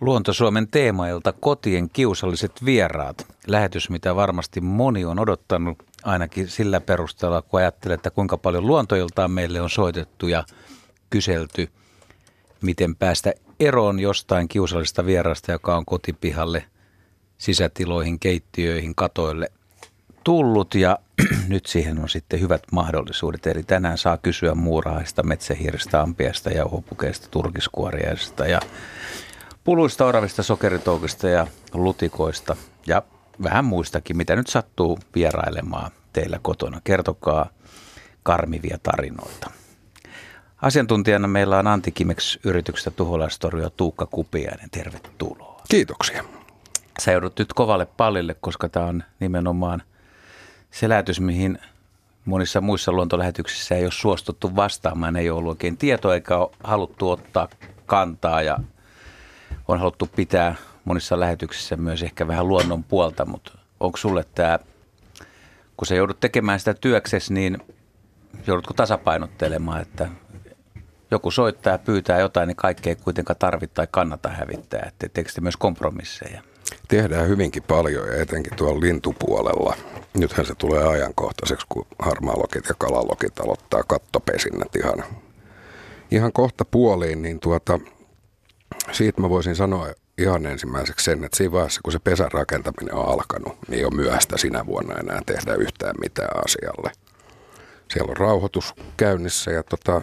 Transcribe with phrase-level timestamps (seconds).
[0.00, 3.26] Luonto-Suomen teemailta kotien kiusalliset vieraat.
[3.46, 9.30] Lähetys, mitä varmasti moni on odottanut ainakin sillä perusteella, kun ajattelee, että kuinka paljon luontoiltaan
[9.30, 10.44] meille on soitettu ja
[11.10, 11.68] kyselty,
[12.62, 16.64] miten päästä eroon jostain kiusallisesta vierasta, joka on kotipihalle,
[17.38, 19.50] sisätiloihin, keittiöihin, katoille
[20.24, 20.98] tullut ja
[21.48, 23.46] nyt siihen on sitten hyvät mahdollisuudet.
[23.46, 28.60] Eli tänään saa kysyä muurahaista, metsähiiristä, ampiasta, jauhopukeista, turkiskuoriaisista ja
[29.68, 33.02] puluista, oravista, sokeritoukista ja lutikoista ja
[33.42, 36.80] vähän muistakin, mitä nyt sattuu vierailemaan teillä kotona.
[36.84, 37.48] Kertokaa
[38.22, 39.50] karmivia tarinoita.
[40.62, 44.70] Asiantuntijana meillä on Antti Kimex yrityksestä tuholaistorjua Tuukka Kupiainen.
[44.70, 45.62] Tervetuloa.
[45.68, 46.24] Kiitoksia.
[47.00, 49.82] Sä joudut nyt kovalle pallille, koska tämä on nimenomaan
[50.70, 51.58] se lähetys, mihin
[52.24, 55.16] monissa muissa luontolähetyksissä ei ole suostuttu vastaamaan.
[55.16, 57.48] Ei ole ollut oikein tietoa eikä ole haluttu ottaa
[57.86, 58.58] kantaa ja
[59.68, 60.54] on haluttu pitää
[60.84, 64.58] monissa lähetyksissä myös ehkä vähän luonnon puolta, mutta onko sulle tämä,
[65.76, 67.58] kun sä joudut tekemään sitä työksesi, niin
[68.46, 70.08] joudutko tasapainottelemaan, että
[71.10, 74.84] joku soittaa ja pyytää jotain, niin kaikkea ei kuitenkaan tarvitse tai kannata hävittää.
[74.88, 76.42] Että teekö te myös kompromisseja?
[76.88, 79.76] Tehdään hyvinkin paljon ja etenkin tuolla lintupuolella.
[80.14, 85.04] Nythän se tulee ajankohtaiseksi, kun harmaalokit ja kalalokit aloittaa kattopesinnät ihan,
[86.10, 87.80] ihan kohta puoliin, niin tuota,
[88.92, 93.08] siitä mä voisin sanoa ihan ensimmäiseksi sen, että siinä vaiheessa, kun se pesän rakentaminen on
[93.08, 96.92] alkanut, niin ole myöhäistä sinä vuonna enää tehdä yhtään mitään asialle.
[97.92, 100.02] Siellä on rauhoitus käynnissä ja tota,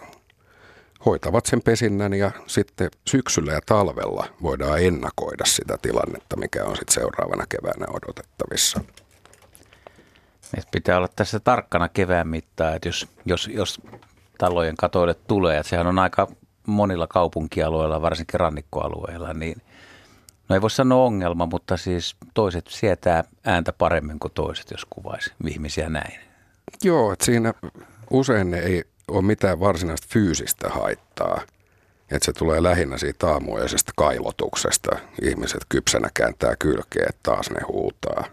[1.05, 6.93] hoitavat sen pesinnän ja sitten syksyllä ja talvella voidaan ennakoida sitä tilannetta, mikä on sitten
[6.93, 8.81] seuraavana keväänä odotettavissa.
[10.57, 13.81] Et pitää olla tässä tarkkana kevään mittaan, että jos, jos, jos
[14.37, 16.27] talojen katoille tulee, että sehän on aika
[16.65, 19.61] monilla kaupunkialueilla, varsinkin rannikkoalueilla, niin
[20.49, 25.33] no ei voi sanoa ongelma, mutta siis toiset sietää ääntä paremmin kuin toiset, jos kuvaisi
[25.47, 26.19] ihmisiä näin.
[26.83, 27.53] Joo, että siinä
[28.09, 31.41] usein ei ole mitään varsinaista fyysistä haittaa.
[32.11, 34.95] Että se tulee lähinnä siitä aamuisesta kailotuksesta.
[35.21, 38.25] Ihmiset kypsänä kääntää kylkeä, että taas ne huutaa.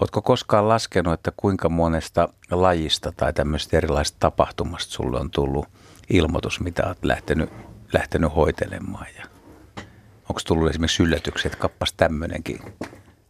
[0.00, 5.66] Oletko koskaan laskenut, että kuinka monesta lajista tai tämmöistä erilaisista tapahtumasta sulle on tullut
[6.10, 7.50] ilmoitus, mitä olet lähtenyt,
[7.92, 9.06] lähtenyt hoitelemaan?
[9.16, 9.24] Ja
[10.28, 12.60] onko tullut esimerkiksi yllätyksiä, että kappas tämmöinenkin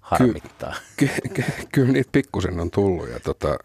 [0.00, 0.74] harmittaa?
[0.96, 3.58] Ky- ky- ky- kyllä niitä pikkusen on tullut ja tota,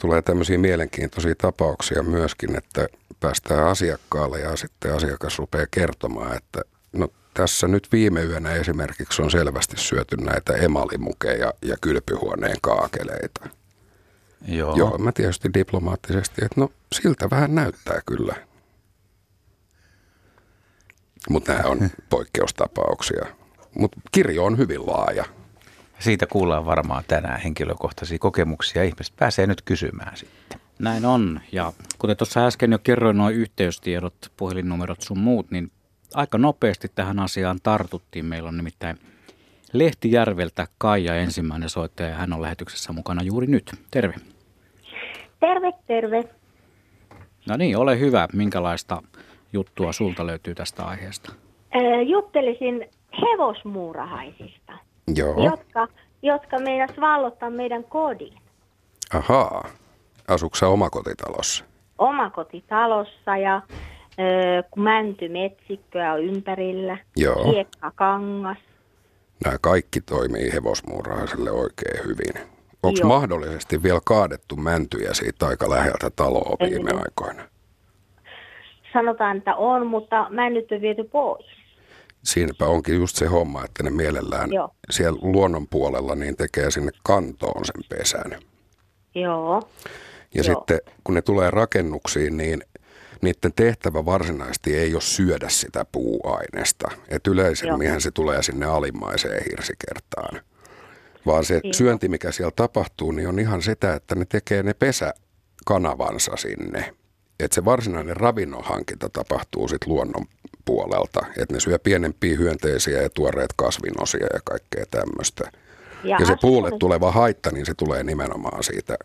[0.00, 2.86] tulee tämmöisiä mielenkiintoisia tapauksia myöskin, että
[3.20, 6.60] päästään asiakkaalle ja sitten asiakas rupeaa kertomaan, että
[6.92, 13.48] no tässä nyt viime yönä esimerkiksi on selvästi syöty näitä emalimukeja ja kylpyhuoneen kaakeleita.
[14.48, 14.76] Joo.
[14.76, 18.34] Joo, mä tietysti diplomaattisesti, että no siltä vähän näyttää kyllä.
[21.30, 21.78] Mutta nämä on
[22.10, 23.26] poikkeustapauksia.
[23.78, 25.24] Mutta kirjo on hyvin laaja.
[25.98, 28.84] Siitä kuullaan varmaan tänään henkilökohtaisia kokemuksia.
[28.84, 30.60] Ihmiset pääsee nyt kysymään sitten.
[30.78, 31.40] Näin on.
[31.52, 35.70] Ja kuten tuossa äsken jo kerroin nuo yhteystiedot, puhelinnumerot sun muut, niin
[36.14, 38.24] aika nopeasti tähän asiaan tartuttiin.
[38.24, 38.98] Meillä on nimittäin
[39.72, 43.72] Lehtijärveltä Kaija ensimmäinen soittaja ja hän on lähetyksessä mukana juuri nyt.
[43.90, 44.14] Terve.
[45.40, 46.24] Terve, terve.
[47.48, 48.28] No niin, ole hyvä.
[48.32, 49.02] Minkälaista
[49.52, 51.32] juttua sulta löytyy tästä aiheesta?
[51.74, 52.88] Ää, juttelisin
[53.22, 54.72] hevosmuurahaisista,
[55.16, 55.44] Joo.
[55.44, 55.88] jotka,
[56.22, 58.34] jotka meinas vallottaa meidän kodin.
[59.14, 59.68] Ahaa.
[60.28, 61.64] Asuuko sä omakotitalossa?
[61.98, 63.62] Omakotitalossa ja
[64.70, 67.52] kun mäntymetsikköä on ympärillä, Joo.
[67.52, 68.58] hiekkakangas.
[69.44, 72.48] Nämä kaikki toimii hevosmuurahaiselle oikein hyvin.
[72.82, 76.70] Onko mahdollisesti vielä kaadettu mäntyjä siitä aika läheltä taloa Ei.
[76.70, 77.48] viime aikoina?
[78.92, 81.46] Sanotaan, että on, mutta männyt on viety pois.
[82.24, 84.70] Siinäpä onkin just se homma, että ne mielellään Joo.
[84.90, 88.40] siellä luonnon puolella niin tekee sinne kantoon sen pesän.
[89.14, 89.62] Joo,
[90.34, 90.44] Ja Joo.
[90.44, 92.62] sitten kun ne tulee rakennuksiin, niin
[93.22, 96.90] niiden tehtävä varsinaisesti ei ole syödä sitä puuainesta.
[97.08, 100.40] Et yleisemminhän se tulee sinne alimmaiseen hirsikertaan.
[101.26, 101.72] Vaan se Joo.
[101.72, 106.94] syönti, mikä siellä tapahtuu, niin on ihan sitä, että ne tekee ne pesäkanavansa sinne.
[107.40, 110.26] Että se varsinainen ravinnon hankinta tapahtuu sitten luonnon
[110.64, 111.26] puolelta.
[111.36, 115.50] Että ne syö pienempiä hyönteisiä ja tuoreet kasvinosia ja kaikkea tämmöistä.
[116.04, 118.96] Ja, ja se puulle tuleva haitta, niin se tulee nimenomaan siitä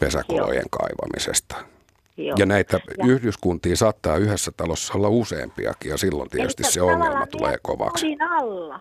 [0.00, 1.75] pesäkolojen kaivamisesta.
[2.16, 2.36] Joo.
[2.38, 7.26] Ja näitä Ja- yhdyskuntia saattaa yhdessä talossa olla useampiakin ja silloin tietysti Elikkä se ongelma
[7.26, 8.16] tulee kovaksi.
[8.38, 8.80] Alla.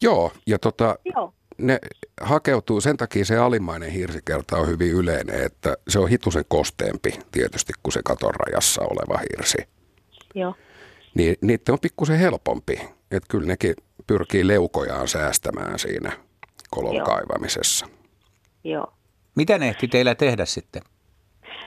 [0.00, 1.78] Joo, ja tota, Joo, ne
[2.20, 7.72] hakeutuu, sen takia se alimmainen hirsikerta on hyvin yleinen, että se on hitusen kosteempi tietysti
[7.82, 9.58] kuin se katon rajassa oleva hirsi.
[10.34, 10.54] joo.
[11.14, 12.80] niin niiden on pikkusen helpompi.
[13.10, 13.74] Että kyllä nekin
[14.06, 16.12] pyrkii leukojaan säästämään siinä
[16.70, 17.06] kolon Joo.
[17.06, 17.86] kaivamisessa.
[18.64, 18.92] Joo.
[19.36, 20.82] Mitä ne ehti teillä tehdä sitten?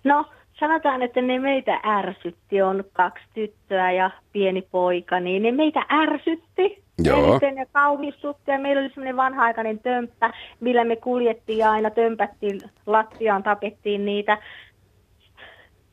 [0.04, 0.26] No,
[0.62, 2.62] sanotaan, että ne meitä ärsytti.
[2.62, 6.84] On kaksi tyttöä ja pieni poika, niin ne meitä ärsytti.
[7.04, 7.32] Joo.
[7.32, 12.62] Eniten ne kauhistutti ja meillä oli semmoinen vanha-aikainen tömppä, millä me kuljettiin ja aina tömpättiin
[12.86, 14.38] lattiaan, tapettiin niitä.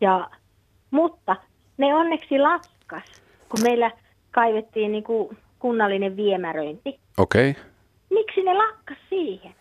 [0.00, 0.30] Ja,
[0.90, 1.36] mutta
[1.76, 3.90] ne onneksi lakkas, kun meillä
[4.30, 6.98] kaivettiin niin kuin kunnallinen viemäröinti.
[7.18, 7.50] Okei.
[7.50, 7.62] Okay.
[8.10, 9.54] Miksi ne lakkas siihen?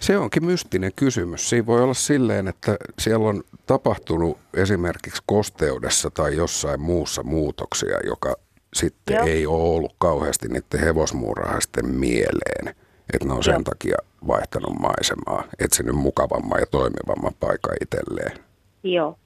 [0.00, 1.50] Se onkin mystinen kysymys.
[1.50, 8.34] Siinä voi olla silleen, että siellä on tapahtunut esimerkiksi kosteudessa tai jossain muussa muutoksia, joka
[8.74, 9.26] sitten Joo.
[9.26, 12.74] ei ole ollut kauheasti niiden hevosmuurahaisten mieleen.
[13.14, 13.62] Että ne on sen Joo.
[13.62, 13.96] takia
[14.26, 18.38] vaihtanut maisemaa, etsinyt mukavamman ja toimivamman paikan itselleen.
[18.82, 19.18] Joo.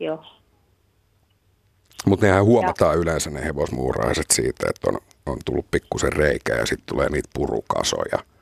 [0.00, 0.24] Joo.
[2.06, 6.86] Mutta nehän huomataan yleensä ne hevosmuurahaiset siitä, että on, on tullut pikkusen reikä ja sitten
[6.86, 8.33] tulee niitä purukasoja.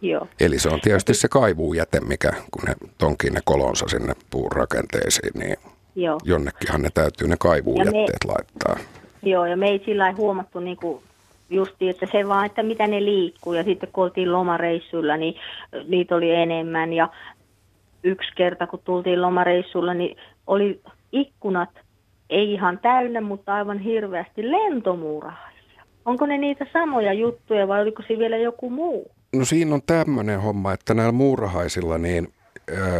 [0.00, 0.28] Joo.
[0.40, 5.56] Eli se on tietysti se kaivuujäte, mikä kun ne tonkii ne kolonsa sinne puurakenteisiin, niin
[5.94, 6.18] Joo.
[6.24, 8.76] jonnekinhan ne täytyy ne kaivuujätteet laittaa.
[9.22, 11.02] Joo, ja me ei sillä lailla huomattu niin kuin
[11.50, 13.52] justi, että se vaan, että mitä ne liikkuu.
[13.52, 15.34] Ja sitten kun oltiin lomareissulla, niin
[15.88, 16.92] niitä oli enemmän.
[16.92, 17.08] Ja
[18.02, 20.16] yksi kerta, kun tultiin lomareissulla, niin
[20.46, 20.80] oli
[21.12, 21.70] ikkunat,
[22.30, 25.82] ei ihan täynnä, mutta aivan hirveästi lentomuurahaisia.
[26.04, 29.10] Onko ne niitä samoja juttuja vai oliko se vielä joku muu?
[29.38, 32.32] No siinä on tämmöinen homma, että näillä muurahaisilla niin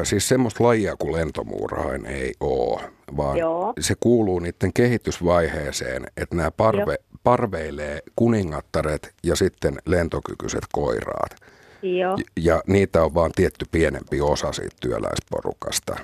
[0.03, 2.81] siis semmoista lajia kuin lentomuurahain ei ole,
[3.17, 3.73] vaan Joo.
[3.81, 11.37] se kuuluu niiden kehitysvaiheeseen, että nämä parve, parveilee kuningattaret ja sitten lentokykyiset koiraat.
[11.83, 15.97] Joo, Ja niitä on vaan tietty pienempi osa siitä työläisporukasta.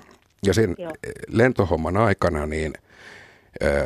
[0.47, 0.93] Ja sen Joo.
[1.29, 2.73] lentohomman aikana niin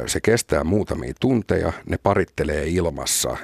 [0.06, 3.36] se kestää muutamia tunteja, ne parittelee ilmassa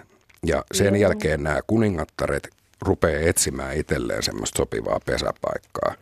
[0.47, 1.11] ja sen Joo.
[1.11, 2.51] jälkeen nämä kuningattaret
[2.87, 5.95] rupeaa etsimään itselleen semmoista sopivaa pesäpaikkaa.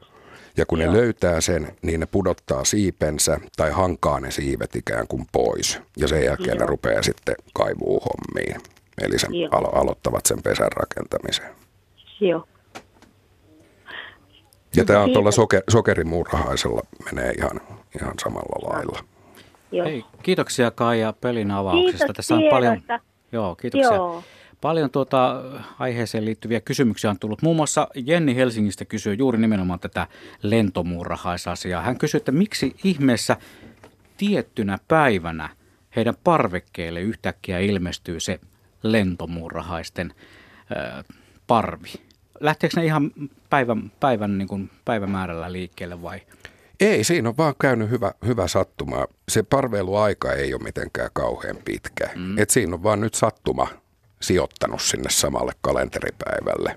[0.57, 0.93] Ja kun Joo.
[0.93, 5.81] ne löytää sen, niin ne pudottaa siipensä tai hankaa ne siivet ikään kuin pois.
[5.97, 6.67] Ja sen jälkeen ne Joo.
[6.67, 8.61] rupeaa sitten kaivuu hommiin.
[9.03, 9.51] Eli sen Joo.
[9.53, 11.47] alo- aloittavat sen pesän rakentamisen.
[12.21, 12.47] joo.
[14.77, 17.61] Ja tämä on tuolla soke, sokerimuurahaisella menee ihan,
[18.01, 19.05] ihan samalla lailla.
[19.73, 19.87] joo.
[19.87, 21.99] Hei, kiitoksia Kaija pelin avauksesta.
[21.99, 22.83] Kiitos Tässä on paljon,
[23.33, 23.95] joo, kiitoksia.
[23.95, 24.23] Joo.
[24.61, 25.43] Paljon tuota
[25.79, 27.43] aiheeseen liittyviä kysymyksiä on tullut.
[27.43, 30.07] Muun muassa Jenni Helsingistä kysyy juuri nimenomaan tätä
[30.43, 31.83] lentomuurahaisasiaa.
[31.83, 33.37] Hän kysyy, että miksi ihmeessä
[34.17, 35.49] tiettynä päivänä
[35.97, 38.41] heidän parvekkeelle yhtäkkiä ilmestyy se
[38.83, 40.15] lentomuurahaisten
[40.71, 41.05] ö,
[41.47, 41.93] parvi.
[42.41, 43.11] Lähteekö ne ihan
[43.51, 46.21] päivän, päivän niin kuin päivämäärällä liikkeelle vai?
[46.81, 49.07] Ei, siinä on vaan käynyt hyvä, hyvä sattuma.
[49.29, 52.11] Se parveiluaika ei ole mitenkään kauhean pitkä.
[52.17, 52.39] Mm.
[52.39, 53.69] Et siinä on vaan nyt sattuma
[54.23, 56.77] sijoittanut sinne samalle kalenteripäivälle.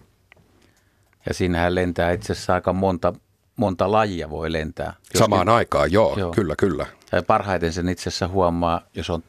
[1.28, 3.13] Ja siinähän lentää itse asiassa aika monta,
[3.56, 4.94] monta lajia voi lentää.
[5.13, 6.31] Jos Samaan aikaan, joo, Joo.
[6.31, 6.86] kyllä, kyllä.
[7.12, 9.24] Ja parhaiten sen itse asiassa huomaa, jos on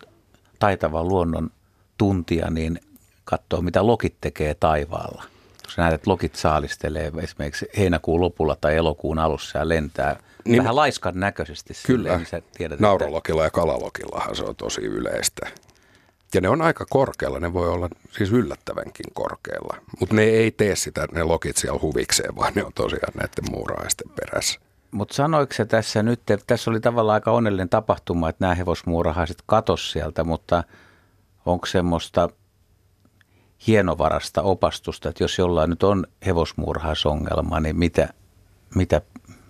[0.59, 1.51] taitava luonnon
[1.99, 2.81] tuntija, niin
[3.25, 5.23] katsoo mitä lokit tekee taivaalla.
[5.65, 10.77] Jos näet, että lokit saalistelee esimerkiksi heinäkuun lopulla tai elokuun alussa ja lentää niin, vähän
[10.77, 11.75] laiskan näköisesti.
[11.87, 12.19] Kyllä.
[12.19, 15.47] Silleen, niin tiedät, että- Naurolokilla ja kalalokillahan se on tosi yleistä.
[16.35, 19.77] Ja ne on aika korkealla, ne voi olla siis yllättävänkin korkealla.
[20.01, 24.11] Mutta ne ei tee sitä, ne lokit siellä huvikseen, vaan ne on tosiaan näiden muurahaisten
[24.11, 24.61] perässä.
[24.91, 29.43] Mutta sanoiko se tässä nyt, että tässä oli tavallaan aika onnellinen tapahtuma, että nämä hevosmuurahaiset
[29.47, 30.65] katos sieltä, mutta
[31.47, 32.29] onko semmoista
[33.67, 38.09] hienovarasta opastusta, että jos jollain nyt on hevosmuurahaisongelma, niin mitä,
[38.75, 39.01] mitä,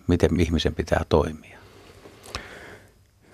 [0.07, 1.59] miten ihmisen pitää toimia?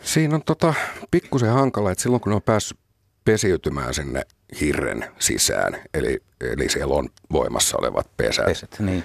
[0.02, 0.74] Siinä on tota,
[1.10, 2.78] pikkusen hankala, että silloin kun ne on päässyt
[3.24, 4.22] pesiytymään sinne
[4.60, 9.04] hirren sisään, eli, eli siellä on voimassa olevat pesät, Peset, niin.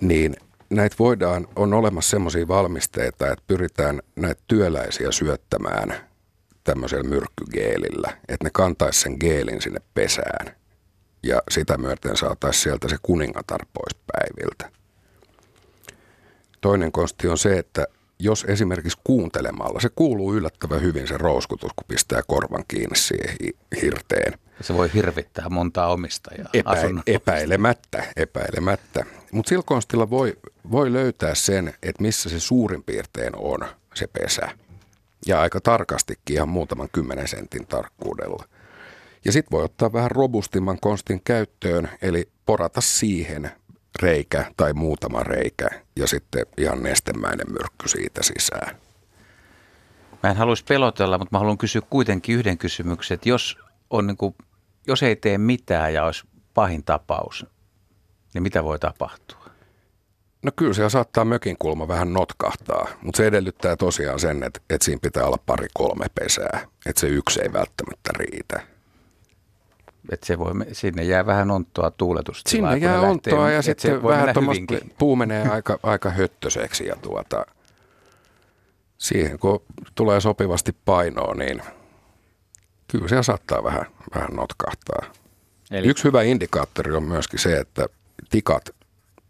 [0.00, 0.36] niin
[0.70, 5.94] näitä voidaan, on olemassa semmoisia valmisteita, että pyritään näitä työläisiä syöttämään
[6.64, 10.56] tämmöisellä myrkkygeelillä, että ne kantaisi sen geelin sinne pesään
[11.22, 14.70] ja sitä myöten saataisiin sieltä se kuningatar pois päiviltä.
[16.60, 17.86] Toinen konsti on se, että
[18.18, 23.56] jos esimerkiksi kuuntelemalla, se kuuluu yllättävän hyvin se rouskutus, kun pistää korvan kiinni siihen hi-
[23.82, 24.38] hirteen.
[24.60, 26.48] Se voi hirvittää montaa omistajaa.
[26.52, 26.70] Epä,
[27.06, 29.04] epäilemättä, epäilemättä.
[29.32, 30.36] Mutta sillä konstilla voi,
[30.70, 33.58] voi löytää sen, että missä se suurin piirtein on
[33.94, 34.48] se pesä.
[35.26, 38.44] Ja aika tarkastikin ihan muutaman kymmenen sentin tarkkuudella.
[39.24, 43.50] Ja sitten voi ottaa vähän robustimman konstin käyttöön, eli porata siihen
[44.02, 48.76] reikä tai muutama reikä ja sitten ihan nestemäinen myrkky siitä sisään.
[50.22, 53.58] Mä en haluaisi pelotella, mutta mä haluan kysyä kuitenkin yhden kysymyksen, että jos,
[53.90, 54.34] on niin kuin,
[54.86, 56.24] jos ei tee mitään ja olisi
[56.54, 57.46] pahin tapaus,
[58.34, 59.44] niin mitä voi tapahtua?
[60.42, 64.84] No kyllä siellä saattaa mökin kulma vähän notkahtaa, mutta se edellyttää tosiaan sen, että, että
[64.84, 68.73] siinä pitää olla pari kolme pesää, että se yksi ei välttämättä riitä.
[70.10, 72.50] Että se voi, sinne jää vähän onttoa tuuletusta.
[72.50, 74.34] Sinne jää onttoa ja sitten vähän
[74.98, 77.46] puu menee aika, aika höttöseksi ja tuota,
[78.98, 79.62] siihen kun
[79.94, 81.62] tulee sopivasti painoa, niin
[82.88, 85.02] kyllä siellä saattaa vähän, vähän notkahtaa.
[85.70, 85.88] Eli...
[85.88, 87.86] Yksi hyvä indikaattori on myöskin se, että
[88.30, 88.70] tikat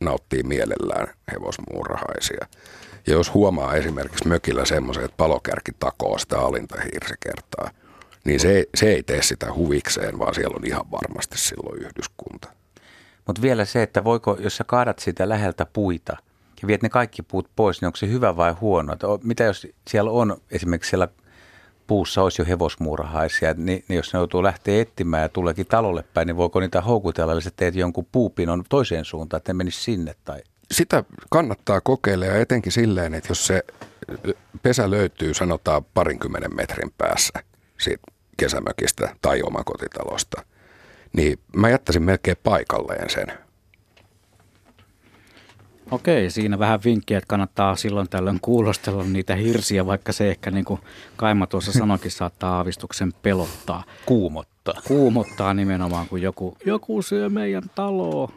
[0.01, 2.47] nauttii mielellään hevosmuurahaisia.
[3.07, 7.71] Ja jos huomaa esimerkiksi mökillä semmoisen, että palokärki takoo sitä alinta hiirsikertaa,
[8.25, 12.49] niin se, ei, se ei tee sitä huvikseen, vaan siellä on ihan varmasti silloin yhdyskunta.
[13.27, 16.17] Mutta vielä se, että voiko, jos sä kaadat sitä läheltä puita
[16.63, 18.93] ja viet ne kaikki puut pois, niin onko se hyvä vai huono?
[18.93, 21.09] Että mitä jos siellä on esimerkiksi siellä
[21.87, 26.27] puussa olisi jo hevosmuurahaisia, niin, niin jos ne joutuu lähteä etsimään ja tuleekin talolle päin,
[26.27, 30.15] niin voiko niitä houkutella, eli sä teet jonkun puupinon toiseen suuntaan, että ne menisi sinne?
[30.25, 30.43] Tai...
[30.73, 33.63] Sitä kannattaa kokeilla ja etenkin silleen, että jos se
[34.63, 37.33] pesä löytyy sanotaan parinkymmenen metrin päässä
[37.79, 40.43] siitä kesämökistä tai omakotitalosta,
[41.13, 43.45] niin mä jättäisin melkein paikalleen sen
[45.91, 50.65] Okei, siinä vähän vinkkiä, että kannattaa silloin tällöin kuulostella niitä hirsiä, vaikka se ehkä niin
[50.65, 50.81] kuin
[51.17, 53.85] Kaima tuossa sanoikin saattaa aavistuksen pelottaa.
[54.07, 54.75] Kuumottaa.
[54.89, 58.33] Kuumottaa nimenomaan, kun joku, joku syö meidän taloa.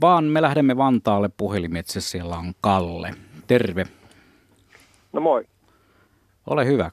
[0.00, 3.14] Vaan me lähdemme Vantaalle puhelimetse, siellä on Kalle.
[3.46, 3.86] Terve.
[5.12, 5.44] No moi.
[6.46, 6.90] Ole hyvä.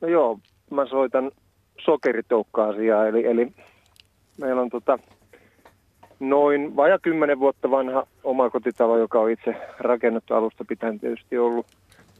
[0.00, 0.38] No joo,
[0.74, 1.30] mä soitan
[1.80, 3.52] sokeritoukka-asiaa, eli, eli
[4.40, 4.98] meillä on tota,
[6.20, 11.66] noin vaja kymmenen vuotta vanha omakotitalo, joka on itse rakennettu alusta pitäen tietysti ollut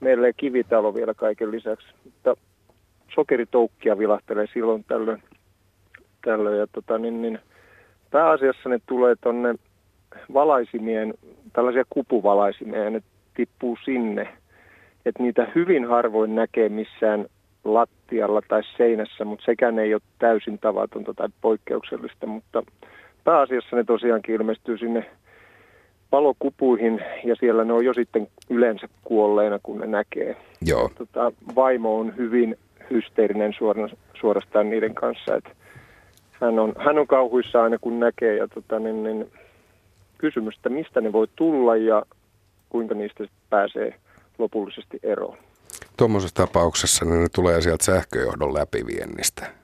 [0.00, 1.86] meille kivitalo vielä kaiken lisäksi.
[2.04, 2.34] Mutta
[3.14, 5.22] sokeritoukkia vilahtelee silloin tällöin.
[6.24, 7.38] tällöin ja tota, niin, niin,
[8.10, 9.54] pääasiassa ne tulee tuonne
[10.34, 11.14] valaisimien,
[11.52, 13.02] tällaisia kupuvalaisimia ja ne
[13.34, 14.28] tippuu sinne.
[15.06, 17.26] Että niitä hyvin harvoin näkee missään
[17.64, 22.62] lattialla tai seinässä, mutta sekään ei ole täysin tavatonta tai poikkeuksellista, mutta
[23.24, 25.10] pääasiassa ne tosiaankin ilmestyy sinne
[26.10, 30.36] palokupuihin ja siellä ne on jo sitten yleensä kuolleena, kun ne näkee.
[30.66, 30.90] Joo.
[30.98, 32.58] Tota, vaimo on hyvin
[32.90, 33.52] hysteerinen
[34.20, 35.50] suorastaan niiden kanssa, että
[36.40, 39.32] hän on, hän on kauhuissa aina kun näkee ja tota, niin, niin,
[40.18, 42.02] kysymys, että mistä ne voi tulla ja
[42.68, 43.94] kuinka niistä pääsee
[44.38, 45.38] lopullisesti eroon.
[45.96, 49.62] Tuommoisessa tapauksessa niin ne tulee sieltä sähköjohdon läpiviennistä.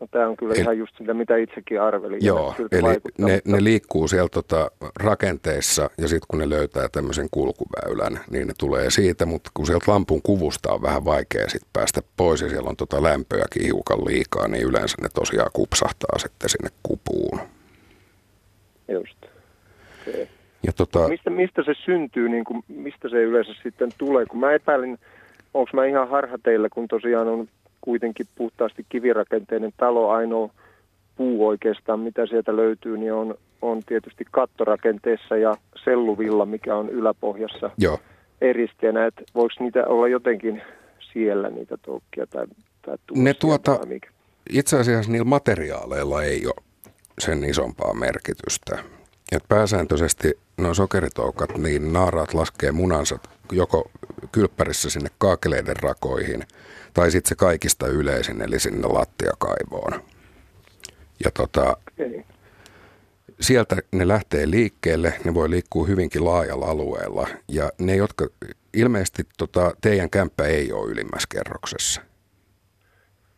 [0.00, 2.24] No tämä on kyllä eli, ihan just sitä, mitä itsekin arvelin.
[2.24, 3.50] Joo, eli ne, mutta...
[3.50, 8.90] ne liikkuu siellä tota rakenteissa ja sitten kun ne löytää tämmöisen kulkuväylän, niin ne tulee
[8.90, 12.76] siitä, mutta kun sieltä lampun kuvusta on vähän vaikea sit päästä pois ja siellä on
[12.76, 17.40] tota lämpöäkin hiukan liikaa, niin yleensä ne tosiaan kupsahtaa sitten sinne kupuun.
[18.88, 19.16] Just.
[20.08, 20.26] Okay.
[20.62, 21.08] Ja tota...
[21.08, 24.26] mistä, mistä se syntyy, niin kuin, mistä se yleensä sitten tulee?
[24.26, 24.98] Kun mä epäilin,
[25.54, 27.48] onko mä ihan harha teillä, kun tosiaan on
[27.80, 30.50] kuitenkin puhtaasti kivirakenteinen talo, ainoa
[31.16, 37.70] puu oikeastaan, mitä sieltä löytyy, niin on, on tietysti kattorakenteessa ja selluvilla, mikä on yläpohjassa
[37.78, 37.98] Joo.
[38.40, 39.06] eristeenä.
[39.06, 40.62] Että voiko niitä olla jotenkin
[41.12, 42.46] siellä niitä toukkia tai,
[42.82, 44.08] tai ne tuota, mikä?
[44.50, 46.54] Itse asiassa niillä materiaaleilla ei ole
[47.18, 48.78] sen isompaa merkitystä.
[49.32, 53.18] Et pääsääntöisesti nuo sokeritoukat, niin naaraat laskee munansa
[53.52, 53.90] joko
[54.32, 56.44] kylppärissä sinne kaakeleiden rakoihin–
[56.94, 60.02] tai sitten se kaikista yleisin, eli sinne lattiakaivoon.
[61.24, 62.22] Ja tota, okay.
[63.40, 68.26] sieltä ne lähtee liikkeelle, ne voi liikkua hyvinkin laajalla alueella, ja ne, jotka
[68.74, 72.00] ilmeisesti tota, teidän kämppä ei ole ylimmässä kerroksessa.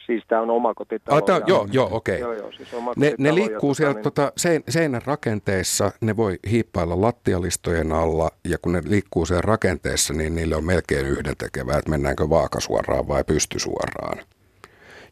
[0.06, 1.16] Siis tämä on omakotitalo.
[1.16, 2.22] Ah, tää, joo, joo, okei.
[2.22, 2.36] Okay.
[2.36, 4.02] Joo, siis ne, ne liikkuu siellä niin...
[4.02, 10.14] tota, sein, seinän rakenteissa, ne voi hiippailla lattialistojen alla, ja kun ne liikkuu siellä rakenteessa,
[10.14, 14.18] niin niille on melkein yhdentekevää, että mennäänkö vaakasuoraan vai pystysuoraan.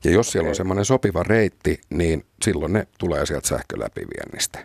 [0.05, 0.33] Ja jos okay.
[0.33, 4.59] siellä on semmoinen sopiva reitti, niin silloin ne tulee sieltä sähköläpiviennistä.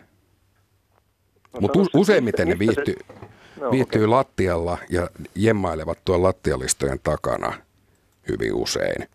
[1.52, 3.60] No, Mutta useimmiten ne viihtyy, se...
[3.60, 4.10] no, viihtyy okay.
[4.10, 7.52] lattialla ja jemmailevat tuolla lattialistojen takana
[8.28, 9.08] hyvin usein.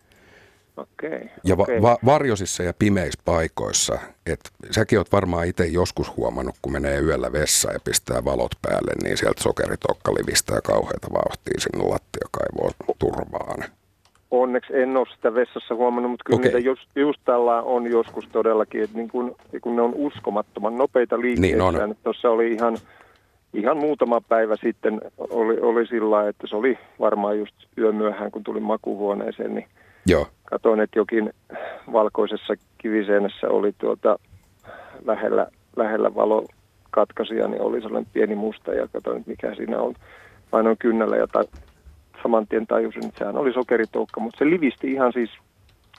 [0.76, 3.98] Okay, ja va- va- varjosissa ja pimeissä paikoissa.
[4.26, 8.92] Et säkin oot varmaan itse joskus huomannut, kun menee yöllä vessaan ja pistää valot päälle,
[9.02, 13.64] niin sieltä sokeritokka livistää kauheita vauhtia sinne lattiakaivoon turvaan.
[14.30, 16.48] Onneksi en ole sitä vessassa huomannut, mutta kyllä okay.
[16.48, 21.20] niitä just, just tällä on joskus todellakin, että niin kun, kun ne on uskomattoman nopeita
[21.20, 21.86] liikkeitä.
[21.86, 21.96] Niin.
[22.02, 22.78] Tuossa oli ihan
[23.54, 28.62] ihan muutama päivä sitten oli, oli sillä että se oli varmaan just yömyöhään, kun tulin
[28.62, 29.66] makuhuoneeseen, niin
[30.06, 30.26] Joo.
[30.52, 31.32] Katoin, että jokin
[31.92, 34.18] valkoisessa kiviseinässä oli tuota
[35.04, 39.94] lähellä, lähellä valokatkaisia, niin oli sellainen pieni musta ja katsoin, että mikä siinä on.
[40.50, 41.58] Painoin kynnällä ja ta-
[42.22, 45.30] saman tien tajusin, että sehän oli sokeritoukka, mutta se livisti ihan siis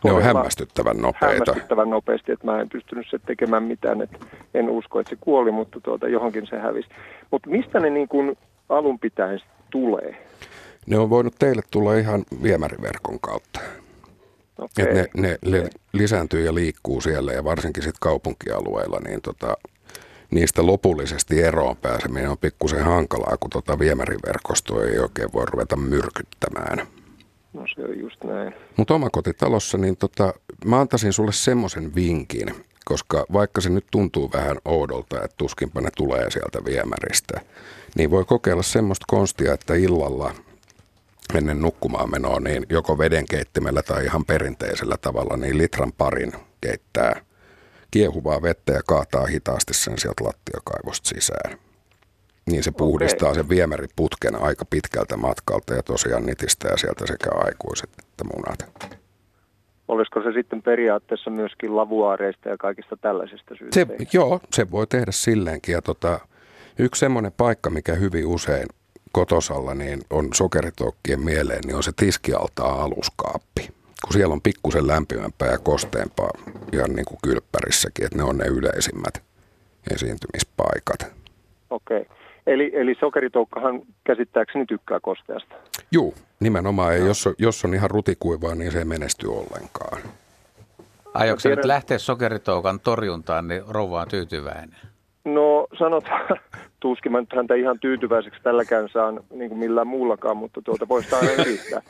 [0.02, 1.26] todella hämmästyttävän nopeita.
[1.26, 4.18] hämmästyttävän nopeasti, että mä en pystynyt se tekemään mitään, että
[4.54, 6.90] en usko, että se kuoli, mutta tuota, johonkin se hävisi.
[7.32, 8.38] Mutta mistä ne niin kuin
[8.70, 9.40] alun pitäen
[9.72, 10.28] tulee?
[10.88, 13.60] Ne on voinut teille tulla ihan viemäriverkon kautta.
[14.58, 14.86] Okay.
[14.86, 19.58] Et ne, ne, ne lisääntyy ja liikkuu siellä ja varsinkin sit kaupunkialueilla, niin tota,
[20.32, 26.88] niistä lopullisesti eroon pääseminen on pikkusen hankalaa, kun tota viemäriverkostoa ei oikein voi ruveta myrkyttämään.
[27.54, 28.54] No se on just näin.
[28.78, 30.34] Mutta omakotitalossa, niin tota,
[30.66, 32.56] mä antaisin sulle semmoisen vinkin,
[32.86, 37.42] koska vaikka se nyt tuntuu vähän oudolta, että tuskinpa ne tulee sieltä viemäristä,
[37.96, 40.34] niin voi kokeilla semmoista konstia, että illalla
[41.36, 47.22] ennen nukkumaan menoa, niin joko vedenkeittimellä tai ihan perinteisellä tavalla, niin litran parin keittää
[47.92, 51.58] kiehuvaa vettä ja kaataa hitaasti sen sieltä lattiakaivosta sisään.
[52.50, 58.24] Niin se puhdistaa sen viemäriputken aika pitkältä matkalta ja tosiaan nitistää sieltä sekä aikuiset että
[58.24, 58.92] munat.
[59.88, 63.74] Olisiko se sitten periaatteessa myöskin lavuaareista ja kaikista tällaisista syistä?
[63.76, 65.74] Se, joo, se voi tehdä silleenkin.
[65.74, 66.20] Ja tota,
[66.80, 68.68] yksi semmoinen paikka, mikä hyvin usein
[69.14, 73.70] kotosalla niin on sokeritoukkien mieleen, niin on se tiskialtaa aluskaappi.
[74.04, 76.30] Kun siellä on pikkusen lämpimämpää ja kosteempaa,
[76.74, 79.24] ihan niin kuin kylppärissäkin, että ne on ne yleisimmät
[79.94, 81.00] esiintymispaikat.
[81.70, 82.02] Okei.
[82.02, 82.16] Okay.
[82.48, 85.56] Eli, eli sokeritoukkahan käsittääkseni tykkää kosteasta.
[85.92, 86.94] Juu, nimenomaan.
[86.98, 90.02] Ja jos, on- jos on ihan rutikuivaa, niin se ei menesty ollenkaan.
[91.14, 94.76] Aiotko nyt lähteä sokeritoukan torjuntaan, niin rouva on tyytyväinen?
[95.26, 96.28] No sanotaan,
[96.84, 101.16] tuskin mä nyt häntä ihan tyytyväiseksi tälläkään saan niin kuin millään muullakaan, mutta tuota voisi
[101.16, 101.82] aina yrittää.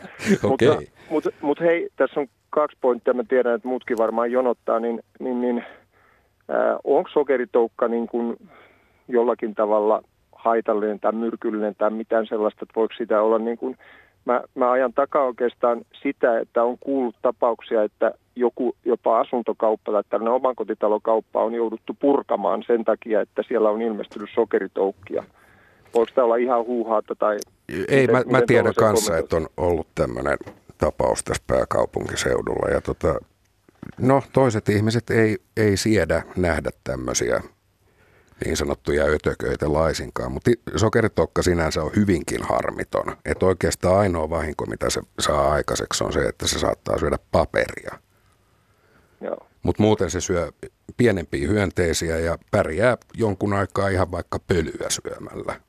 [0.43, 0.67] Okei.
[0.67, 5.03] Mutta, mutta, mutta hei, tässä on kaksi pointtia, mä tiedän, että muutkin varmaan jonottaa, niin,
[5.19, 8.37] niin, niin äh, onko sokeritoukka niin kuin
[9.07, 13.77] jollakin tavalla haitallinen tai myrkyllinen tai mitään sellaista, että voiko sitä olla niin kuin,
[14.25, 20.03] mä, mä ajan takaa oikeastaan sitä, että on kuullut tapauksia, että joku jopa asuntokauppa tai
[20.09, 25.23] tällainen omakotitalokauppa on jouduttu purkamaan sen takia, että siellä on ilmestynyt sokeritoukkia.
[25.93, 27.37] Voiko tämä olla ihan huuhaata tai...
[27.69, 30.37] Ei, miten- mä, mä tiedän kanssa, että on ollut tämmöinen
[30.77, 32.69] tapaus tässä pääkaupunkiseudulla.
[32.69, 33.15] Ja tota,
[33.97, 37.41] no, toiset ihmiset ei, ei siedä nähdä tämmöisiä
[38.45, 43.17] niin sanottuja ötököitä laisinkaan, mutta sokeritokka sinänsä on hyvinkin harmiton.
[43.25, 47.99] Että oikeastaan ainoa vahinko, mitä se saa aikaiseksi, on se, että se saattaa syödä paperia.
[49.63, 50.51] Mutta muuten se syö
[50.97, 55.59] pienempiä hyönteisiä ja pärjää jonkun aikaa ihan vaikka pölyä syömällä.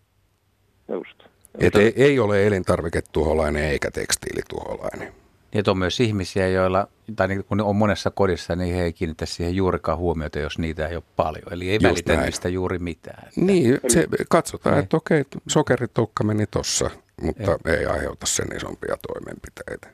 [0.89, 1.23] Just.
[1.59, 5.24] Et ei, ei ole elintarviketuholainen eikä tekstiilituholainen.
[5.55, 8.93] Että on myös ihmisiä, joilla, tai niin kun ne on monessa kodissa, niin he ei
[8.93, 11.53] kiinnitä siihen juurikaan huomiota, jos niitä ei ole paljon.
[11.53, 12.25] Eli ei Just välitä näin.
[12.25, 13.29] niistä juuri mitään.
[13.37, 14.83] Niin, se, katsotaan, Niin.
[14.83, 16.91] että okei, sokeritukka meni tossa,
[17.23, 19.89] mutta ei aiheuta sen isompia toimenpiteitä.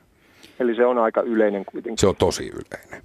[0.59, 1.97] Eli se on aika yleinen kuitenkin.
[1.97, 3.03] Se on tosi yleinen.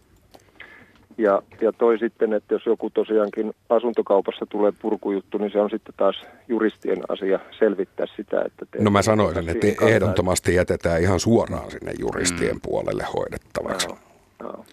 [1.18, 5.94] Ja, ja toi sitten, että jos joku tosiaankin asuntokaupassa tulee purkujuttu, niin se on sitten
[5.96, 6.16] taas
[6.48, 8.42] juristien asia selvittää sitä.
[8.46, 9.94] Että te- No mä sanoisin, että siihen kantaa.
[9.94, 13.88] ehdottomasti jätetään ihan suoraan sinne juristien puolelle hoidettavaksi.
[13.88, 13.98] Joo,
[14.40, 14.64] joo.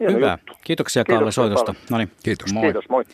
[0.00, 0.38] Hieno Hyvä.
[0.40, 0.52] juttu.
[0.64, 1.74] Kiitoksia Kalle soitosta.
[1.90, 2.52] No niin, Kiitos.
[2.52, 2.62] Moi.
[2.62, 3.04] Kiitos, moi.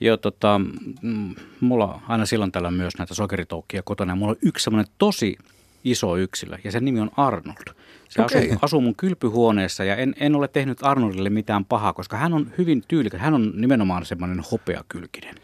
[0.00, 0.60] Joo, tota,
[1.02, 4.12] mm, mulla on aina silloin tällä myös näitä sokeritoukkia kotona.
[4.12, 5.36] Ja mulla on yksi semmoinen tosi
[5.84, 7.74] iso yksilö ja sen nimi on Arnold.
[8.14, 8.46] Se Okei.
[8.46, 12.52] asuu, asuu mun kylpyhuoneessa ja en, en ole tehnyt Arnoldille mitään pahaa, koska hän on
[12.58, 13.20] hyvin tyylikäs.
[13.20, 15.34] Hän on nimenomaan semmoinen hopeakylkinen.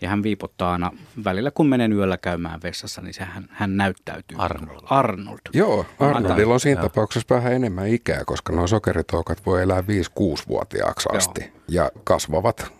[0.00, 0.90] Ja hän viipottaa aina
[1.24, 4.38] välillä, kun menen yöllä käymään vessassa, niin se, hän, näyttäytyy.
[4.40, 4.80] Arnold.
[4.84, 5.38] Arnold.
[5.52, 6.88] Joo, Arnoldilla on siinä Joo.
[6.88, 11.16] tapauksessa vähän enemmän ikää, koska nuo sokeritoukat voi elää 5-6-vuotiaaksi Joo.
[11.16, 12.72] asti ja kasvavat.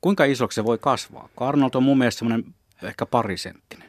[0.00, 1.28] Kuinka isoksi se voi kasvaa?
[1.36, 3.85] Kun Arnold on mun mielestä semmoinen ehkä parisenttinen.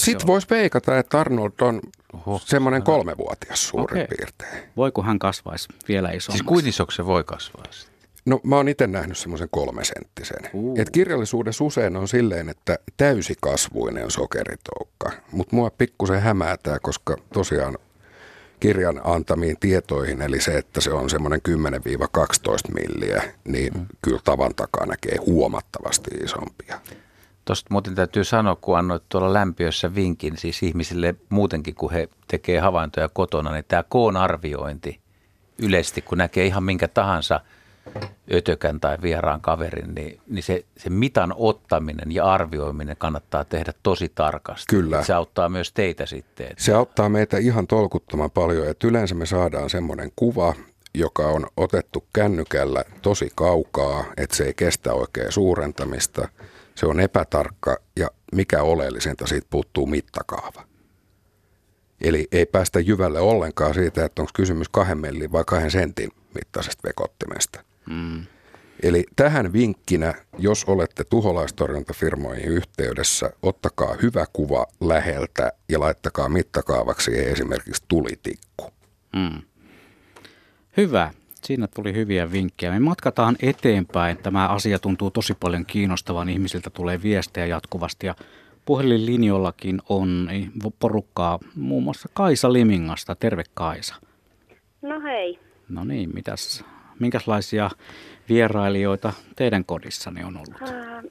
[0.00, 1.80] Sitten voisi veikata, että Arnold on
[2.12, 2.40] Oho.
[2.44, 4.16] semmoinen kolmevuotias suurin Okei.
[4.16, 4.62] piirtein.
[4.76, 6.38] Voiko hän kasvaisi vielä isommaksi?
[6.38, 7.64] Siis kuin isoksi se voi kasvaa?
[8.24, 10.50] No mä oon itse nähnyt semmoisen kolmesenttisen.
[10.52, 10.74] Uu.
[10.78, 17.78] Et kirjallisuudessa usein on silleen, että täysikasvuinen sokeritoukka, mutta mua pikkusen hämäätää, koska tosiaan
[18.60, 23.86] kirjan antamiin tietoihin, eli se, että se on semmoinen 10-12 milliä, niin mm.
[24.02, 26.80] kyllä tavan takaa näkee huomattavasti isompia.
[27.44, 32.60] Tuosta muuten täytyy sanoa, kun annoit tuolla lämpiössä vinkin, siis ihmisille muutenkin, kun he tekee
[32.60, 35.00] havaintoja kotona, niin tämä koon arviointi
[35.58, 37.40] yleisesti, kun näkee ihan minkä tahansa
[38.32, 44.12] ötökän tai vieraan kaverin, niin, niin se, se mitan ottaminen ja arvioiminen kannattaa tehdä tosi
[44.14, 44.66] tarkasti.
[44.68, 45.04] Kyllä.
[45.04, 46.46] Se auttaa myös teitä sitten.
[46.46, 46.64] Että...
[46.64, 50.54] Se auttaa meitä ihan tolkuttoman paljon, että yleensä me saadaan semmoinen kuva,
[50.94, 56.28] joka on otettu kännykällä tosi kaukaa, että se ei kestä oikein suurentamista.
[56.74, 60.64] Se on epätarkka ja mikä oleellisinta, siitä puuttuu mittakaava.
[62.00, 66.88] Eli ei päästä jyvälle ollenkaan siitä, että onko kysymys kahden mellin vai kahden sentin mittaisesta
[66.88, 67.64] vekottimesta.
[67.90, 68.26] Mm.
[68.82, 77.84] Eli tähän vinkkinä, jos olette tuholaistorjuntafirmoihin yhteydessä, ottakaa hyvä kuva läheltä ja laittakaa mittakaavaksi esimerkiksi
[77.88, 78.70] tulitikku.
[79.16, 79.42] Mm.
[80.76, 81.10] Hyvä.
[81.44, 82.72] Siinä tuli hyviä vinkkejä.
[82.72, 84.16] Me matkataan eteenpäin.
[84.16, 86.28] Tämä asia tuntuu tosi paljon kiinnostavan.
[86.28, 88.14] Ihmisiltä tulee viestejä jatkuvasti ja
[88.64, 90.28] puhelinlinjollakin on
[90.78, 93.14] porukkaa muun muassa Kaisa Limingasta.
[93.14, 93.94] Terve Kaisa.
[94.82, 95.38] No hei.
[95.68, 96.64] No niin, mitäs,
[96.98, 97.70] minkälaisia
[98.28, 100.62] vierailijoita teidän kodissani on ollut?
[100.62, 101.04] Äh,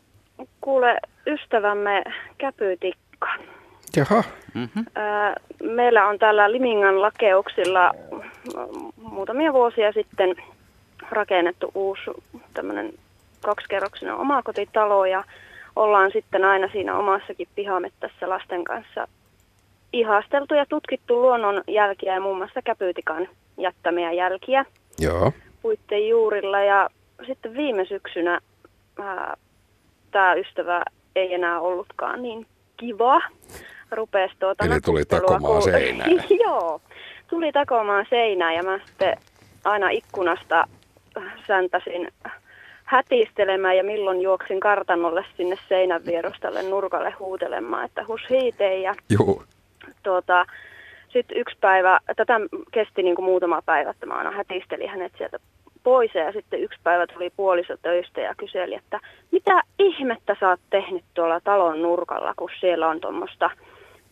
[0.62, 2.04] kuule, ystävämme
[2.38, 3.28] Käpytikka.
[3.96, 4.24] Jaha.
[4.54, 4.86] Mm-hmm.
[4.98, 5.36] Äh,
[5.76, 7.92] meillä on täällä Limingan lakeuksilla
[9.02, 10.36] muutamia vuosia sitten
[11.10, 12.02] rakennettu uusi
[12.54, 12.94] tämmöinen
[13.42, 15.24] kaksikerroksinen omakotitalo ja
[15.76, 19.08] ollaan sitten aina siinä omassakin pihamettässä lasten kanssa
[19.94, 24.66] ihasteltu ja tutkittu luonnon jälkiä ja muun muassa käpyytikan jättämiä jälkiä
[25.00, 25.32] Joo.
[25.62, 26.60] puitten juurilla.
[26.60, 26.90] Ja
[27.28, 28.40] sitten viime syksynä
[30.12, 30.84] tämä ystävä
[31.16, 33.22] ei enää ollutkaan niin kiva.
[33.92, 36.12] Rupesi tuota Eli tuli takomaan seinään.
[36.46, 36.82] Joo,
[37.32, 39.18] tuli takomaan seinään ja mä sitten
[39.66, 40.68] aina ikkunasta
[41.48, 42.08] säntäsin
[42.84, 48.82] hätistelemään ja milloin juoksin kartanolle sinne seinän vierustalle nurkalle huutelemaan, että hus hiiteen.
[48.82, 49.44] Ja Joo.
[50.04, 50.46] Tuota,
[51.10, 52.40] sitten yksi päivä, tätä
[52.72, 55.38] kesti niin kuin muutama päivä, että mä aina hätistelin hänet sieltä
[55.84, 59.00] pois ja sitten yksi päivä tuli puoliso töistä ja kyseli, että
[59.32, 63.50] mitä ihmettä sä oot tehnyt tuolla talon nurkalla, kun siellä on tuommoista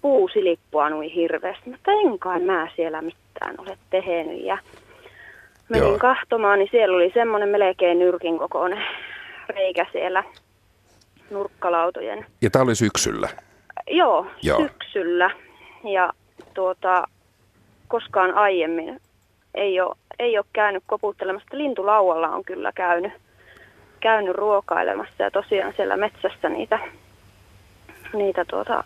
[0.01, 1.69] puusilippua noin hirveästi.
[1.69, 4.57] Mutta enkaan mä siellä mitään ole tehnyt ja
[5.69, 5.99] menin Joo.
[5.99, 8.83] kahtomaan, niin siellä oli semmoinen melkein nyrkin kokoinen
[9.49, 10.23] reikä siellä
[11.29, 12.25] nurkkalautojen.
[12.41, 13.29] Ja tämä oli syksyllä?
[13.87, 15.31] Joo, Joo, syksyllä.
[15.83, 16.13] Ja
[16.53, 17.07] tuota,
[17.87, 19.01] koskaan aiemmin
[19.55, 21.47] ei ole, ei ole käynyt koputtelemassa.
[21.51, 23.13] Lintulaualla on kyllä käynyt,
[23.99, 26.79] käynyt ruokailemassa ja tosiaan siellä metsässä niitä,
[28.13, 28.83] niitä tuota,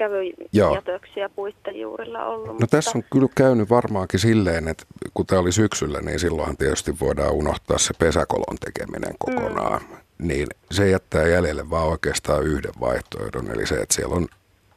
[0.00, 2.46] kävyjätöksiä puitten juurilla ollut.
[2.46, 2.66] No mutta...
[2.66, 4.84] tässä on kyllä käynyt varmaankin silleen, että
[5.14, 9.80] kun tämä oli syksyllä, niin silloinhan tietysti voidaan unohtaa se pesäkolon tekeminen kokonaan.
[9.90, 10.28] Mm.
[10.28, 14.26] Niin se jättää jäljelle vaan oikeastaan yhden vaihtoehdon, eli se, että siellä on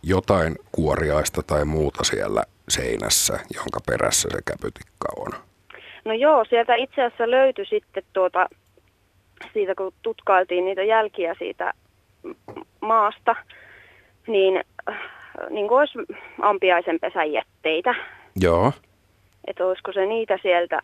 [0.03, 5.31] jotain kuoriaista tai muuta siellä seinässä, jonka perässä se käpytikka on.
[6.05, 8.49] No joo, sieltä itse asiassa löytyi sitten tuota,
[9.53, 11.73] siitä kun tutkailtiin niitä jälkiä siitä
[12.81, 13.36] maasta,
[14.27, 14.63] niin,
[15.50, 16.00] niin kuin olisi
[16.41, 17.96] ampiaisen pesän jätteitä.
[18.41, 18.72] Joo.
[19.48, 20.80] Että olisiko se niitä sieltä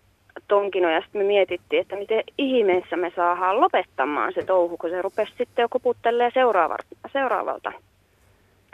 [0.48, 5.02] tonkinut ja sitten me mietittiin, että miten ihmeessä me saadaan lopettamaan se touhu, kun se
[5.02, 6.32] rupesi sitten jo koputtelee
[7.14, 7.72] seuraavalta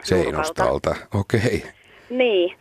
[0.02, 1.40] Seinostalta, okei.
[1.40, 1.70] Okay.
[2.10, 2.56] Niin,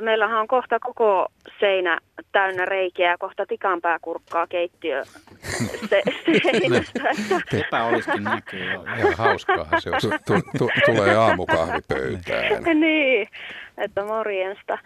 [0.00, 1.26] että meillähän on kohta koko
[1.60, 1.98] seinä
[2.32, 5.04] täynnä reikiä ja kohta tikanpää kurkkaa keittiö
[5.90, 6.02] se,
[6.42, 7.00] seinästä.
[7.50, 8.72] Tepä olisikin näkyy.
[8.98, 10.18] Ihan hauskaa se on.
[10.26, 12.80] Tu, tu, tulee aamukahvi pöytään.
[12.80, 13.28] niin,
[13.78, 14.78] että morjensta.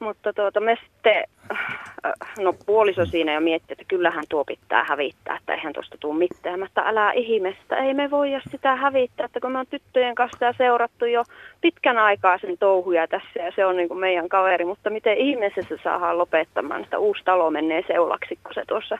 [0.00, 5.36] Mutta tuota, me sitten, äh, no puoliso siinä jo mietti, että kyllähän tuo pitää hävittää,
[5.36, 6.60] että eihän tuosta tule mitään.
[6.60, 10.54] Mutta älä ihmestä, ei me voida sitä hävittää, että kun me on tyttöjen kanssa ja
[10.58, 11.24] seurattu jo
[11.60, 14.64] pitkän aikaa sen touhuja tässä ja se on niin kuin meidän kaveri.
[14.64, 18.98] Mutta miten ihmeessä se saadaan lopettamaan, että uusi talo menee seulaksi, kun se tuossa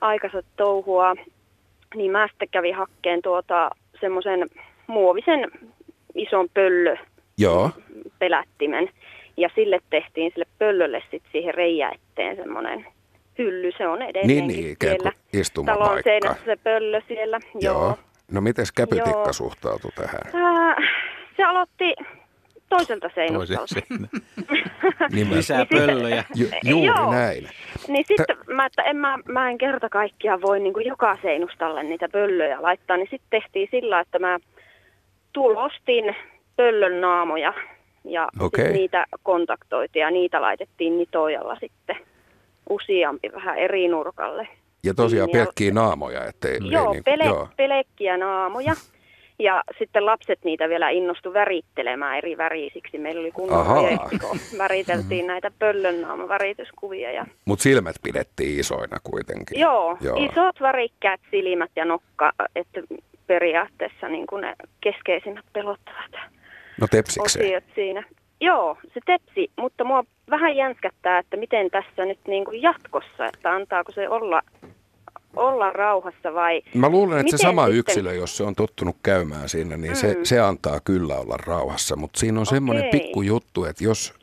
[0.00, 1.14] aikansa touhua.
[1.94, 3.70] Niin mä sitten kävin hakkeen tuota
[4.00, 4.50] semmoisen
[4.86, 5.50] muovisen
[6.14, 6.96] ison pöllö
[7.38, 7.70] Joo.
[8.18, 8.90] pelättimen
[9.36, 12.86] ja sille tehtiin sille pöllölle sitten siihen reijä eteen semmoinen
[13.38, 13.72] hylly.
[13.78, 15.12] Se on edelleen niin, niin, siellä
[15.66, 17.40] talon seinässä se pöllö siellä.
[17.60, 17.74] Joo.
[17.74, 17.98] Joo.
[18.32, 19.32] No miten käpytikka Joo.
[19.32, 20.44] suhtautui tähän?
[20.44, 20.76] Ää,
[21.36, 21.94] se aloitti
[22.68, 23.74] toiselta seinustalta.
[25.14, 26.24] niin Lisää pöllöjä.
[26.34, 27.12] Ju, juuri Joo.
[27.12, 27.48] näin.
[27.88, 28.54] Niin sitten Tä...
[28.54, 32.62] mä, että en mä, mä en kerta kaikkiaan voi niin kuin joka seinustalle niitä pöllöjä
[32.62, 34.38] laittaa, niin sitten tehtiin sillä, että mä
[35.32, 36.16] tulostin
[36.56, 37.54] pöllön naamoja
[38.06, 38.72] ja okay.
[38.72, 41.96] niitä kontaktoitiin ja niitä laitettiin nitojalla sitten
[42.70, 44.48] useampi vähän eri nurkalle.
[44.84, 46.58] Ja tosiaan pelkkiä naamoja, ettei...
[46.70, 47.48] Joo, ei niin, pele, joo.
[47.56, 48.74] pelekkiä naamoja.
[49.38, 52.98] Ja sitten lapset niitä vielä innostu värittelemään eri värisiksi.
[52.98, 53.82] Meillä oli kunnon Ahaa.
[53.82, 57.12] projekti, kun väriteltiin näitä pöllönnaama värityskuvia.
[57.12, 57.26] Ja...
[57.44, 59.60] Mutta silmät pidettiin isoina kuitenkin.
[59.60, 60.16] Joo, Joo.
[60.16, 62.80] isot värikkäät silmät ja nokka, että
[63.26, 66.12] periaatteessa niin kuin ne keskeisimmät pelottavat
[66.80, 67.46] No tepsikseen.
[67.46, 68.04] osiot siinä.
[68.40, 73.52] Joo, se tepsi, mutta mua vähän jänskättää, että miten tässä nyt niin kuin jatkossa, että
[73.54, 74.42] antaako se olla,
[75.36, 76.62] olla rauhassa vai...
[76.74, 80.14] Mä luulen, että se sama sitten- yksilö, jos se on tottunut käymään siinä, niin se,
[80.14, 80.24] Mm.
[80.24, 81.96] se antaa kyllä olla rauhassa.
[81.96, 83.00] Mutta siinä on semmoinen Okei.
[83.00, 84.14] pikku juttu, että jos,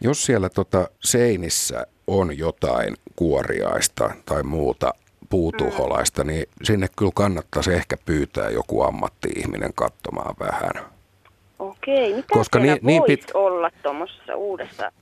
[0.00, 4.94] jos siellä tota seinissä on jotain kuoriaista tai muuta
[5.30, 6.28] puutuholaista, Mm.
[6.28, 10.95] niin sinne kyllä kannattaisi ehkä pyytää joku ammatti-ihminen katsomaan vähän.
[11.86, 14.92] Okei, mitä Koska niin- niin pit- olla tuommoisessa uudessa...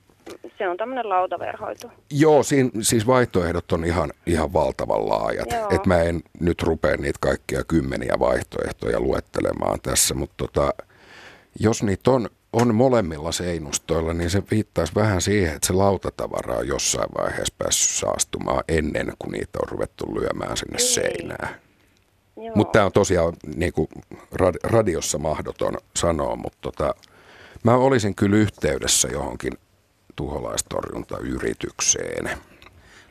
[0.58, 1.90] Se on tämmöinen lautaverhoitu.
[2.12, 5.52] Joo, siinä, siis vaihtoehdot on ihan, ihan valtavan laajat.
[5.52, 5.68] Joo.
[5.70, 10.74] Et mä en nyt rupea niitä kaikkia kymmeniä vaihtoehtoja luettelemaan tässä, mutta tota,
[11.60, 16.68] jos niitä on, on molemmilla seinustoilla, niin se viittaisi vähän siihen, että se lautatavara on
[16.68, 20.86] jossain vaiheessa päässyt saastumaan ennen kuin niitä on ruvettu lyömään sinne Ei.
[20.88, 21.48] seinään.
[22.54, 23.88] Mutta tämä on tosiaan niin kuin
[24.32, 26.94] rad- radiossa mahdoton sanoa, mutta tota,
[27.62, 29.52] mä olisin kyllä yhteydessä johonkin
[30.16, 32.24] tuholaistorjuntayritykseen.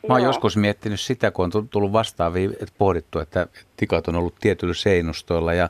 [0.08, 0.28] Mä oon Joo.
[0.28, 4.74] joskus miettinyt sitä, kun on tu- tullut vastaavia, että pohdittu, että tikat on ollut tietyllä
[4.74, 5.68] seinustoilla ja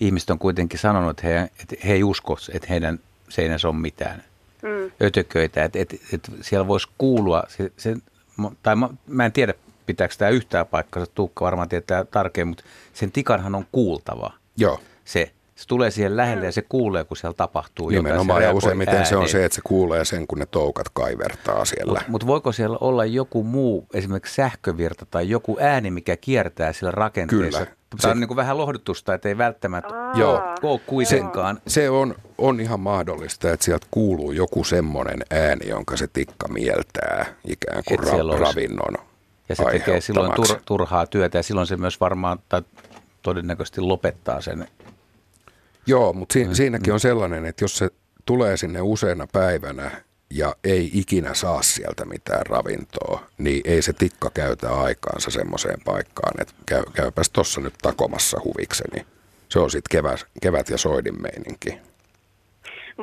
[0.00, 4.24] ihmiset on kuitenkin sanonut, että he, että he ei usko, että heidän seinänsä on mitään
[4.62, 4.90] Mm.
[5.02, 7.96] ötököitä, että, että, että siellä voisi kuulua, se, se,
[8.62, 9.54] tai mä, mä en tiedä
[9.86, 15.30] pitääkö tämä yhtään paikkansa, Tuukka varmaan tietää tarkemmin, mutta sen tikanhan on kuultava Joo, se.
[15.54, 18.26] Se tulee siihen lähelle ja se kuulee, kun siellä tapahtuu nimenomaan.
[18.42, 18.44] jotain.
[18.44, 19.28] Ja useimmiten se on ääneen.
[19.32, 21.92] se, että se kuulee sen, kun ne toukat kaivertaa siellä.
[21.92, 26.90] Mutta mut voiko siellä olla joku muu, esimerkiksi sähkövirta tai joku ääni, mikä kiertää siellä
[26.90, 27.58] rakenteessa?
[27.58, 27.76] Kyllä.
[27.90, 30.42] Tämä Se- on niin kuin vähän lohdutusta, että ei välttämättä Joo.
[30.62, 31.58] ole kuitenkaan.
[31.66, 37.26] Se on, on ihan mahdollista, että sieltä kuuluu joku semmoinen ääni, jonka se tikka mieltää
[37.44, 38.94] ikään kuin ra- olisi- ravinnon
[39.48, 42.62] Ja se tekee silloin tur, turhaa työtä ja silloin se myös varmaan tai
[43.22, 44.68] todennäköisesti lopettaa sen.
[45.86, 47.88] Joo, mutta si- Mm, siinäkin on sellainen, että jos se
[48.26, 49.90] tulee sinne useana päivänä
[50.30, 56.40] ja ei ikinä saa sieltä mitään ravintoa, niin ei se tikka käytä aikaansa semmoiseen paikkaan,
[56.42, 59.06] että käy, käypäs tuossa nyt takomassa huvikseni.
[59.48, 61.78] Se on sitten kevät, kevät ja soidin meininki.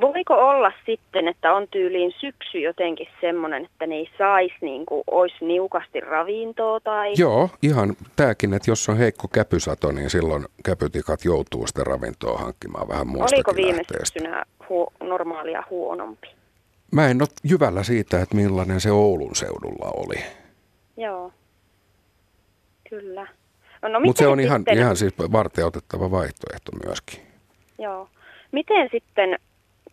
[0.01, 5.03] Voiko olla sitten, että on tyyliin syksy jotenkin semmoinen, että ne ei saisi niin kuin,
[5.11, 7.13] olisi niukasti ravintoa tai...
[7.17, 12.87] Joo, ihan tämäkin, että jos on heikko käpysato, niin silloin käpytikat joutuu sitä ravintoa hankkimaan
[12.87, 16.27] vähän muistakin Oliko viime syksynä huo, normaalia huonompi?
[16.91, 20.23] Mä en ole jyvällä siitä, että millainen se Oulun seudulla oli.
[20.97, 21.31] Joo,
[22.89, 23.27] kyllä.
[23.81, 27.19] No, Mutta no se miten on ihan, sitten, ihan siis varten otettava vaihtoehto myöskin.
[27.79, 28.09] Joo.
[28.51, 29.39] Miten sitten,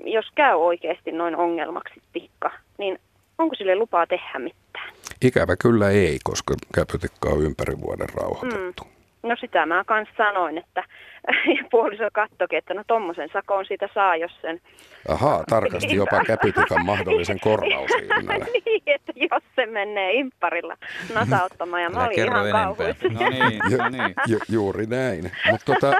[0.04, 2.98] jos käy oikeasti noin ongelmaksi tikka, niin
[3.38, 4.92] onko sille lupaa tehdä mitään?
[5.22, 8.84] Ikävä kyllä ei, koska käpytikka on ympäri vuoden rauhoitettu.
[8.84, 8.97] Mm.
[9.28, 10.84] No sitä mä kans sanoin, että
[11.70, 14.60] puoliso kattokin, että no tommosen sakon siitä saa, jos sen...
[15.08, 18.24] Ahaa, tarkasti jopa käpytikan mahdollisen korvaushinnan.
[18.66, 20.76] niin, että jos se menee impparilla
[21.14, 22.64] nasauttamaan ja mä olin ihan enempää.
[22.64, 23.08] kauhuissa.
[23.08, 24.14] No niin, no niin.
[24.26, 25.32] Ju, juuri näin.
[25.50, 25.92] Mutta tota,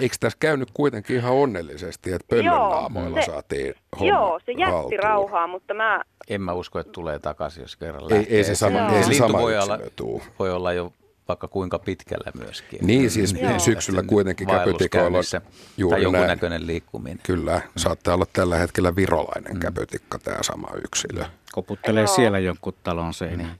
[0.00, 4.72] eikö tässä käynyt kuitenkin ihan onnellisesti, että pöllön Joo, se- saatiin homma Joo, se jätti
[4.74, 4.98] haltuun?
[5.02, 6.02] rauhaa, mutta mä...
[6.28, 8.36] En mä usko, että tulee takaisin, jos kerran Ei, lähtee.
[8.36, 10.22] ei se sama, ei se sama voi olla, tuu.
[10.38, 10.92] voi olla jo
[11.32, 12.78] vaikka kuinka pitkällä myöskin.
[12.82, 13.58] Niin, siis Joo.
[13.58, 15.40] syksyllä kuitenkin käpytikoilla on
[15.76, 16.12] juuri tai näin.
[16.12, 17.18] jonkunnäköinen liikkuminen.
[17.22, 21.24] Kyllä, saattaa olla tällä hetkellä virolainen käpytikka tämä sama yksilö.
[21.52, 22.14] Koputtelee Joo.
[22.14, 23.54] siellä jonkun talon seinään.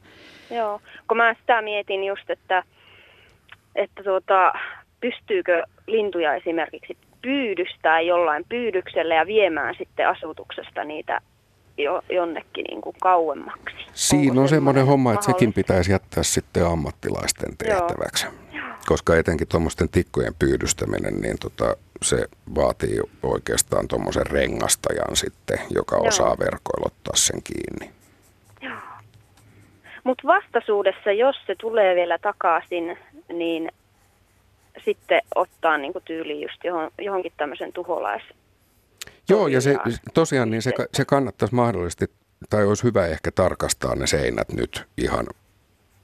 [0.51, 2.63] Joo, kun mä sitä mietin just, että,
[3.75, 4.53] että tuota,
[5.01, 11.21] pystyykö lintuja esimerkiksi pyydystää jollain pyydyksellä ja viemään sitten asutuksesta niitä
[11.83, 13.77] jo, jonnekin niin kuin kauemmaksi.
[13.93, 17.81] Siinä on semmoinen homma, että sekin pitäisi jättää sitten ammattilaisten Joo.
[17.81, 18.27] tehtäväksi.
[18.87, 26.07] Koska etenkin tuommoisten tikkojen pyydystäminen, niin tota, se vaatii oikeastaan tuommoisen rengastajan sitten, joka Joo.
[26.07, 27.95] osaa verkoilottaa sen kiinni.
[30.05, 32.99] Mutta vastaisuudessa, jos se tulee vielä takaisin,
[33.33, 33.73] niin
[34.85, 38.23] sitten ottaa niin kuin tyyliin just johon, johonkin tämmöisen tuholais.
[39.29, 39.77] Joo, ja se,
[40.15, 40.51] Tosiaan.
[40.51, 42.07] niin se, se kannattaisi mahdollisesti,
[42.51, 45.27] tai olisi hyvä ehkä tarkastaa ne seinät nyt ihan,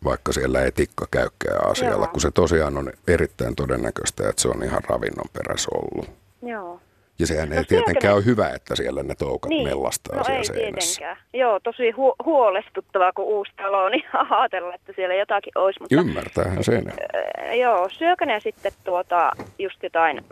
[0.04, 2.12] vaikka siellä ei tikka käykään asialla, Joo.
[2.12, 6.10] kun se tosiaan on erittäin todennäköistä, että se on ihan ravinnon perässä ollut.
[6.42, 6.80] Joo.
[7.20, 10.24] Ja sehän ei No tietenkään ne- ole hyvä, että siellä ne toukat Niin, mellastaa no
[10.24, 10.98] siellä ei seinässä.
[10.98, 11.26] tietenkään.
[11.34, 15.80] Joo, tosi hu- huolestuttavaa, kun uusi talo, niin ajatella, että siellä jotakin olisi.
[15.80, 16.84] Mutta, Ymmärtäähän sen.
[16.88, 20.24] äh, joo, syökö ne sitten tuota, just jotain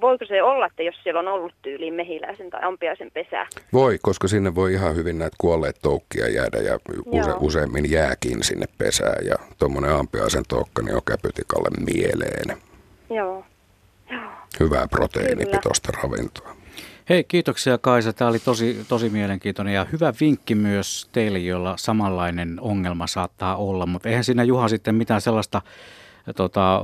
[0.00, 3.46] voiko se olla, että jos siellä on ollut tyyliin mehiläisen tai ampiaisen pesä?
[3.72, 8.66] Voi, koska sinne voi ihan hyvin näitä kuolleet toukkia jäädä ja use, useimmin jääkin sinne
[8.78, 9.26] pesään.
[9.26, 12.58] Ja tuommoinen ampiaisen toukka niin on käpytikalle mieleen.
[13.10, 13.44] Joo.
[14.60, 16.56] Hyvää proteiinipitoista ravintoa.
[17.08, 18.12] Hei, kiitoksia Kaisa.
[18.12, 23.86] Tämä oli tosi, tosi mielenkiintoinen ja hyvä vinkki myös teille, jolla samanlainen ongelma saattaa olla.
[23.86, 25.62] Mutta eihän siinä Juha sitten mitään sellaista
[26.36, 26.78] tota,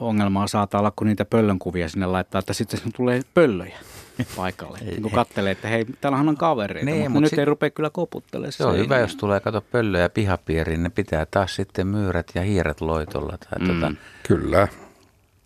[0.00, 3.78] ongelmaa saattaa olla, kun niitä pöllönkuvia sinne laittaa, että sitten tulee pöllöjä
[4.36, 4.78] paikalle.
[4.86, 7.38] Ei, kun katselee, että hei, täällähän on kavereita, niin, mutta nyt sit...
[7.38, 8.52] ei rupea kyllä koputtelemaan.
[8.52, 12.80] Se on hyvä, jos tulee kato pöllöjä pihapiiriin, ne pitää taas sitten myyrät ja hiiret
[12.80, 13.38] loitolla.
[13.38, 13.66] Tai mm.
[13.66, 14.68] tota, Kyllä.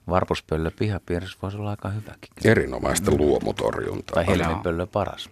[0.08, 2.30] Varpuspöllö pihapiirissä voisi olla aika hyväkin.
[2.44, 4.14] Erinomaista luomutorjuntaa.
[4.14, 5.30] Tai helmipöllö paras.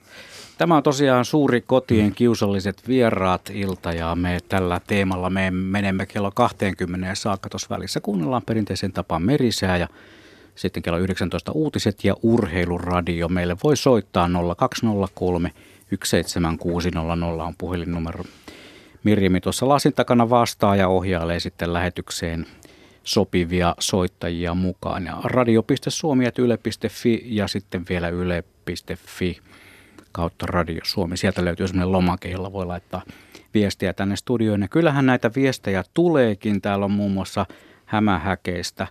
[0.59, 6.31] Tämä on tosiaan suuri kotien kiusalliset vieraat ilta ja me tällä teemalla me menemme kello
[6.31, 8.01] 20 saakka tuossa välissä.
[8.01, 9.89] Kuunnellaan perinteisen tapaan merisää ja
[10.55, 13.29] sitten kello 19 uutiset ja urheiluradio.
[13.29, 15.53] Meille voi soittaa 0203
[16.05, 18.25] 17600 on puhelinnumero.
[19.05, 22.47] Mirjami tuossa lasin takana vastaa ja ohjailee sitten lähetykseen
[23.05, 25.07] sopivia soittajia mukaan.
[25.07, 29.41] Ja radio.suomi.yle.fi ja sitten vielä yle.fi
[30.13, 31.17] kautta Radio Suomi.
[31.17, 33.03] Sieltä löytyy sellainen lomake, jolla voi laittaa
[33.55, 34.63] viestiä tänne studioon.
[34.63, 36.61] Ja kyllähän näitä viestejä tuleekin.
[36.61, 37.47] Täällä on muun muassa
[37.85, 38.87] hämähäkeistä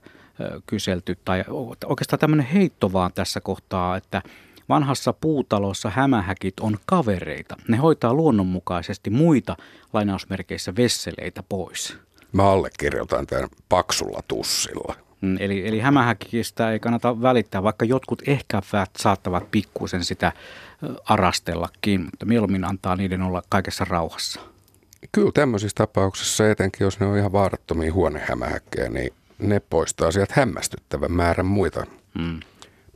[0.65, 1.43] kyselty, tai
[1.85, 4.21] oikeastaan tämmöinen heitto vaan tässä kohtaa, että
[4.69, 7.55] vanhassa puutalossa hämähäkit on kavereita.
[7.67, 9.57] Ne hoitaa luonnonmukaisesti muita
[9.93, 11.97] lainausmerkeissä vesseleitä pois.
[12.31, 14.95] Mä allekirjoitan tämän paksulla tussilla.
[15.21, 18.61] Mm, eli, eli hämähäkistä ei kannata välittää, vaikka jotkut ehkä
[18.97, 20.31] saattavat pikkuisen sitä
[21.05, 24.41] arastellakin, mutta mieluummin antaa niiden olla kaikessa rauhassa.
[25.11, 31.11] Kyllä tämmöisissä tapauksissa, etenkin jos ne on ihan vaarattomia huonehämähäkkejä, niin ne poistaa sieltä hämmästyttävän
[31.11, 31.85] määrän muita
[32.19, 32.39] hmm.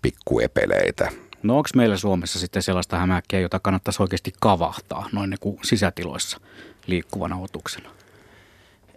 [0.01, 1.11] pikkuepeleitä.
[1.43, 6.39] No onko meillä Suomessa sitten sellaista hämähäkkiä, jota kannattaisi oikeasti kavahtaa noin niin kuin sisätiloissa
[6.87, 7.89] liikkuvana otuksena?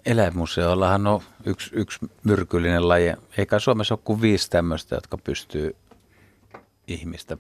[0.06, 3.12] Eläinmuseollahan on yksi, yksi myrkyllinen laji.
[3.38, 5.76] Eikä Suomessa ole kuin viisi tämmöistä, jotka pystyy
[6.86, 7.36] ihmistä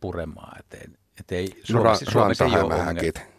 [0.00, 0.58] puremaan.
[0.60, 0.86] Et ei,
[1.20, 2.74] et ei, Suomessa, no, Suomessa ei ole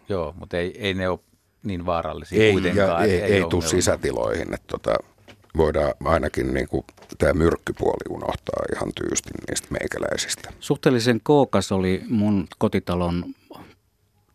[0.10, 1.20] Joo, mutta ei, ei ne ole
[1.64, 2.88] niin vaarallisia ei, kuitenkaan.
[2.88, 4.54] Ja, ei, ei, ei tule sisätiloihin.
[4.54, 4.96] Että tota,
[5.58, 6.84] voidaan ainakin niin kuin,
[7.18, 10.54] tämä myrkkypuoli unohtaa ihan tyysti niistä meikäläisistä.
[10.60, 13.26] Suhteellisen kookas oli mun kotitalon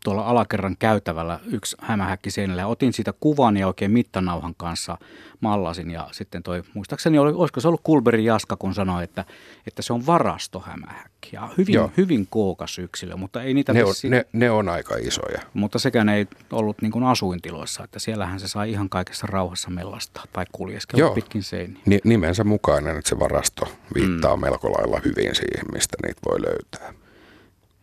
[0.03, 2.67] tuolla alakerran käytävällä yksi hämähäkki seinällä.
[2.67, 4.97] Otin siitä kuvan ja oikein mittanauhan kanssa
[5.39, 9.25] mallasin ja sitten toi, muistaakseni oli, olisiko se ollut Kulberin Jaska, kun sanoi, että,
[9.67, 11.29] että se on varastohämähäkki.
[11.33, 13.73] Ja hyvin, hyvin kookas yksilö, mutta ei niitä...
[13.73, 15.41] Ne on, ne, ne on aika isoja.
[15.53, 20.23] Mutta sekään ei ollut niin kuin asuintiloissa, että siellähän se sai ihan kaikessa rauhassa mellastaa
[20.33, 21.13] tai kuljeskella Joo.
[21.13, 21.81] pitkin seiniä.
[21.85, 24.41] Ni, nimensä mukainen, että se varasto viittaa mm.
[24.41, 27.00] melko lailla hyvin siihen, mistä niitä voi löytää.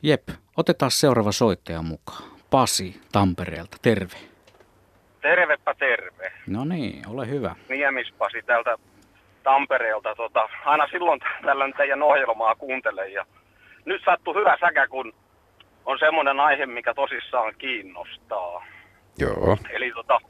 [0.03, 2.23] Jep, otetaan seuraava soittaja mukaan.
[2.51, 4.17] Pasi Tampereelta, terve.
[5.21, 6.33] Tervepä terve.
[6.47, 7.57] No niin, ole hyvä.
[7.69, 8.77] Niemispasi täältä
[9.43, 10.15] Tampereelta.
[10.15, 13.27] Tota, aina silloin tällä teidän ohjelmaa kuuntelen ja
[13.85, 15.13] nyt sattuu hyvä säkä, kun
[15.85, 18.65] on semmoinen aihe, mikä tosissaan kiinnostaa.
[19.19, 19.59] Joo.
[19.71, 20.21] Eli tota,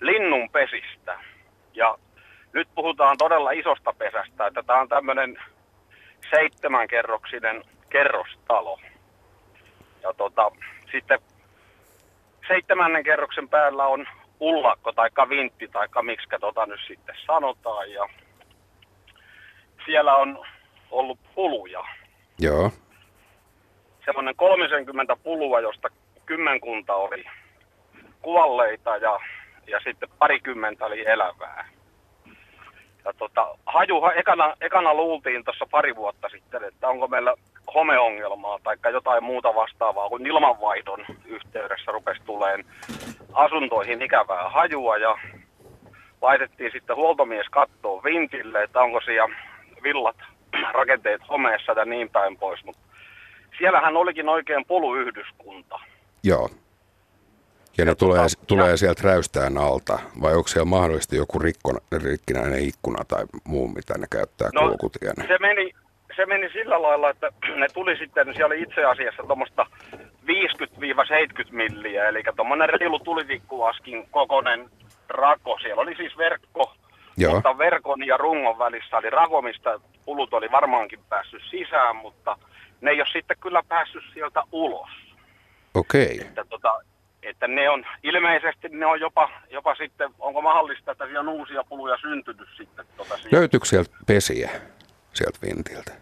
[0.00, 1.18] linnun pesistä.
[1.74, 1.98] Ja
[2.52, 5.38] nyt puhutaan todella isosta pesästä, että tämä on tämmöinen
[6.30, 8.78] seitsemänkerroksinen kerrostalo.
[10.02, 10.50] Ja tota,
[10.92, 11.18] sitten
[12.48, 14.06] seitsemännen kerroksen päällä on
[14.40, 17.92] ullakko tai kavintti tai miksi tota nyt sitten sanotaan.
[17.92, 18.08] Ja
[19.86, 20.44] siellä on
[20.90, 21.84] ollut puluja.
[22.38, 22.70] Joo.
[24.04, 25.88] Semmoinen 30 pulua, josta
[26.26, 27.24] kymmenkunta oli
[28.22, 29.20] kuolleita ja,
[29.66, 31.68] ja sitten parikymmentä oli elävää.
[33.04, 37.34] Ja tota, haju, ekana, ekana luultiin tuossa pari vuotta sitten, että onko meillä
[37.74, 42.64] homeongelmaa tai jotain muuta vastaavaa, kun ilmanvaihdon yhteydessä rupesi tuleen
[43.32, 45.18] asuntoihin ikävää hajua ja
[46.22, 49.34] laitettiin sitten huoltomies kattoon vintille, että onko siellä
[49.82, 50.16] villat
[50.78, 52.82] rakenteet homeessa ja niin päin pois, mutta
[53.58, 55.78] siellähän olikin oikein poluyhdyskunta.
[56.24, 56.50] Joo.
[57.78, 63.04] Ja ne tulee, tulee sieltä räystään alta, vai onko siellä mahdollisesti joku rikkona, rikkinäinen ikkuna
[63.08, 65.24] tai muu, mitä ne käyttää no, kulkutienä?
[65.26, 65.72] Se meni,
[66.16, 70.26] se meni sillä lailla, että ne tuli sitten, siellä oli itse asiassa tuommoista 50-70
[71.50, 74.70] milliä, eli tuommoinen reilu tulitikkuaskin kokonen
[75.08, 75.58] rako.
[75.58, 76.72] Siellä oli siis verkko,
[77.16, 77.34] Joo.
[77.34, 82.36] mutta verkon ja rungon välissä oli rako, mistä pulut oli varmaankin päässyt sisään, mutta
[82.80, 84.90] ne ei ole sitten kyllä päässyt sieltä ulos.
[85.74, 86.04] Okei.
[86.04, 86.26] Okay.
[86.28, 86.80] Että, tota,
[87.22, 91.64] että ne on, ilmeisesti ne on jopa, jopa sitten, onko mahdollista, että siellä on uusia
[91.68, 92.86] puluja syntynyt sitten?
[92.96, 94.50] Tota Löytyykö sieltä pesiä
[95.12, 95.92] sieltä vintiltä?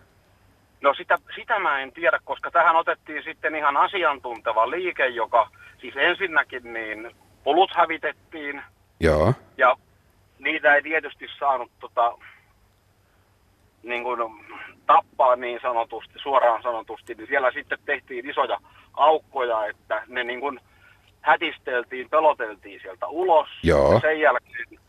[0.81, 5.51] No sitä, sitä mä en tiedä, koska tähän otettiin sitten ihan asiantunteva liike, joka
[5.81, 7.11] siis ensinnäkin niin
[7.45, 8.63] pulut hävitettiin
[9.01, 9.35] Joo.
[9.57, 9.77] ja
[10.39, 12.19] niitä ei tietysti saanut tota,
[13.83, 14.21] niin kuin,
[14.87, 18.59] tappaa niin sanotusti, suoraan sanotusti, niin siellä sitten tehtiin isoja
[18.95, 20.61] aukkoja, että ne niin kuin
[21.21, 23.49] hätisteltiin, peloteltiin sieltä ulos.
[23.63, 23.93] Joo.
[23.93, 24.80] Ja sen jälkeen,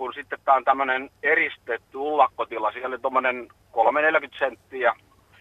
[0.00, 4.94] kun sitten tämä on tämmöinen eristetty ullakkotila, siellä oli tuommoinen 340 senttiä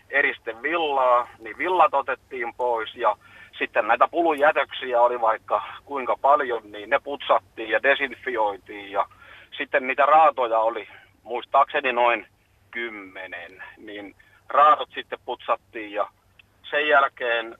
[0.10, 3.18] eristevillaa, niin villat otettiin pois ja
[3.58, 9.06] sitten näitä pulujätöksiä oli vaikka kuinka paljon, niin ne putsattiin ja desinfioitiin ja
[9.58, 10.88] sitten niitä raatoja oli
[11.24, 12.28] muistaakseni noin
[12.72, 14.16] kymmenen, niin
[14.48, 16.08] raatot sitten putsattiin ja
[16.70, 17.56] sen jälkeen,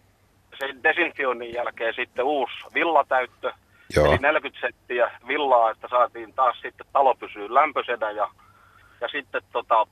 [0.60, 3.52] sen desinfioinnin jälkeen sitten uusi villatäyttö,
[3.96, 4.06] Joo.
[4.06, 8.30] eli 40 senttiä villaa, että saatiin taas sitten talo pysyä lämpöisenä ja,
[9.02, 9.88] ja sitten tota,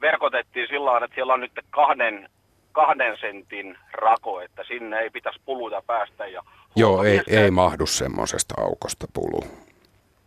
[0.00, 2.28] verkotettiin sillä että siellä on nyt kahden,
[2.72, 6.26] kahden sentin rako, että sinne ei pitäisi puluja päästä.
[6.26, 6.42] Ja
[6.76, 9.44] Joo, ei, käy- ei mahdu semmoisesta aukosta pulu.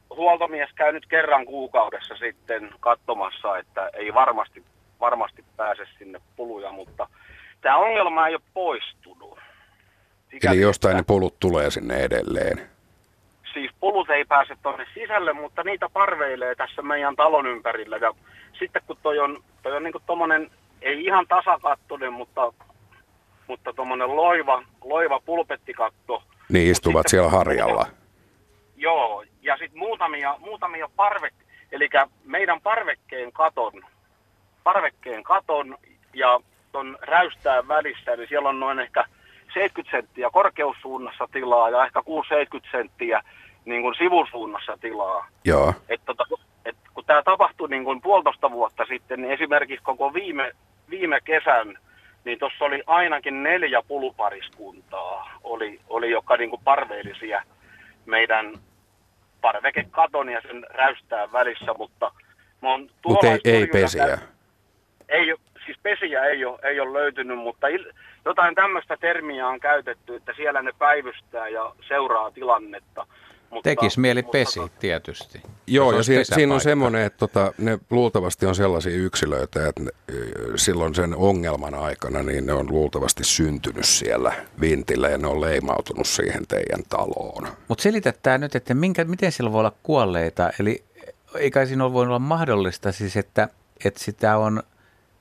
[0.10, 4.64] huoltomies käy nyt kerran kuukaudessa sitten katsomassa, että ei varmasti,
[5.00, 7.10] varmasti pääse sinne puluja, mutta
[7.62, 9.40] tämä ongelma ei ole poistunut.
[10.36, 12.70] Sikäli, Eli jostain ne pulut tulee sinne edelleen.
[13.54, 17.98] siis pulut ei pääse tuonne sisälle, mutta niitä parveilee tässä meidän talon ympärillä.
[17.98, 18.12] Ja
[18.60, 22.54] sitten kun toi on, toi on niin tommonen, ei ihan tasakattoinen, mutta,
[23.48, 26.24] mutta tommonen loiva, loiva pulpettikatto.
[26.50, 27.88] Niin istuvat sitten- siellä harjalla.
[28.78, 31.34] Joo, ja sitten muutamia, muutamia parvek,
[31.72, 31.90] eli
[32.26, 33.72] meidän parvekkeen katon,
[34.64, 35.78] parvekkeen katon
[36.14, 36.40] ja
[36.72, 39.06] ton räystään välissä, niin siellä on noin ehkä
[39.56, 43.22] 70 senttiä korkeussuunnassa tilaa ja ehkä 6-70 senttiä
[43.66, 45.28] niin kuin sivusuunnassa tilaa.
[45.46, 45.74] Joo.
[45.90, 46.24] Et tota,
[46.66, 50.52] et kun tämä tapahtui niin kuin puolitoista vuotta sitten, niin esimerkiksi koko viime,
[50.90, 51.78] viime kesän,
[52.26, 57.44] niin tuossa oli ainakin neljä pulupariskuntaa, oli, oli joka niin kuin parveilisia
[58.06, 58.54] meidän
[59.42, 62.12] parvekekaton ja sen räystään välissä, mutta
[63.06, 64.18] Mutta ei, ei pesiä.
[65.10, 65.36] ei,
[65.66, 67.86] siis pesiä ei ole, ei ole löytynyt, mutta il,
[68.26, 73.08] jotain tämmöistä termiä on käytetty, että siellä ne päivystää ja seuraa tilannetta.
[73.50, 75.42] Mutta, Tekis mieli mutta pesi tota- tietysti.
[75.68, 79.92] Joo, ja siinä, siinä on semmoinen, että tota, ne luultavasti on sellaisia yksilöitä, että ne,
[80.56, 86.08] silloin sen ongelman aikana niin ne on luultavasti syntynyt siellä vintillä ja ne on leimautunut
[86.08, 87.48] siihen teidän taloon.
[87.68, 90.52] Mutta selitetään nyt, että minkä, miten siellä voi olla kuolleita.
[90.60, 90.84] Eli
[91.38, 93.50] eikä siinä ole voinut olla mahdollista siis, että,
[93.86, 94.64] että sitä on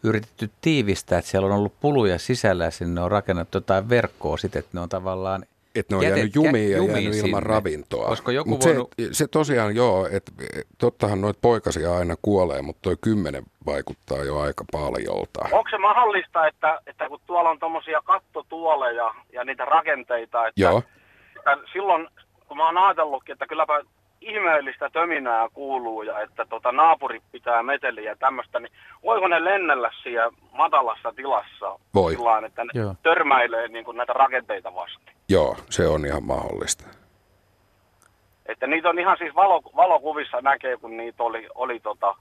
[0.05, 4.59] yritetty tiivistää, että siellä on ollut puluja sisällä ja sinne on rakennettu jotain verkkoa sitten,
[4.61, 5.45] että ne on tavallaan
[5.75, 7.55] Että ne on jätet- jäänyt jumiin ja jumiin jäänyt ilman sinne.
[7.55, 8.07] ravintoa.
[8.09, 8.91] Olisiko joku Mut voinut...
[9.03, 10.33] se, se tosiaan joo, että
[10.79, 15.41] tottahan noita poikasia aina kuolee, mutta toi kymmenen vaikuttaa jo aika paljolta.
[15.53, 20.83] Onko se mahdollista, että, että kun tuolla on tuommoisia kattotuoleja ja niitä rakenteita, että, Joo.
[21.37, 22.09] että silloin
[22.49, 23.81] kun mä oon ajatellutkin, että kylläpä
[24.25, 28.72] ihmeellistä töminää kuuluu ja että tota, naapurit pitää meteliä ja tämmöistä, niin
[29.03, 32.12] voiko ne lennellä siellä matalassa tilassa Voi.
[32.12, 32.95] sillä lailla, että ne Joo.
[33.03, 35.14] törmäilee niin kuin näitä rakenteita vasten?
[35.29, 36.85] Joo, se on ihan mahdollista.
[38.47, 42.14] Että niitä on ihan siis valo, valokuvissa näkee, kun niitä oli, oli, tota,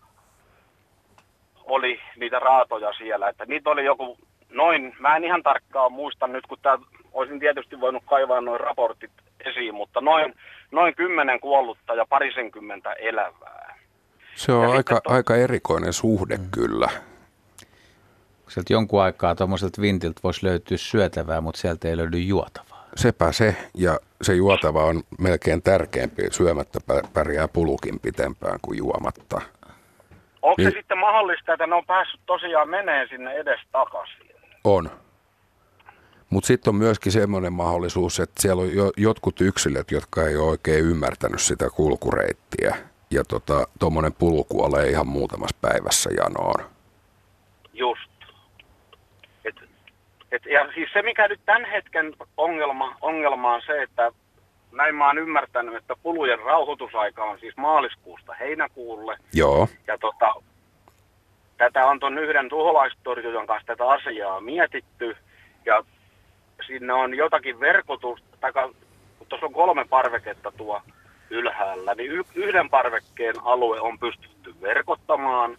[1.64, 3.30] oli niitä raatoja siellä.
[3.30, 4.18] Että niitä oli joku
[4.50, 6.78] noin, mä en ihan tarkkaan muista nyt, kun tää,
[7.14, 9.12] olisin tietysti voinut kaivaa noin raportit
[9.46, 10.34] esiin, mutta noin,
[10.72, 13.76] noin kymmenen kuollutta ja parisenkymmentä elävää.
[14.36, 16.52] Se on Ja aika, to- aika erikoinen suhde mm.
[16.52, 16.90] kyllä.
[18.50, 22.84] Sieltä jonkun aikaa tuommoiselta vintiltä voisi löytyä syötävää, mutta sieltä ei löydy juotavaa.
[22.96, 26.24] Sepä se, ja se juotava on melkein tärkeämpi.
[26.32, 29.42] Syömättä pä- pärjää pulukin pitempään kuin juomatta.
[30.42, 30.78] Onko se Niin.
[30.80, 34.32] sitten mahdollista, että ne on päässyt tosiaan menee sinne edes takaisin?
[34.64, 34.90] On.
[36.34, 40.50] Mutta sitten on myöskin semmoinen mahdollisuus, että siellä on jo, jotkut yksilöt, jotka ei ole
[40.50, 42.76] oikein ymmärtänyt sitä kulkureittiä.
[43.12, 43.24] Ja
[43.80, 46.66] tuommoinen pulu kuolee ihan muutamassa päivässä janoon.
[47.74, 48.12] Just.
[49.46, 49.56] Et,
[50.32, 54.12] et, ja siis se, mikä nyt tämän hetken ongelma, ongelma on se, että
[54.72, 59.18] näin mä oon ymmärtänyt, että pulujen rauhoitusaika on siis maaliskuusta heinäkuulle.
[59.34, 60.34] Joo, Ja tota,
[61.58, 65.18] tätä on tuon yhden tuholaistorjujan kanssa tätä asiaa mietitty.
[65.66, 65.84] Ja
[66.68, 68.52] sinne on jotakin verkotusta, tai
[69.30, 70.82] tuossa on kolme parveketta tuo
[71.30, 75.58] ylhäällä, niin y- yhden parvekkeen alue on pystytty verkottamaan.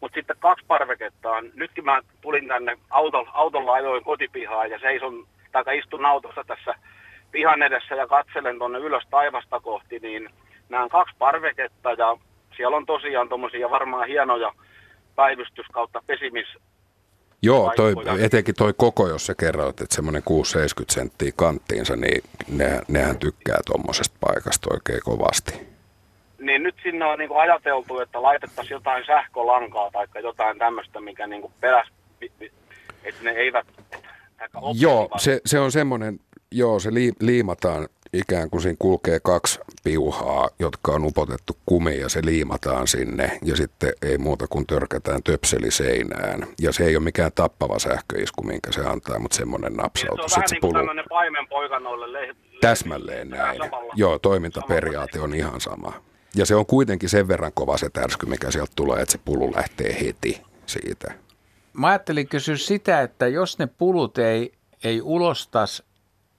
[0.00, 5.26] Mutta sitten kaksi parveketta on, nytkin mä tulin tänne autolla, autolla ajoin kotipihaan ja seison,
[5.52, 6.74] tai istun autossa tässä
[7.30, 10.30] pihan edessä ja katselen tuonne ylös taivasta kohti, niin
[10.68, 12.16] näen kaksi parveketta ja
[12.56, 14.52] siellä on tosiaan tuommoisia varmaan hienoja
[15.16, 16.46] päivystys kautta pesimis,
[17.42, 20.32] Joo, toi, etenkin toi koko, jos sä kerroit, että semmoinen 6-70
[20.90, 25.68] senttiä kanttiinsa, niin nehän, nehän tykkää tuommoisesta paikasta oikein kovasti.
[26.38, 31.52] Niin nyt sinne on niin ajateltu, että laitettaisiin jotain sähkölankaa tai jotain tämmöistä, mikä niin
[31.60, 31.88] peräs,
[33.04, 33.66] että ne eivät...
[34.80, 36.20] Joo, se, se on semmoinen,
[36.52, 42.08] joo, se lii, liimataan ikään kuin siinä kulkee kaksi piuhaa, jotka on upotettu kumiin ja
[42.08, 46.46] se liimataan sinne ja sitten ei muuta kuin törkätään töpseli seinään.
[46.60, 50.24] Ja se ei ole mikään tappava sähköisku, minkä se antaa, mutta semmoinen Niin, se napsautus,
[50.24, 53.58] on vähän niin kuin tämmöinen paimenpoika noille le- Täsmälleen näin.
[53.58, 55.92] samalla- Joo, toimintaperiaate on ihan sama.
[56.34, 59.52] Ja se on kuitenkin sen verran kova se tärsky, mikä sieltä tulee, että se pulu
[59.54, 61.12] lähtee heti siitä.
[61.72, 64.52] Mä ajattelin kysyä sitä, että jos ne pulut ei,
[64.84, 65.82] ei ulostas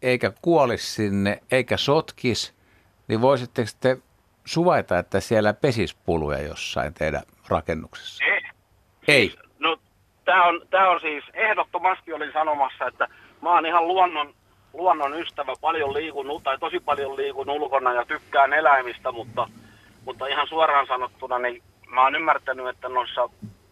[0.01, 2.53] eikä kuolisi sinne eikä sotkis,
[3.07, 3.97] niin voisitteko te
[4.45, 8.23] suvaita, että siellä pesis puluja jossain teidän rakennuksessa?
[8.25, 8.41] Ei.
[9.07, 9.35] Ei.
[9.59, 9.77] No,
[10.25, 13.07] tämä on, tää on siis, ehdottomasti olin sanomassa, että
[13.41, 14.33] mä oon ihan luonnon,
[14.73, 19.49] luonnon ystävä, paljon liikun, tai tosi paljon liikun ulkona ja tykkään eläimistä, mutta,
[20.05, 23.29] mutta ihan suoraan sanottuna, niin mä oon ymmärtänyt, että noissa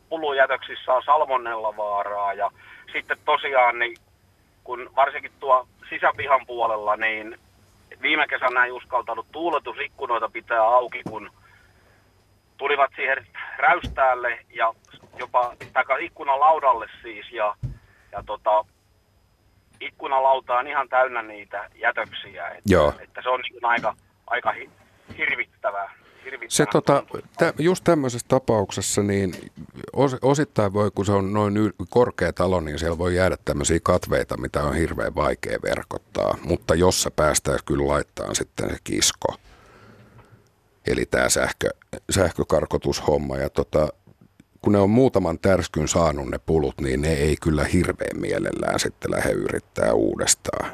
[0.09, 2.51] pulujätöksissä on salmonella vaaraa ja
[2.93, 3.97] sitten tosiaan, niin
[4.67, 7.39] kun varsinkin tuo sisäpihan puolella, niin
[8.01, 11.31] viime kesänä ei uskaltanut tuuletusikkunoita pitää auki, kun
[12.57, 14.73] tulivat siihen räystäälle ja
[15.17, 17.55] jopa taka ikkunalaudalle siis ja,
[18.11, 18.65] ja tota,
[19.79, 22.47] ikkunalauta on ihan täynnä niitä jätöksiä.
[22.47, 22.93] Että, Joo.
[22.99, 23.95] että se on niin aika,
[24.27, 24.69] aika hi,
[25.17, 25.91] hirvittävää.
[26.47, 27.03] Se tota,
[27.37, 29.33] tä, just tämmöisessä tapauksessa, niin
[29.93, 33.79] os, osittain voi, kun se on noin yl, korkea talo, niin siellä voi jäädä tämmöisiä
[33.83, 36.37] katveita, mitä on hirveän vaikea verkottaa.
[36.43, 39.35] Mutta jos sä päästäis kyllä laittaa sitten se kisko,
[40.87, 41.69] eli tämä sähkö,
[42.09, 43.37] sähkökarkotushomma.
[43.37, 43.87] Ja tota,
[44.61, 49.11] kun ne on muutaman tärskyn saanut ne pulut, niin ne ei kyllä hirveän mielellään sitten
[49.11, 50.71] lähde yrittää uudestaan.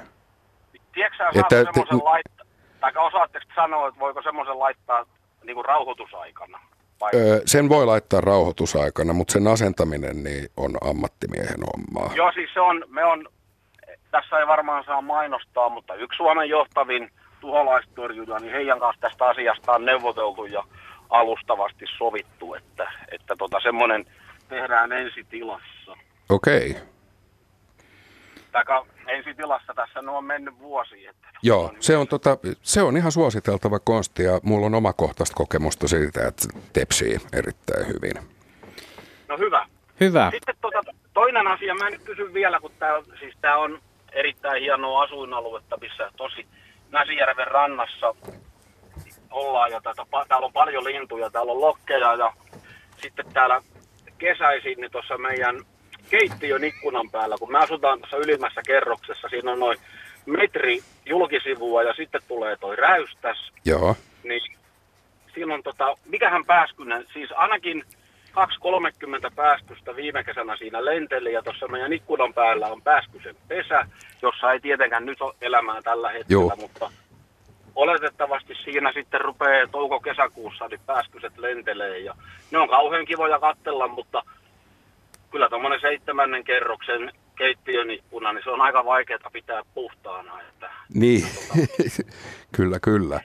[0.93, 2.45] Tiedätkö sä, että- semmoisen laittaa,
[2.81, 5.05] tai osaatteko sanoa, että voiko semmoisen laittaa
[5.43, 6.59] niin kuin rauhoitusaikana?
[7.01, 7.11] Vai?
[7.15, 12.15] Öö, sen voi laittaa rauhoitusaikana, mutta sen asentaminen niin on ammattimiehen hommaa.
[12.15, 13.27] Joo, siis se on, me on,
[14.11, 19.71] tässä ei varmaan saa mainostaa, mutta yksi Suomen johtavin tuholaistorjuja, niin heidän kanssa tästä asiasta
[19.71, 20.63] on neuvoteltu ja
[21.09, 24.05] alustavasti sovittu, että, että tota, semmoinen
[24.49, 25.97] tehdään ensitilassa.
[26.29, 26.75] Okei,
[28.53, 31.05] Taika ensitilassa tässä no on mennyt vuosi.
[31.07, 35.35] Että joo, niin se on, tota, se on ihan suositeltava konsti ja mulla on omakohtaista
[35.35, 38.13] kokemusta siitä, että tepsii erittäin hyvin.
[39.27, 39.67] No hyvä.
[39.99, 40.31] Hyvä.
[40.31, 40.81] Sitten tota,
[41.13, 43.81] toinen asia, mä nyt kysyn vielä, kun tämä on, siis tää on
[44.11, 46.47] erittäin hienoa asuinaluetta, missä tosi
[46.91, 48.15] Näsijärven rannassa
[49.31, 52.33] ollaan ja tätä, täällä on paljon lintuja, täällä on lokkeja ja
[53.01, 53.61] sitten täällä
[54.17, 55.61] kesäisin niin tuossa meidän
[56.17, 59.77] keittiön ikkunan päällä, kun me asutaan tuossa ylimmässä kerroksessa, siinä on noin
[60.25, 64.41] metri julkisivua ja sitten tulee toi räystäs, Joo, niin
[65.35, 67.83] silloin tota, mikähän pääskynen, siis ainakin
[69.29, 73.87] 2-30 pääskystä viime kesänä siinä lenteli ja tuossa meidän ikkunan päällä on pääskysen pesä,
[74.21, 76.55] jossa ei tietenkään nyt ole elämää tällä hetkellä, Joo.
[76.55, 76.91] mutta
[77.75, 82.15] oletettavasti siinä sitten rupeaa touko-kesäkuussa, niin pääskyset lentelee ja
[82.51, 84.23] ne on kauhean kivoja katsella, mutta
[85.33, 91.27] kyllä tuommoinen seitsemännen kerroksen keittiön ikkuna, niin se on aika vaikeaa pitää puhtaana, että niin,
[92.57, 93.21] kyllä, kyllä.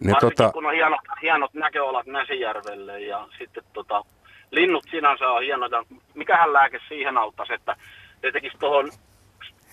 [0.00, 4.04] Ne tota, kun on hienot, hienot näköalat Näsijärvelle ja sitten tota,
[4.50, 5.84] linnut sinänsä on hienoja.
[6.14, 7.76] Mikähän lääke siihen auttaisi, että
[8.22, 8.90] ne tekisi tuohon,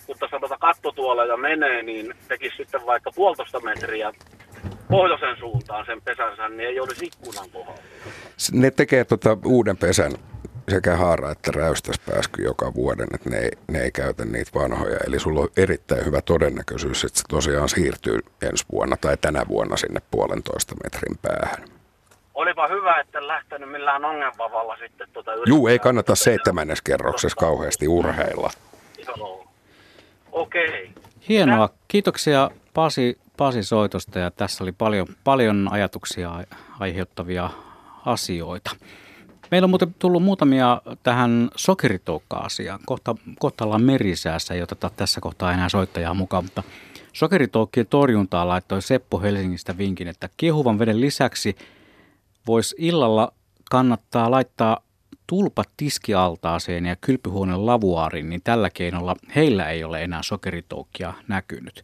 [0.05, 4.11] kun tässä tuota kattotuoleja menee, niin tekisi sitten vaikka puolitoista metriä
[4.89, 7.81] pohjoisen suuntaan sen pesänsä, niin ei olisi ikkunan kohdalla.
[8.51, 10.11] ne tekee tota uuden pesän
[10.69, 14.97] sekä haara että räystäspääsky joka vuoden, että ne ei, ne ei käytä niitä vanhoja.
[15.07, 19.77] Eli sulla on erittäin hyvä todennäköisyys, että se tosiaan siirtyy ensi vuonna tai tänä vuonna
[19.77, 21.67] sinne puolentoista metrin päähän.
[22.33, 25.31] Olipa hyvä, että en lähtenyt millään ongelmavalla sitten tuota.
[25.45, 28.49] Juu, ei kannata seitsemännes kerroksessa kauheasti urheilla.
[29.07, 29.47] Joo.
[30.31, 30.91] Okei.
[31.29, 31.69] Hienoa.
[31.87, 36.31] Kiitoksia Pasi, Pasi soitosta ja tässä oli paljon, paljon ajatuksia
[36.79, 37.49] aiheuttavia
[38.05, 38.71] asioita.
[39.51, 42.79] Meillä on muuten tullut muutamia tähän sokeritoukka-asiaan.
[42.85, 46.63] Kohta, kohta ollaan merisäässä, ei oteta tässä kohtaa enää soittajaa mukaan, mutta
[47.13, 51.55] sokeritoukkien torjuntaa laittoi Seppo Helsingistä vinkin, että kiehuvan veden lisäksi
[52.47, 53.33] voisi illalla
[53.71, 54.77] kannattaa laittaa
[55.27, 61.83] tulpat tiskialtaaseen ja kylpyhuoneen lavuaariin, niin tällä keinolla heillä ei ole enää sokeritoukkia näkynyt.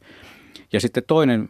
[0.73, 1.47] Ja sitten toinen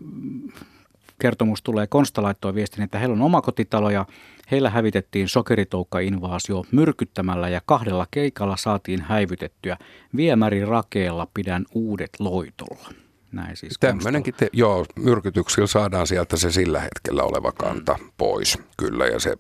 [1.20, 1.88] kertomus tulee.
[1.88, 4.06] Konsta laittoi viestin, että heillä on omakotitalo ja
[4.52, 9.78] heillä hävitettiin sokeritoukka-invaasio myrkyttämällä ja kahdella keikalla saatiin häivytettyä.
[10.16, 12.90] Viemäri rakeella pidän uudet loitolla.
[13.32, 18.12] Näin siis Tämmöinenkin, te, joo, myrkytyksillä saadaan sieltä se sillä hetkellä oleva kanta mm.
[18.18, 19.38] pois, kyllä, ja se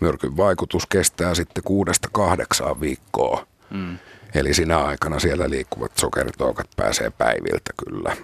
[0.00, 3.46] myrkyn vaikutus kestää sitten kuudesta kahdeksaan viikkoa.
[3.70, 3.98] Mm.
[4.34, 8.16] Eli sinä aikana siellä liikkuvat sokeritoukat pääsee päiviltä kyllä.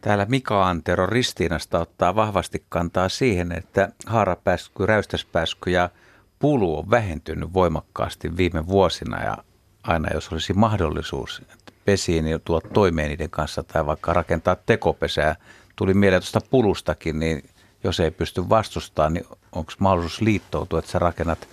[0.00, 5.90] Täällä Mika Antero Ristiinasta ottaa vahvasti kantaa siihen, että haarapääsky, räystäspääsky ja
[6.38, 9.36] pulu on vähentynyt voimakkaasti viime vuosina ja
[9.82, 11.42] aina jos olisi mahdollisuus,
[11.84, 15.36] pesiin ja tuo toimeen niiden kanssa tai vaikka rakentaa tekopesää.
[15.76, 17.42] Tuli mieleen tuosta pulustakin, niin
[17.84, 21.48] jos ei pysty vastustamaan, niin onko mahdollisuus liittoutua, että sä rakennat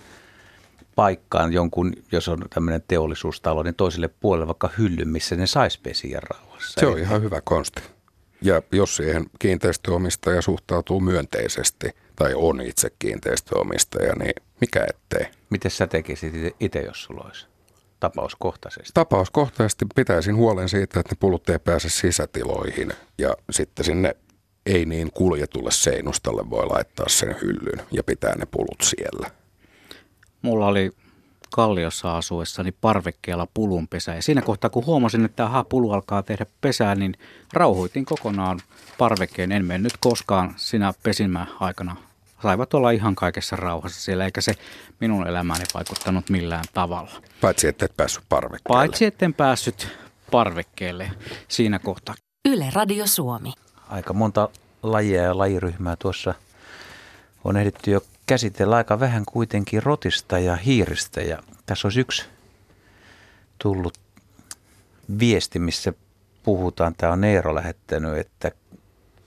[0.95, 6.19] paikkaan jonkun, jos on tämmöinen teollisuustalo, niin toiselle puolelle vaikka hyllyn, missä ne saisi pesiä
[6.23, 6.79] rauhassa.
[6.79, 7.96] Se on ihan hyvä konsti.
[8.41, 15.25] Ja jos siihen kiinteistöomistaja suhtautuu myönteisesti tai on itse kiinteistöomistaja, niin mikä ettei.
[15.49, 17.47] Miten sä tekisit itse, jos sulla olisi?
[17.99, 18.91] Tapauskohtaisesti?
[18.93, 24.15] Tapauskohtaisesti pitäisin huolen siitä, että ne pulut ei pääse sisätiloihin ja sitten sinne
[24.65, 29.31] ei niin kuljetulle seinustalle voi laittaa sen hyllyn ja pitää ne pulut siellä.
[30.41, 30.91] Mulla oli
[31.51, 34.15] Kalliossa asuessani parvekkeella pulunpesä.
[34.15, 37.13] Ja siinä kohtaa, kun huomasin, että aha, pulu alkaa tehdä pesää, niin
[37.53, 38.59] rauhoitin kokonaan
[38.97, 39.51] parvekkeen.
[39.51, 41.95] En mennyt koskaan sinä pesimä aikana.
[42.41, 44.53] Saivat olla ihan kaikessa rauhassa siellä, eikä se
[44.99, 47.11] minun elämääni vaikuttanut millään tavalla.
[47.41, 48.79] Paitsi että et päässyt parvekkeelle.
[48.79, 49.87] Paitsi etten päässyt
[50.31, 51.11] parvekkeelle
[51.47, 52.15] siinä kohtaa.
[52.49, 53.53] Yle Radio Suomi.
[53.89, 54.49] Aika monta
[54.83, 56.33] lajia ja lajiryhmää tuossa
[57.43, 61.21] on ehditty jo käsitellä aika vähän kuitenkin rotista ja hiiristä.
[61.21, 62.25] Ja tässä olisi yksi
[63.57, 63.97] tullut
[65.19, 65.93] viesti, missä
[66.43, 68.51] puhutaan, tämä on Neero lähettänyt, että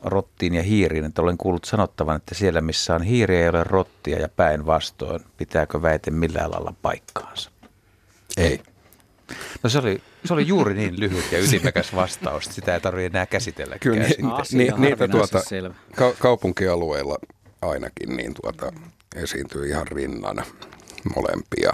[0.03, 4.19] rottiin ja hiiriin, että olen kuullut sanottavan, että siellä missä on hiiriä ei ole rottia
[4.19, 5.21] ja päinvastoin.
[5.37, 7.51] Pitääkö väite millään lailla paikkaansa?
[8.37, 8.61] Ei.
[9.63, 13.27] No se oli, se oli juuri niin lyhyt ja ytimekäs vastaus, sitä ei tarvitse enää
[13.27, 13.79] käsitellä.
[13.79, 14.17] Kyllä ni,
[14.53, 15.41] ni, niitä tuota,
[15.97, 17.19] ka- kaupunkialueilla
[17.63, 18.73] ainakin niin tuota,
[19.17, 20.45] esiintyy ihan rinnan
[21.17, 21.73] molempia.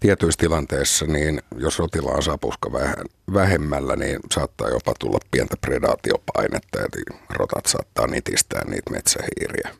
[0.00, 6.78] Tietyissä tilanteissa, niin jos rotilla on sapuska vähän, vähemmällä, niin saattaa jopa tulla pientä predaatiopainetta,
[6.78, 9.70] eli rotat saattaa nitistää niitä metsähiiriä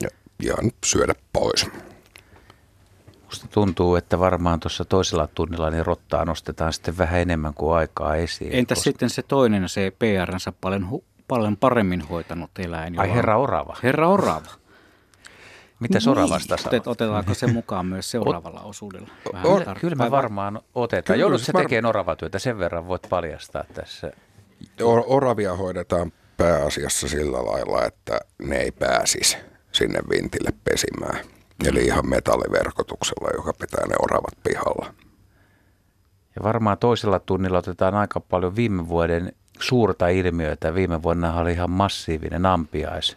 [0.00, 0.08] ja
[0.42, 1.66] ihan syödä pois.
[3.24, 8.16] Musta tuntuu, että varmaan tuossa toisella tunnilla niin rottaa nostetaan sitten vähän enemmän kuin aikaa
[8.16, 8.52] esiin.
[8.52, 8.84] Entä koska...
[8.84, 13.00] sitten se toinen, se PRnsä paljon, paljon paremmin hoitanut eläin?
[13.00, 13.76] Ai herra Orava.
[13.82, 14.50] Herra Orava.
[15.80, 16.08] Mitä niin.
[16.08, 19.08] Oravasta Otet, Otetaanko se mukaan myös seuraavalla osuudella?
[19.44, 21.18] on, kyllä me varmaan otetaan.
[21.18, 21.62] Joudut se var...
[21.62, 24.12] tekemään oravatyötä, sen verran voit paljastaa tässä.
[25.06, 29.36] Oravia hoidetaan pääasiassa sillä lailla, että ne ei pääsisi
[29.72, 31.24] sinne vintille pesimään.
[31.64, 34.94] Eli ihan metalliverkotuksella, joka pitää ne oravat pihalla.
[36.36, 40.74] Ja varmaan toisella tunnilla otetaan aika paljon viime vuoden suurta ilmiötä.
[40.74, 43.16] Viime vuonna oli ihan massiivinen ampiais.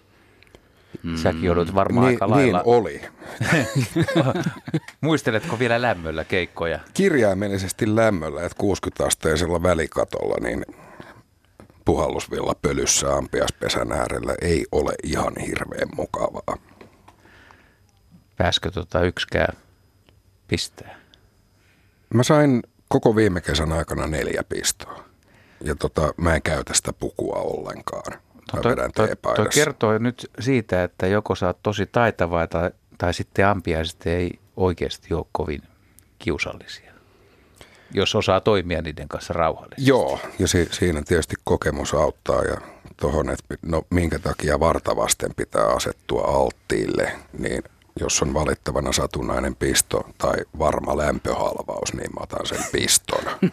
[1.03, 1.17] Mm.
[1.17, 2.57] Säkin joudut varmaan niin, aika lailla.
[2.57, 3.01] Niin oli.
[5.01, 6.79] Muisteletko vielä lämmöllä keikkoja?
[6.93, 10.65] Kirjaimellisesti lämmöllä, että 60-asteisella välikatolla, niin
[11.85, 16.57] puhallusvilla pölyssä ampiaspesän äärellä ei ole ihan hirveän mukavaa.
[18.37, 19.57] Pääskö tota yksikään
[20.47, 20.95] pistää?
[22.13, 25.12] Mä sain koko viime kesän aikana neljä pistoa.
[25.64, 28.14] Ja tota, mä en käytä sitä pukua ollenkaan.
[28.53, 33.14] Mä toi, toi, toi kertoo nyt siitä, että joko sä oot tosi taitava tai, tai
[33.14, 35.61] sitten ampiaiset ei oikeasti ole kovin
[36.20, 36.93] kiusallisia
[37.93, 39.89] jos osaa toimia niiden kanssa rauhallisesti.
[39.89, 42.57] Joo, ja si- siinä tietysti kokemus auttaa ja
[42.97, 47.64] tuohon, että no, minkä takia vartavasten pitää asettua alttiille, niin
[47.99, 53.24] jos on valittavana satunnainen pisto tai varma lämpöhalvaus, niin mä otan sen piston.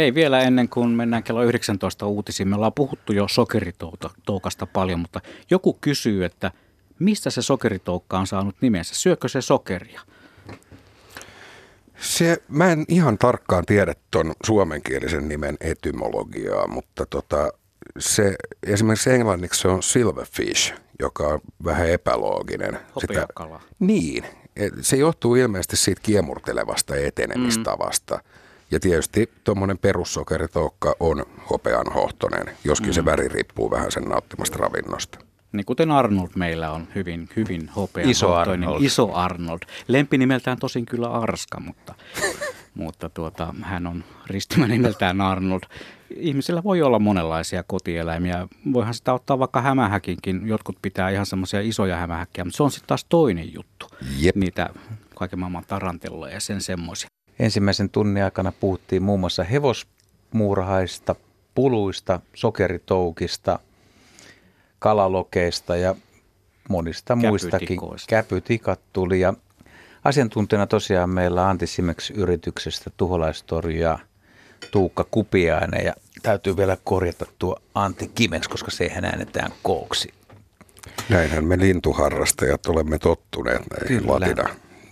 [0.00, 5.20] Hei, vielä ennen kuin mennään kello 19 uutisiin, me ollaan puhuttu jo sokeritoukasta paljon, mutta
[5.50, 6.50] joku kysyy, että
[6.98, 8.94] mistä se sokeritoukka on saanut nimensä?
[8.94, 10.00] Syökö se sokeria?
[11.98, 17.52] Se, mä en ihan tarkkaan tiedä tuon suomenkielisen nimen etymologiaa, mutta tota,
[17.98, 18.36] se,
[18.66, 22.78] esimerkiksi englanniksi se on silverfish, joka on vähän epälooginen.
[23.00, 23.26] Sitä,
[23.78, 24.24] niin,
[24.80, 28.14] se johtuu ilmeisesti siitä kiemurtelevasta etenemistavasta.
[28.14, 28.39] Mm.
[28.70, 32.92] Ja tietysti tuommoinen perussokeritoukka on hopeanhohtoinen, joskin mm.
[32.92, 35.18] se väri riippuu vähän sen nauttimasta ravinnosta.
[35.52, 38.10] Niin kuten Arnold meillä on hyvin, hyvin hopeanhohtoinen.
[38.10, 38.82] Iso Arnold.
[38.82, 39.58] Iso Arnold.
[39.88, 41.94] Lempinimeltään tosin kyllä Arska, mutta,
[42.74, 45.60] mutta tuota, hän on ristimä nimeltään Arnold.
[46.16, 48.48] ihmisillä voi olla monenlaisia kotieläimiä.
[48.72, 50.48] Voihan sitä ottaa vaikka hämähäkinkin.
[50.48, 53.86] Jotkut pitää ihan semmoisia isoja hämähäkkiä, mutta se on sitten taas toinen juttu.
[54.18, 54.36] Jep.
[54.36, 54.70] Niitä
[55.16, 57.08] kaiken maailman tarantelloja ja sen semmoisia.
[57.40, 61.14] Ensimmäisen tunnin aikana puhuttiin muun muassa hevosmuurahaista,
[61.54, 63.58] puluista, sokeritoukista,
[64.78, 65.94] kalalokeista ja
[66.68, 67.80] monista muistakin.
[68.08, 69.34] Käpytikat tuli ja
[70.04, 73.98] asiantuntijana tosiaan meillä Antti Simex yrityksestä tuholaistorjuja
[74.70, 80.14] Tuukka Kupiainen ja täytyy vielä korjata tuo Antti Kimex, koska sehän äänetään kooksi.
[81.08, 84.12] Näinhän me lintuharrastajat olemme tottuneet näihin Kyllä.
[84.12, 84.48] latina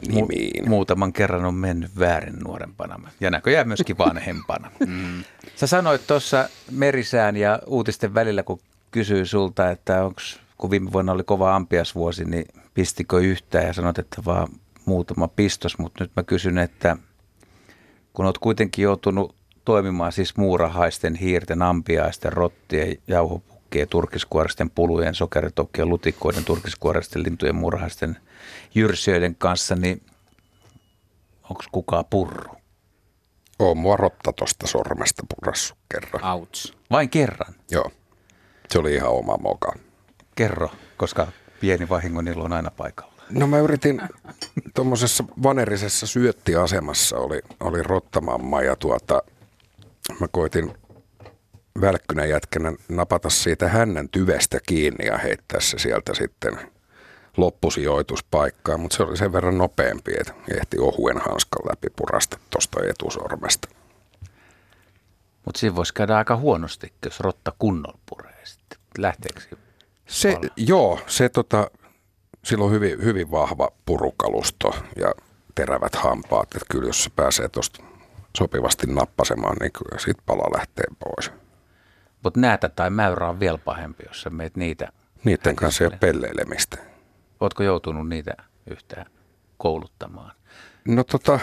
[0.09, 0.65] nimiin.
[0.65, 4.71] Mu- muutaman kerran on mennyt väärin nuorempana ja näköjään myöskin vanhempana.
[4.87, 5.25] mm.
[5.57, 11.13] Sä sanoit tuossa merisään ja uutisten välillä, kun kysyi sulta, että onks, kun viime vuonna
[11.13, 12.45] oli kova ampiasvuosi, niin
[12.75, 14.49] pistikö yhtään ja sanoit, että vaan
[14.85, 16.97] muutama pistos, mutta nyt mä kysyn, että
[18.13, 19.35] kun oot kuitenkin joutunut
[19.65, 28.17] toimimaan siis muurahaisten, hiirten, ampiaisten, rottien, jauhopukkien, turkiskuoristen, pulujen, sokeritokkien, lutikoiden, turkiskuoristen, lintujen, muurahaisten,
[28.79, 30.03] jyrsijöiden kanssa, niin
[31.43, 32.55] onko kukaan purru?
[33.59, 36.25] Oon mua rotta tosta sormesta purassu kerran.
[36.25, 36.77] Outs.
[36.91, 37.55] Vain kerran.
[37.71, 37.91] Joo,
[38.69, 39.73] se oli ihan oma moka.
[40.35, 41.27] Kerro, koska
[41.61, 43.13] pieni vahingon ilo on aina paikalla.
[43.31, 44.01] No mä yritin
[44.75, 49.23] tuommoisessa vanerisessa syöttiasemassa oli, oli rottamamma ja tuota,
[50.21, 50.75] mä koitin
[51.81, 56.59] välkkynä jätkänä napata siitä hännän tyvestä kiinni ja heittää se sieltä sitten
[57.39, 63.69] loppusijoituspaikkaan, mutta se oli sen verran nopeampi, että ehti ohuen hanskan läpi purasta tuosta etusormesta.
[65.45, 68.79] Mutta siinä voisi käydä aika huonosti, jos rotta kunnolla puree sitten.
[68.99, 69.41] Lähteekö
[70.07, 70.33] se?
[70.33, 70.51] Pala.
[70.57, 71.71] joo, se tota,
[72.45, 75.15] sillä on hyvin, hyvin vahva purukalusto ja
[75.55, 77.85] terävät hampaat, että kyllä jos se pääsee tuosta
[78.39, 81.33] sopivasti nappasemaan, niin kyllä siitä pala lähtee pois.
[82.25, 84.93] Mutta näätä tai mäyrä on vielä pahempi, jos sä meet niitä.
[85.25, 86.79] Niiden kanssa ei ole pelleilemistä.
[87.41, 88.35] Ootko joutunut niitä
[88.71, 89.07] yhtään
[89.59, 90.33] kouluttamaan?
[90.89, 91.41] No tota,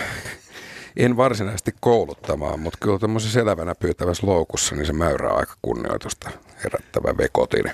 [0.98, 6.30] en varsinaisesti kouluttamaan, mutta kyllä tämmöisessä elävänä pyytävässä loukussa, niin se mäyrä on aika kunnioitusta
[6.64, 7.72] herättävä vekotin.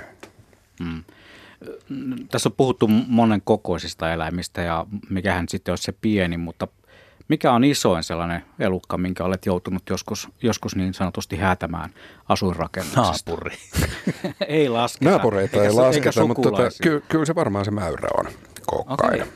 [2.31, 6.67] Tässä on puhuttu monen kokoisista eläimistä ja mikähän sitten olisi se pieni, mutta
[7.31, 11.89] mikä on isoin sellainen elukka, minkä olet joutunut joskus, joskus niin sanotusti häätämään
[12.29, 13.31] asuinrakennuksesta?
[13.31, 13.57] Naapuri.
[14.47, 15.11] ei lasketa.
[15.11, 18.25] Naapureita Eikä ei lasketa, mutta tota, ky- kyllä se varmaan se mäyrä on
[18.65, 19.21] koukkainen.
[19.21, 19.33] Okei.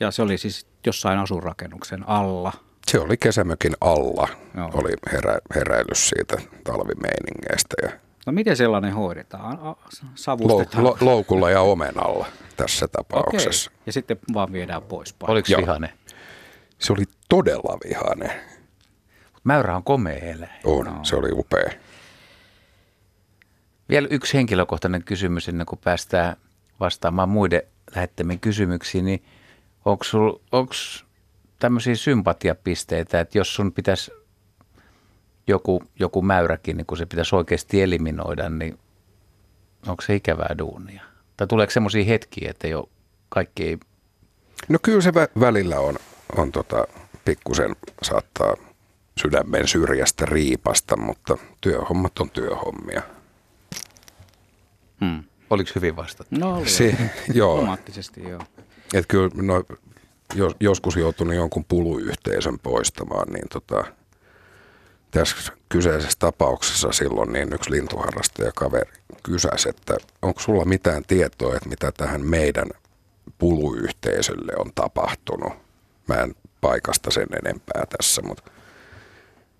[0.00, 2.52] Ja se oli siis jossain asuinrakennuksen alla.
[2.86, 4.70] Se oli kesämökin alla, Joo.
[4.74, 7.90] oli herä, heräilys siitä talvimeiningeistä ja
[8.26, 9.58] No miten sellainen hoidetaan?
[9.62, 9.76] A- lou,
[10.14, 10.84] Savustetaan.
[10.84, 12.26] lo, loukulla ja omenalla
[12.56, 12.92] tässä Okei.
[13.04, 13.70] tapauksessa.
[13.86, 15.12] Ja sitten vaan viedään pois.
[15.12, 15.32] paikasta.
[15.32, 15.60] Oliko Joo.
[15.60, 15.92] vihane?
[16.78, 18.32] Se oli todella vihainen.
[19.44, 20.50] Mäyrä on komea eläin.
[20.64, 21.04] On, no.
[21.04, 21.70] se oli upea.
[23.88, 26.36] Vielä yksi henkilökohtainen kysymys ennen kuin päästään
[26.80, 27.62] vastaamaan muiden
[27.94, 29.24] lähettämiin kysymyksiin, niin
[29.84, 30.74] onko
[31.58, 34.10] tämmöisiä sympatiapisteitä, että jos sun pitäisi
[35.46, 38.78] joku, joku mäyräkin, niin kun se pitäisi oikeasti eliminoida, niin
[39.86, 41.02] onko se ikävää duunia?
[41.36, 42.88] Tai tuleeko semmoisia hetkiä, että jo
[43.28, 43.78] kaikki ei...
[44.68, 45.96] No kyllä se vä- välillä on,
[46.36, 46.86] on tota,
[47.24, 48.54] pikkusen saattaa
[49.22, 53.02] sydämen syrjästä riipasta, mutta työhommat on työhommia.
[55.00, 55.24] Hmm.
[55.50, 56.36] Oliko hyvin vastattu?
[56.38, 56.96] No oli Se,
[57.34, 58.40] joo, Automaattisesti joo.
[58.94, 59.64] että kyllä no,
[60.34, 63.84] jos, joskus joutunut jonkun puluyhteisön poistamaan, niin tota,
[65.10, 71.68] tässä kyseisessä tapauksessa silloin niin yksi lintuharrastaja kaveri kysäsi, että onko sulla mitään tietoa, että
[71.68, 72.68] mitä tähän meidän
[73.38, 75.52] puluyhteisölle on tapahtunut.
[76.08, 78.50] Mä en paikasta sen enempää tässä, mutta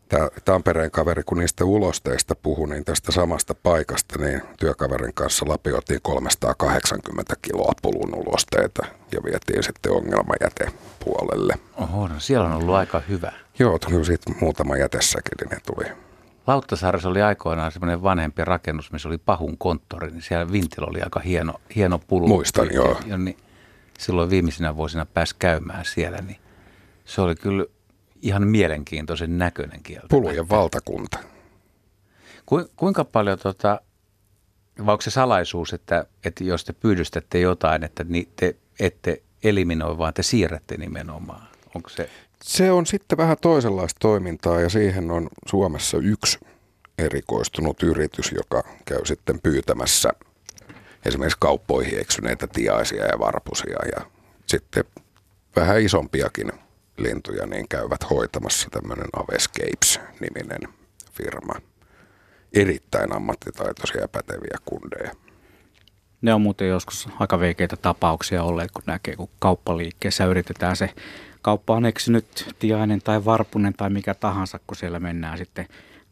[0.09, 6.01] tämä Tampereen kaveri, kun niistä ulosteista puhui, niin tästä samasta paikasta, niin työkaverin kanssa lapioitiin
[6.03, 11.55] 380 kiloa pulun ulosteita ja vietiin sitten ongelmajätepuolelle.
[11.77, 13.33] Oho, no siellä on ollut aika hyvä.
[13.59, 15.85] Joo, kyllä siitä muutama jätesäkillinen tuli.
[16.47, 21.21] Lauttasaaressa oli aikoinaan semmoinen vanhempi rakennus, missä oli Pahun konttori, niin siellä vintillä oli aika
[21.21, 22.29] hieno, hieno pulu.
[22.29, 23.01] Muistan, joo.
[23.07, 23.37] Ja, niin
[23.99, 26.39] silloin viimeisinä vuosina pääsi käymään siellä, niin
[27.05, 27.65] se oli kyllä
[28.23, 30.07] ihan mielenkiintoisen näköinen kieltä.
[30.11, 31.19] Pulujen valtakunta.
[32.47, 33.81] Ku, kuinka paljon, tota,
[34.87, 39.99] vai onko se salaisuus, että, että jos te pyydystätte jotain, että ni, te ette eliminoi,
[39.99, 41.49] vaan te siirrätte nimenomaan?
[41.75, 42.11] Onko se,
[42.43, 46.39] Se on sitten vähän toisenlaista toimintaa ja siihen on Suomessa yksi
[46.99, 50.13] erikoistunut yritys, joka käy sitten pyytämässä
[51.07, 54.07] esimerkiksi kauppoihin eksyneitä tiaisia ja varpusia ja
[54.47, 54.85] sitten
[55.57, 56.53] vähän isompiakin
[56.97, 60.61] lintuja niin käyvät hoitamassa tämmöinen Avescapes-niminen
[61.13, 61.55] firma.
[62.53, 65.13] Erittäin ammattitaitoisia ja päteviä kundeja.
[66.23, 70.91] Ne on muuten joskus aika veikeitä tapauksia olleet, kun näkee, kun kauppaliikkeessä yritetään se
[71.43, 75.69] kauppa on eksynyt, tiainen tai varpunen tai mikä tahansa, kun siellä mennään sitten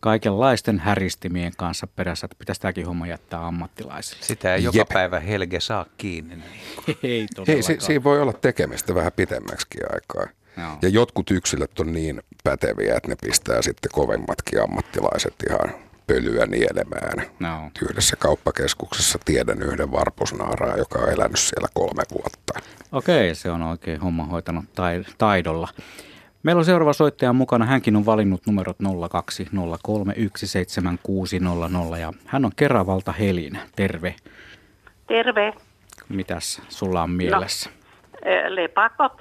[0.06, 4.24] kaikenlaisten häristimien kanssa perässä, että pitäisi tämäkin homma jättää ammattilaisille.
[4.24, 4.88] Sitä ei joka Jep.
[4.88, 6.36] päivä Helge saa kiinni.
[6.36, 6.46] Niin.
[7.02, 10.26] ei Hei, si- siinä voi olla tekemistä vähän pitemmäksi aikaa.
[10.56, 10.78] No.
[10.82, 15.74] Ja jotkut yksilöt on niin päteviä, että ne pistää sitten kovemmatkin ammattilaiset ihan
[16.06, 17.26] pölyä nielemään.
[17.38, 17.70] No.
[17.82, 22.60] Yhdessä kauppakeskuksessa tiedän yhden varpusnaaraa, joka on elänyt siellä kolme vuotta.
[22.92, 24.64] Okei, se on oikein homma hoitanut
[25.18, 25.68] taidolla.
[26.46, 27.64] Meillä on seuraava soittaja mukana.
[27.64, 28.88] Hänkin on valinnut numerot 020317600
[32.00, 33.58] ja hän on Keravalta Helin.
[33.76, 34.14] Terve.
[35.06, 35.54] Terve.
[36.08, 37.70] Mitäs sulla on mielessä?
[37.70, 37.76] No,
[38.48, 39.20] lepakot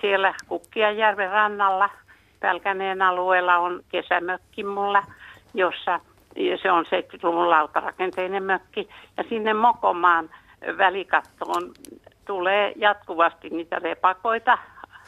[0.00, 1.90] siellä Kukkianjärven rannalla.
[2.40, 5.02] Pälkäneen alueella on kesämökki mulla,
[5.54, 6.00] jossa
[6.62, 8.88] se on 70-luvun lautarakenteinen mökki.
[9.16, 10.30] Ja sinne Mokomaan
[10.78, 11.72] välikattoon
[12.26, 14.58] tulee jatkuvasti niitä lepakoita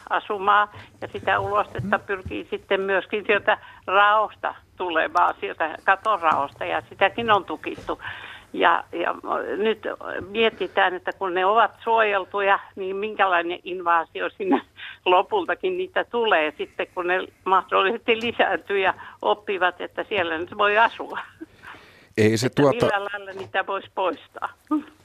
[0.09, 0.67] asumaan
[1.01, 8.01] ja sitä ulostetta pyrkii sitten myöskin sieltä raosta tulemaan, sieltä katoraosta ja sitäkin on tukittu.
[8.53, 9.15] Ja, ja
[9.57, 9.87] nyt
[10.29, 14.61] mietitään, että kun ne ovat suojeltuja, niin minkälainen invaasio sinne
[15.05, 21.19] lopultakin niitä tulee sitten, kun ne mahdollisesti lisääntyy ja oppivat, että siellä nyt voi asua.
[22.17, 22.85] Ei se tuota...
[22.85, 24.49] Millä lailla niitä voisi poistaa?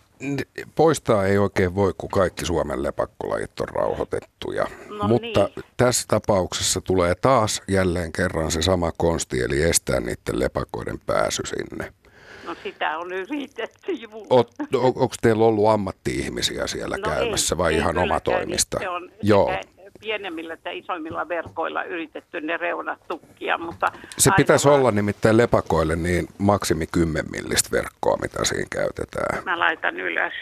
[0.74, 4.66] Poistaa ei oikein voi, kun kaikki Suomen lepakkolajit on rauhoitettuja.
[4.88, 5.64] No Mutta niin.
[5.76, 11.92] tässä tapauksessa tulee taas jälleen kerran se sama konsti, eli estää niiden lepakoiden pääsy sinne.
[12.46, 13.92] No sitä on yritetty
[14.30, 14.44] on,
[14.74, 18.78] Onko teillä ollut ammatti-ihmisiä siellä no käymässä ei, vai ei ihan omatoimista?
[18.78, 19.60] Se on Joo.
[20.00, 23.86] Pienemmillä tai isoimmilla verkoilla yritetty ne reunat tukkia, mutta...
[24.18, 24.80] Se pitäisi vaan...
[24.80, 29.44] olla nimittäin lepakoille niin maksimi 10 millistä verkkoa, mitä siinä käytetään.
[29.44, 30.32] Mä laitan ylös.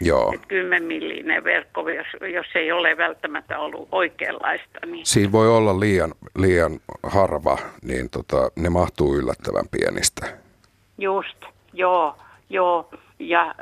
[0.00, 0.32] Joo.
[0.34, 4.86] Et 10 millinen verkko, jos, jos ei ole välttämättä ollut oikeanlaista.
[4.86, 5.06] Niin...
[5.06, 10.26] Siinä voi olla liian, liian harva, niin tota, ne mahtuu yllättävän pienistä.
[10.98, 12.16] Just, joo,
[12.50, 12.90] joo.
[13.18, 13.54] Ja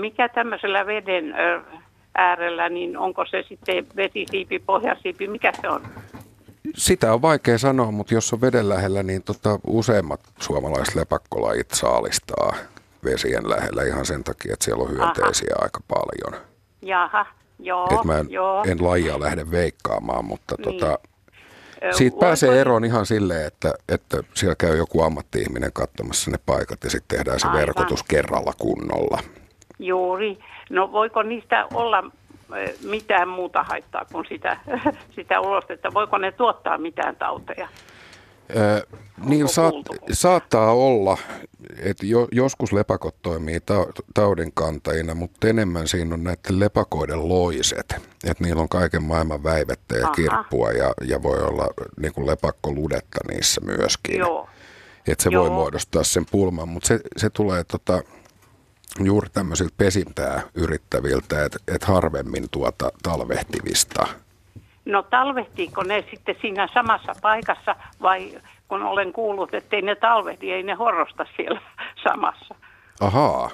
[0.00, 1.34] mikä tämmöisellä veden
[2.16, 5.82] äärellä, niin onko se sitten vesisiipi, pohjasiipi, mikä se on?
[6.74, 12.54] Sitä on vaikea sanoa, mutta jos on veden lähellä, niin tota, useimmat suomalaiset lepakkolajit saalistaa
[13.04, 15.64] vesien lähellä ihan sen takia, että siellä on hyönteisiä Aha.
[15.64, 16.42] aika paljon.
[16.82, 17.26] Jaha,
[17.58, 18.64] joo, Et mä en, joo.
[18.66, 20.64] en lajia lähde veikkaamaan, mutta niin.
[20.64, 20.98] tota,
[21.90, 26.90] siitä pääsee eroon ihan silleen, että, että siellä käy joku ammatti-ihminen katsomassa ne paikat ja
[26.90, 27.60] sitten tehdään se Aivan.
[27.60, 29.18] verkotus kerralla kunnolla.
[29.78, 30.38] Juuri.
[30.70, 32.04] No voiko niistä olla
[32.84, 34.56] mitään muuta haittaa kuin sitä,
[35.16, 35.94] sitä ulostetta?
[35.94, 37.68] Voiko ne tuottaa mitään tauteja?
[39.26, 39.74] niin saat,
[40.12, 41.18] saattaa olla,
[41.82, 47.96] että jo, joskus lepakot toimii ta, taudinkantajina, mutta enemmän siinä on näiden lepakoiden loiset.
[48.24, 50.14] Että niillä on kaiken maailman väivettä ja Aha.
[50.14, 51.66] kirppua ja, ja voi olla
[52.00, 54.18] niin kuin lepakkoludetta niissä myöskin.
[54.18, 54.48] Joo.
[55.08, 55.42] Että se Joo.
[55.42, 58.02] voi muodostaa sen pulman, mutta se, se tulee tota,
[59.04, 64.06] juuri tämmöisiltä pesintää yrittäviltä, että et harvemmin tuota talvehtivista–
[64.86, 70.52] No talvehtiiko ne sitten siinä samassa paikassa vai kun olen kuullut, että ei ne talvehti,
[70.52, 71.60] ei ne horrosta siellä
[72.08, 72.54] samassa?
[73.00, 73.50] Ahaa.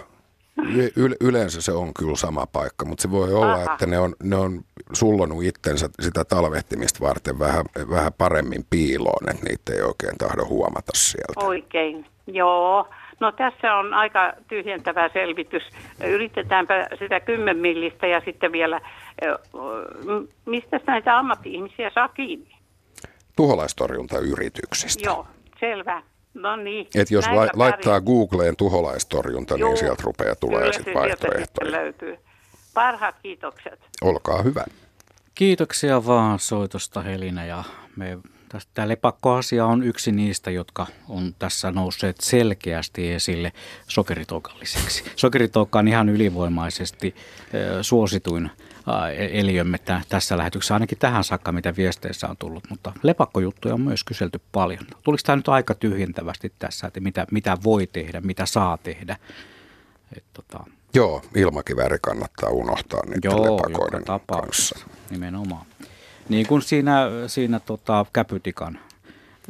[0.97, 3.73] Y- yleensä se on kyllä sama paikka, mutta se voi olla, Aha.
[3.73, 9.47] että ne on, ne on sullonut itsensä sitä talvehtimista varten vähän, vähän paremmin piiloon, että
[9.49, 11.47] niitä ei oikein tahdo huomata sieltä.
[11.47, 12.89] Oikein, joo.
[13.23, 15.63] No tässä on aika tyhjentävä selvitys.
[16.07, 18.81] Yritetäänpä sitä kymmenmillistä ja sitten vielä,
[20.47, 22.57] mistä näitä ammatti-ihmisiä saa kiinni?
[23.37, 25.05] Tuholaistorjuntayrityksistä.
[25.05, 25.27] Joo,
[25.61, 26.03] selvä.
[26.35, 26.87] No niin.
[26.95, 31.73] Et jos la- laittaa Googleen tuholaistorjunta, niin Joo, niin sieltä rupeaa tulee sitten vaihtoehtoja.
[31.73, 32.19] löytyy.
[32.75, 33.81] Parhaat kiitokset.
[34.03, 34.65] Olkaa hyvä.
[35.35, 37.65] Kiitoksia vaan soitosta Helina ja
[37.97, 38.19] me
[38.75, 43.53] Tämä lepakkoasia on yksi niistä, jotka on tässä nousseet selkeästi esille
[43.89, 45.05] sokeritokalliseksi.
[45.17, 47.15] Sokeritokka on ihan ylivoimaisesti
[47.83, 48.51] suosituin
[49.17, 49.79] eliömme
[50.09, 54.87] tässä lähetyksessä, ainakin tähän saakka, mitä viesteissä on tullut, mutta lepakkojuttuja on myös kyselty paljon.
[55.03, 59.17] Tuliko tämä nyt aika tyhjentävästi tässä, että mitä, mitä voi tehdä, mitä saa tehdä?
[60.17, 60.65] Et, tota...
[60.95, 64.79] Joo, ilmakivääri kannattaa unohtaa niiden Joo, lepakoiden kanssa.
[65.11, 65.67] Nimenomaan.
[66.29, 68.79] Niin kuin siinä, siinä tota, käpytikan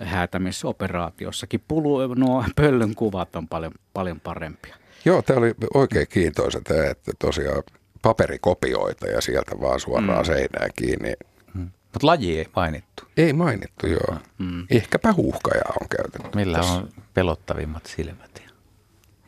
[0.01, 1.63] häätämisoperaatiossakin.
[1.69, 4.77] Pulu, nuo pöllön kuvat on paljon, paljon parempia.
[5.05, 7.63] Joo, tämä oli oikein kiintoisa tämä, että tosiaan
[8.03, 10.27] paperikopioita ja sieltä vaan suoraan mm.
[10.27, 11.13] seinään kiinni.
[11.55, 11.71] Hmm.
[11.93, 13.03] Mutta laji ei mainittu.
[13.17, 14.17] Ei mainittu, joo.
[14.39, 14.67] Mm.
[14.71, 16.39] Ehkäpä huuhkajaa on käytetty.
[16.39, 16.73] Millä tässä.
[16.73, 18.43] on pelottavimmat silmät?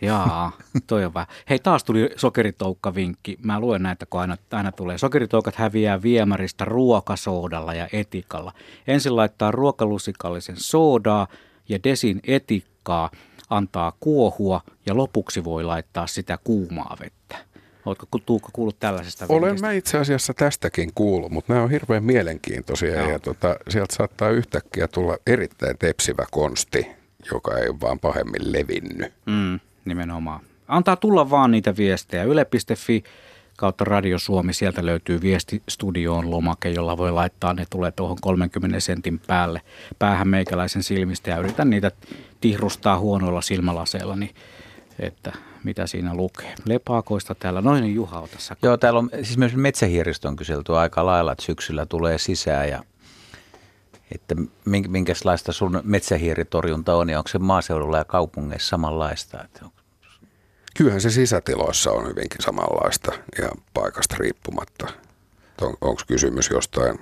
[0.00, 0.52] Jaa,
[0.86, 1.28] toi on vähän.
[1.50, 3.38] Hei, taas tuli sokeritoukka-vinkki.
[3.42, 4.98] Mä luen näitä, kun aina, aina tulee.
[4.98, 8.52] Sokeritoukat häviää viemäristä ruokasoodalla ja etikalla.
[8.86, 11.26] Ensin laittaa ruokalusikallisen soodaa
[11.68, 13.10] ja desin etikkaa,
[13.50, 17.36] antaa kuohua ja lopuksi voi laittaa sitä kuumaa vettä.
[17.86, 19.66] Oletko Tuukka kuullut tällaisesta Olen vinkistä?
[19.66, 23.10] mä itse asiassa tästäkin kuullut, mutta nämä on hirveän mielenkiintoisia Joo.
[23.10, 26.86] ja tota, sieltä saattaa yhtäkkiä tulla erittäin tepsivä konsti,
[27.32, 29.12] joka ei ole vaan pahemmin levinnyt.
[29.26, 30.40] Mm, nimenomaan.
[30.68, 32.24] Antaa tulla vaan niitä viestejä.
[32.24, 33.04] Yle.fi
[33.56, 38.80] kautta Radio Suomi, sieltä löytyy viesti studioon lomake, jolla voi laittaa, ne tulee tuohon 30
[38.80, 39.60] sentin päälle
[39.98, 41.90] päähän meikäläisen silmistä ja yritän niitä
[42.40, 44.34] tihrustaa huonoilla silmälaseilla, niin
[44.98, 45.32] että
[45.64, 46.54] mitä siinä lukee.
[46.64, 48.56] Lepaakoista täällä, noin niin Juha, ota sä.
[48.62, 52.84] Joo, täällä on siis myös metsähiiristä on kyselty aika lailla, että syksyllä tulee sisään ja
[54.14, 54.34] että
[54.68, 59.44] mink- minkälaista sun metsähiiritorjunta on ja onko se maaseudulla ja kaupungeissa samanlaista?
[59.44, 59.64] Että
[60.76, 63.12] Kyllähän se sisätiloissa on hyvinkin samanlaista
[63.42, 64.86] ja paikasta riippumatta.
[65.60, 66.98] On, Onko kysymys jostain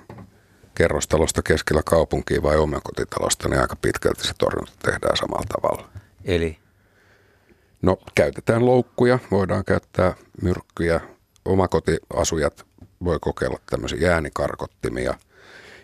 [0.75, 5.89] kerrostalosta keskellä kaupunkia vai omakotitalosta, niin aika pitkälti se torjunta tehdään samalla tavalla.
[6.25, 6.63] Eli
[7.83, 11.01] No käytetään loukkuja, voidaan käyttää myrkkyjä,
[11.45, 12.65] omakotiasujat
[13.03, 15.13] voi kokeilla tämmöisiä äänikarkottimia.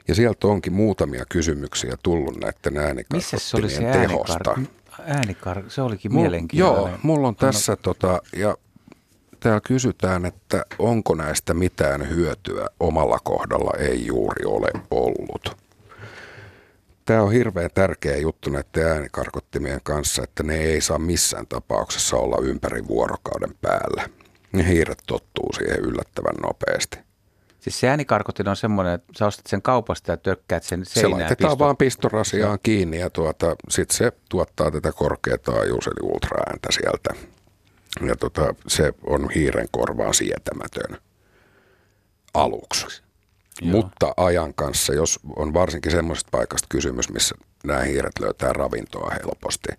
[0.09, 4.51] Ja sieltä onkin muutamia kysymyksiä tullut näiden äänikarkottimien tehosta.
[4.51, 5.05] äänikar...
[5.07, 5.63] äänikar...
[5.67, 6.91] Se olikin Mul- mielenkiintoinen.
[6.91, 8.57] Joo, mulla on tässä tota, ja
[9.39, 15.57] täällä kysytään, että onko näistä mitään hyötyä omalla kohdalla ei juuri ole ollut.
[17.05, 22.37] Tämä on hirveän tärkeä juttu näiden äänikarkottimien kanssa, että ne ei saa missään tapauksessa olla
[22.41, 24.09] ympäri vuorokauden päällä.
[24.51, 27.08] Ne hiiret tottuu siihen yllättävän nopeasti.
[27.59, 31.19] Siis se äänikarkotin on semmoinen, että sä ostat sen kaupasta ja tökkäät sen Se seinään.
[31.21, 37.09] laitetaan pistot- vaan pistorasiaan kiinni ja tuota, sitten se tuottaa tätä korkeataajuus eli ultraääntä sieltä.
[38.07, 40.97] Ja tota, se on hiiren korvaan sietämätön
[42.33, 42.85] aluksi.
[43.61, 43.71] Joo.
[43.71, 49.69] Mutta ajan kanssa, jos on varsinkin semmoisesta paikasta kysymys, missä nämä hiiret löytää ravintoa helposti,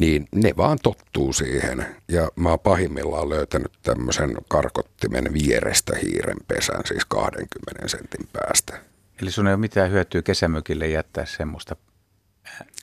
[0.00, 1.86] niin ne vaan tottuu siihen.
[2.08, 8.80] Ja mä oon pahimmillaan löytänyt tämmöisen karkottimen vierestä hiirenpesän, siis 20 sentin päästä.
[9.22, 11.76] Eli sun ei ole mitään hyötyä kesämökille jättää semmoista.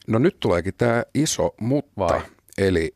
[0.07, 2.21] No nyt tuleekin tämä iso mutta, Vai?
[2.57, 2.95] eli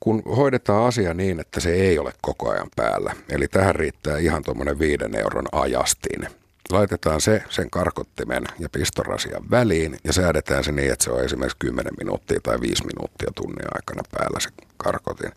[0.00, 4.42] kun hoidetaan asia niin, että se ei ole koko ajan päällä, eli tähän riittää ihan
[4.42, 6.39] tuommoinen viiden euron ajastin.
[6.70, 11.56] Laitetaan se sen karkottimen ja pistorasian väliin ja säädetään se niin, että se on esimerkiksi
[11.58, 15.32] 10 minuuttia tai 5 minuuttia tunnin aikana päällä se karkotin,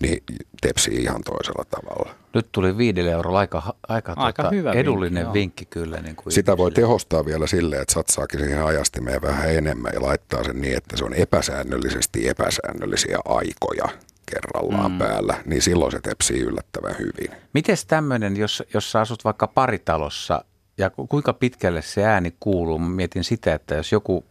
[0.00, 0.22] niin
[0.60, 2.14] tepsii ihan toisella tavalla.
[2.34, 5.32] Nyt tuli viidelle eurolla aika, aika, Aika tota, hyvä vinkki, edullinen joo.
[5.32, 6.00] vinkki, kyllä.
[6.00, 10.44] Niin kuin Sitä voi tehostaa vielä silleen, että satsaakin siihen ajastimeen vähän enemmän ja laittaa
[10.44, 13.88] sen niin, että se on epäsäännöllisesti epäsäännöllisiä aikoja
[14.30, 14.98] kerrallaan mm.
[14.98, 17.38] päällä, niin silloin se tepsii yllättävän hyvin.
[17.54, 20.44] Mites tämmöinen, jos, jos sä asut vaikka paritalossa
[20.78, 22.78] ja ku- kuinka pitkälle se ääni kuuluu?
[22.78, 24.24] Mä mietin sitä, että jos joku,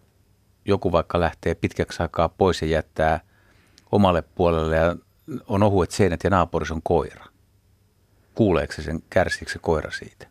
[0.65, 3.19] joku vaikka lähtee pitkäksi aikaa pois ja jättää
[3.91, 4.95] omalle puolelle ja
[5.47, 7.25] on ohuet seinät ja naapurissa on koira.
[8.35, 10.27] Kuuleeko se sen, kärsiikö se koira siitä?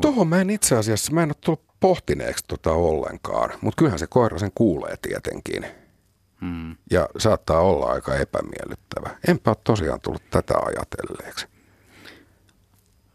[0.00, 4.06] Tuohon mä en itse asiassa, mä en ole tullut pohtineeksi tota ollenkaan, mutta kyllähän se
[4.06, 5.66] koira sen kuulee tietenkin.
[6.40, 6.76] Mm.
[6.90, 9.10] Ja saattaa olla aika epämiellyttävä.
[9.28, 11.46] Enpä ole tosiaan tullut tätä ajatelleeksi.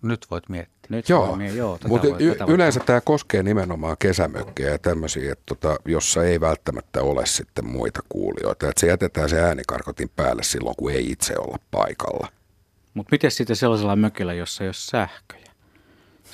[0.02, 0.75] Nyt voit miettiä.
[0.90, 4.78] Nyt Joo, joo tätä mutta voi- y- tätä voi- yleensä tämä koskee nimenomaan kesämökkejä ja
[4.80, 8.70] tämmöisiä, että tota, jossa ei välttämättä ole sitten muita kuulijoita.
[8.70, 12.28] Että se jätetään se äänikarkotin päälle silloin, kun ei itse olla paikalla.
[12.94, 15.45] Mutta miten sitten sellaisella mökillä, jossa ei ole sähköjä?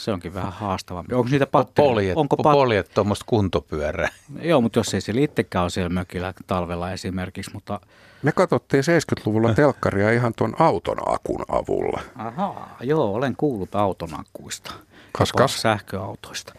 [0.04, 1.16] Se onkin vähän haastavampi.
[1.16, 1.48] Onko niitä?
[1.76, 4.10] Poljet, Onko pat- poljet tuommoista kuntopyörää.
[4.42, 7.80] Joo, mutta jos ei siellä itsekään ole siellä mökillä talvella esimerkiksi, mutta
[8.24, 12.02] Me katsottiin 70-luvulla telkkaria ihan tuon auton akun avulla.
[12.16, 14.72] Ahaa, joo, olen kuullut autonakkuista.
[15.12, 15.62] Kas, jopa kas.
[15.62, 16.54] Sähköautoista.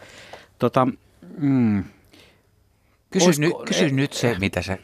[0.59, 0.86] Tota,
[1.38, 1.84] mm,
[3.11, 4.78] Kysy, Olisiko- nyt, kysy ei- nyt se, mitä sä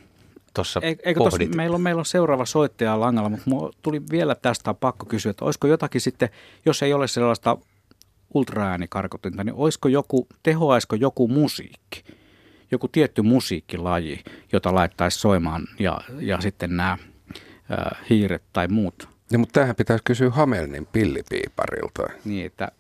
[0.54, 0.80] tuossa
[1.14, 1.54] tossa, pohdit.
[1.54, 5.66] meillä, on, meillä on seuraava soittaja langalla, mutta tuli vielä tästä pakko kysyä, että olisiko
[5.66, 6.28] jotakin sitten,
[6.66, 7.56] jos ei ole sellaista
[8.34, 12.04] ultraäänikarkotinta, niin olisiko joku, tehoaisiko joku musiikki,
[12.70, 16.98] joku tietty musiikkilaji, jota laittaisi soimaan ja, ja sitten nämä
[18.10, 22.02] hiiret tai muut, Ja, mutta tähän pitäisi kysyä Hamelnin pillipiiparilta.
[22.24, 22.72] niin että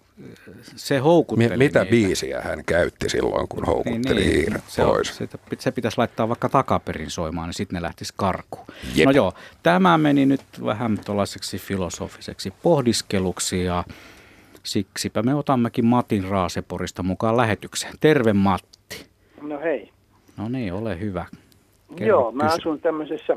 [0.76, 1.90] se houkutteli Mi- mitä niitä.
[1.90, 5.16] biisiä hän käytti silloin, kun houkutteli niin, hiiret se, on, pois?
[5.16, 5.28] se,
[5.58, 8.66] se pitäisi laittaa vaikka takaperin soimaan, niin sitten ne lähtisi karkuun.
[8.94, 9.06] Jep.
[9.06, 9.32] No joo,
[9.62, 13.84] tämä meni nyt vähän tuollaiseksi filosofiseksi pohdiskeluksi ja
[14.68, 17.94] Siksipä me otammekin Matin Raaseporista mukaan lähetykseen.
[18.00, 19.06] Terve Matti.
[19.40, 19.90] No hei.
[20.36, 21.26] No niin, ole hyvä.
[21.96, 22.54] Kerro Joo, mä kysy.
[22.54, 23.36] asun tämmöisessä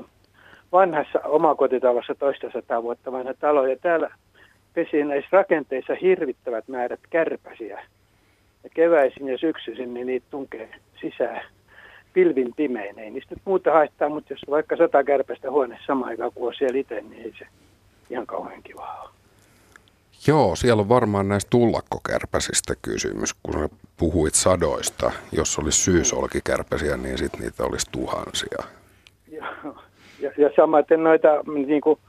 [0.72, 4.12] vanhassa omakotitalossa toista sataa vuotta vanha talo ja täällä
[4.74, 7.84] pesii näissä rakenteissa hirvittävät määrät kärpäsiä.
[8.64, 10.70] Ja keväisin ja syksyisin niin niitä tunkee
[11.02, 11.42] sisään
[12.14, 13.00] pilvin pimein.
[13.00, 16.80] Ei niistä muuta haittaa, mutta jos vaikka sata kärpästä huoneessa samaan aikaan kuin on siellä
[16.80, 17.46] itse, niin ei se
[18.10, 19.21] ihan kauhean kiva ole.
[20.28, 25.12] Joo, siellä on varmaan näistä tullakkokärpäsistä kysymys, kun sä puhuit sadoista.
[25.32, 28.64] Jos olisi syysolkikärpäsiä, niin sitten niitä olisi tuhansia.
[29.32, 29.48] Ja,
[30.20, 31.28] ja, ja samaten noita
[31.66, 32.00] niin kuin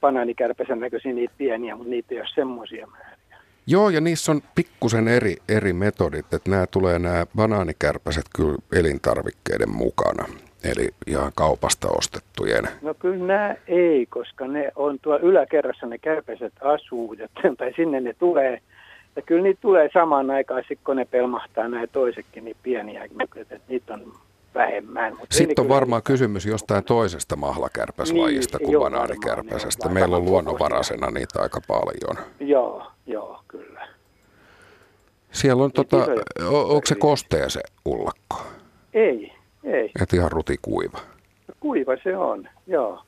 [0.00, 3.38] banaanikärpäsen näköisiä niitä pieniä, mutta niitä ei ole semmoisia määriä.
[3.66, 9.70] Joo, ja niissä on pikkusen eri, eri metodit, että nämä tulee nämä banaanikärpäset kyllä elintarvikkeiden
[9.70, 10.24] mukana.
[10.64, 12.68] Eli ihan kaupasta ostettujen.
[12.82, 18.00] No kyllä nämä ei, koska ne on tuo yläkerrassa ne kärpäset asuu, ja, tai sinne
[18.00, 18.60] ne tulee.
[19.16, 23.04] Ja kyllä niitä tulee samaan aikaan, sit kun ne pelmahtaa nämä toisetkin niin pieniä,
[23.36, 24.12] että niitä on
[24.54, 25.16] vähemmän.
[25.18, 29.88] Mutta Sitten on varmaan kysymys jostain toisesta mahlakärpäslajista Niin, kuin banaanikärpäsestä.
[29.88, 32.26] on Meillä on luonnonvaraisena niitä aika paljon.
[32.40, 33.88] Joo, joo, kyllä.
[35.32, 38.42] Siellä on Niitä tota, isoja o- onko se kostea se ullakko?
[38.94, 39.32] Ei,
[39.64, 39.90] ei.
[40.02, 40.98] Et ihan rutikuiva.
[41.60, 43.02] Kuiva se on, joo.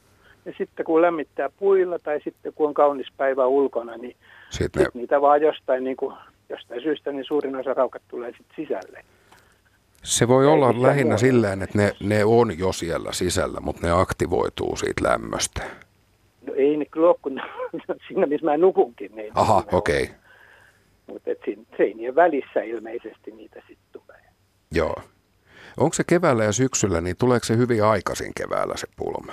[0.44, 4.16] Ja sitten kun lämmittää puilla tai sitten kun on kaunis päivä ulkona, niin
[4.50, 6.16] Sitten ne, sit niitä vaan jostain, niin kuin,
[6.48, 9.04] jostain syystä niin suurin osa raukat tulee sitten sisälle.
[10.02, 11.20] se voi Ei olla lähinnä muuta.
[11.20, 15.62] sillä että ne, ne on jo siellä sisällä, mutta ne aktivoituu siitä lämmöstä.
[16.46, 17.40] No ei ne kyllä ole, kun
[18.08, 19.16] siinä missä mä nukunkin.
[19.16, 20.02] Niin Aha, okei.
[20.02, 20.14] Okay.
[21.06, 21.30] Mutta
[21.76, 24.20] seinien välissä ilmeisesti niitä sitten tulee.
[24.72, 24.94] Joo.
[25.76, 29.32] Onko se keväällä ja syksyllä, niin tuleeko se hyvin aikaisin keväällä se pulma?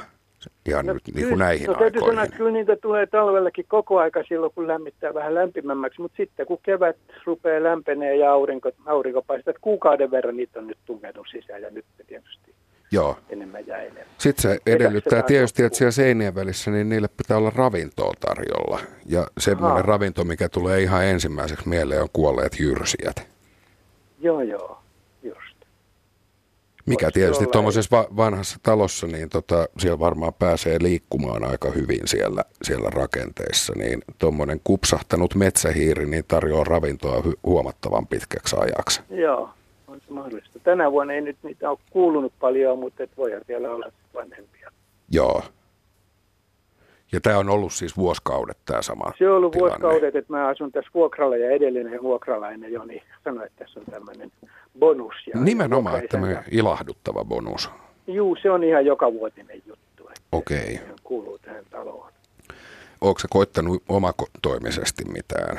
[0.65, 2.25] Ihan no, nyt niin kuin näihin no, täytyy sanoa, aikoihin.
[2.25, 6.01] että kyllä niitä tulee talvellakin koko aika silloin, kun lämmittää vähän lämpimämmäksi.
[6.01, 10.67] Mutta sitten kun kevät rupeaa lämpenee ja aurinko, aurinko paistaa, että kuukauden verran niitä on
[10.67, 12.53] nyt tunkenut sisään ja nyt tietysti
[12.91, 13.17] Joo.
[13.29, 14.03] enemmän ja enemmän.
[14.17, 18.79] Sitten se edellyttää tietysti, että siellä seinien välissä niin niille pitää olla ravintoa tarjolla.
[19.05, 19.81] Ja semmoinen Ahaa.
[19.81, 23.27] ravinto, mikä tulee ihan ensimmäiseksi mieleen, on kuolleet jyrsijät.
[24.19, 24.78] Joo, joo.
[26.89, 32.43] Mikä tietysti tuommoisessa va- vanhassa talossa, niin tota, siellä varmaan pääsee liikkumaan aika hyvin siellä,
[32.63, 33.73] siellä rakenteissa.
[33.75, 39.01] Niin tuommoinen kupsahtanut metsähiiri niin tarjoaa ravintoa hu- huomattavan pitkäksi ajaksi.
[39.09, 39.49] Joo,
[39.87, 40.59] on se mahdollista.
[40.59, 44.71] Tänä vuonna ei nyt niitä ole kuulunut paljon, mutta et voihan siellä olla vanhempia.
[45.11, 45.41] Joo.
[47.11, 49.79] Ja tämä on ollut siis vuosikaudet tämä sama Se on ollut tilanne.
[49.81, 54.31] vuosikaudet, että mä asun tässä vuokralla ja edellinen vuokralainen Joni sanoi, että tässä on tämmöinen
[54.79, 55.13] bonus.
[55.27, 57.69] Ja Nimenomaan, me vuokraisäntä- ilahduttava bonus.
[58.07, 60.09] Juu, se on ihan joka vuotinen juttu.
[60.31, 60.73] Okei.
[60.75, 62.11] se kuuluu tähän taloon.
[63.19, 65.57] Se koittanut omakotoimisesti mitään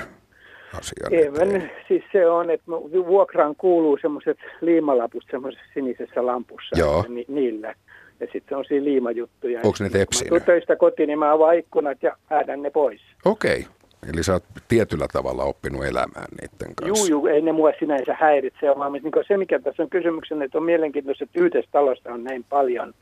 [0.78, 1.08] asiaa?
[1.10, 2.66] Ei, nyt- siis se on, että
[3.06, 6.78] vuokraan kuuluu semmoiset liimalaput semmoisessa sinisessä lampussa.
[6.78, 7.04] Joo.
[7.08, 7.74] Ni, niillä.
[8.20, 9.60] Ja sitten on siinä liimajuttuja.
[9.64, 10.28] Onko ne Kun tepsinyt?
[10.28, 13.00] tulen töistä kotiin, niin mä avaan ikkunat ja häädän ne pois.
[13.24, 13.66] Okei.
[14.14, 17.06] Eli sä oot tietyllä tavalla oppinut elämään niiden kanssa.
[17.06, 20.58] Juu, juu, ei ne mua sinänsä häiritse, vaan niin se, mikä tässä on kysymyksen, että
[20.58, 22.94] on mielenkiintoista, että yhdessä talossa on näin paljon,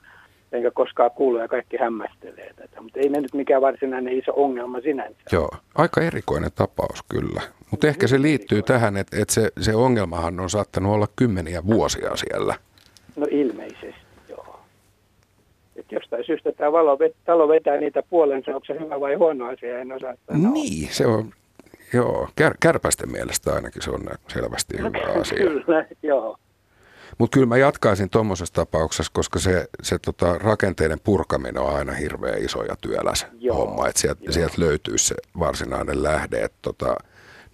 [0.52, 2.80] enkä koskaan kuulu ja kaikki hämmästelee tätä.
[2.80, 5.18] Mutta ei ne nyt mikään varsinainen iso ongelma sinänsä.
[5.32, 7.42] Joo, aika erikoinen tapaus kyllä.
[7.70, 12.16] Mutta ehkä se liittyy tähän, että, että se, se ongelmahan on saattanut olla kymmeniä vuosia
[12.16, 12.54] siellä.
[13.16, 13.97] No ilmeisesti.
[15.88, 19.78] Et jostain syystä tämä valo, talo vetää niitä puolensa, onko se hyvä vai huono asia,
[19.78, 20.52] en osaa sanoa.
[20.52, 21.32] Niin, se on,
[21.92, 25.38] joo, kär, kärpästen mielestä ainakin se on selvästi hyvä asia.
[25.38, 26.36] Kyllä, joo.
[27.18, 32.44] Mutta kyllä mä jatkaisin tuommoisessa tapauksessa, koska se, se tota, rakenteiden purkaminen on aina hirveän
[32.44, 34.32] iso ja työläs Joo, homma, että sieltä, joo.
[34.32, 36.40] sieltä löytyy se varsinainen lähde.
[36.40, 36.96] Että tota,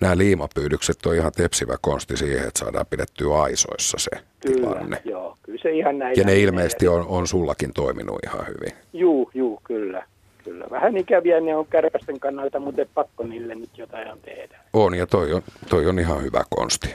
[0.01, 4.11] nämä liimapyydykset on ihan tepsivä konsti siihen, että saadaan pidettyä aisoissa se
[4.41, 5.03] Kyllä, tilanne.
[5.05, 5.37] joo.
[5.43, 6.15] Kyllä se ihan näin.
[6.17, 8.73] Ja ne ilmeisesti on, on sullakin toiminut ihan hyvin.
[8.93, 10.07] Juu, juu, kyllä.
[10.45, 10.65] Kyllä.
[10.71, 14.59] Vähän ikäviä ne on kärpästen kannalta, mutta pakko niille nyt jotain on tehdä.
[14.73, 16.95] On ja toi on, toi on ihan hyvä konsti.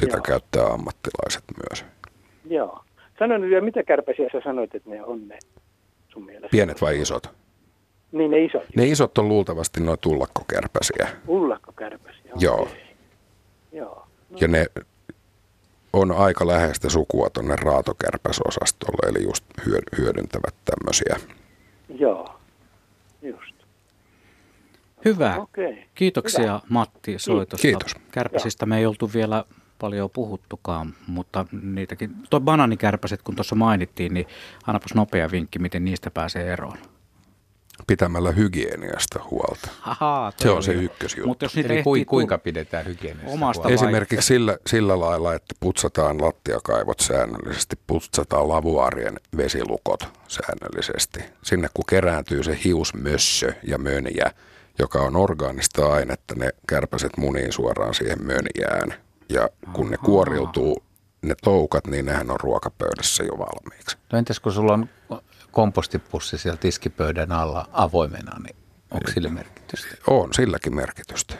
[0.00, 0.22] Sitä Joo.
[0.22, 1.84] käyttää ammattilaiset myös.
[2.50, 2.84] Joo.
[3.18, 5.38] Sano nyt mitä kärpäsiä sä sanoit, että ne on ne
[6.08, 6.48] sun mielestä?
[6.50, 7.30] Pienet vai isot?
[8.12, 8.62] Niin ne isot.
[8.76, 11.08] Ne isot on luultavasti noin tullakkokärpäsiä.
[11.28, 12.23] Ullakkokärpäsiä.
[12.36, 12.68] Joo.
[13.72, 14.06] Joo.
[14.40, 14.66] Ja ne
[15.92, 21.16] on aika läheistä sukua tuonne raatokärpäsosastolle, eli just hyö- hyödyntävät tämmöisiä.
[21.98, 22.40] Joo.
[23.22, 23.54] Just.
[25.04, 25.36] Hyvä.
[25.36, 25.86] Okei.
[25.94, 26.60] Kiitoksia Hyvä.
[26.68, 27.62] Matti soitosta.
[27.62, 27.94] Kiitos.
[28.10, 29.44] Kärpäsistä me ei oltu vielä
[29.78, 34.26] paljon puhuttukaan, mutta niitäkin, tuo bananikärpäset kun tuossa mainittiin, niin
[34.66, 36.78] annapas nopea vinkki, miten niistä pääsee eroon.
[37.86, 39.68] Pitämällä hygieniasta huolta.
[39.82, 41.28] Ahaa, toi Se on se ykkösjuttu.
[41.28, 43.74] Mutta jos Eli kui, kuinka pidetään hygienistä Omasta huolta?
[43.74, 51.20] Esimerkiksi sillä, sillä lailla, että putsataan lattiakaivot säännöllisesti, putsataan lavuarien vesilukot säännöllisesti.
[51.42, 54.30] Sinne kun kerääntyy se hiusmössö ja mönjä,
[54.78, 58.94] joka on orgaanista ainetta, ne kärpäset muniin suoraan siihen mönjään.
[59.28, 60.82] Ja kun ne kuoriutuu,
[61.22, 63.96] ne toukat, niin nehän on ruokapöydässä jo valmiiksi.
[64.12, 64.88] No entäs kun sulla on
[65.54, 68.56] kompostipussi siellä tiskipöydän alla avoimena, niin
[68.90, 69.88] onko sillä merkitystä?
[70.06, 71.34] On silläkin merkitystä.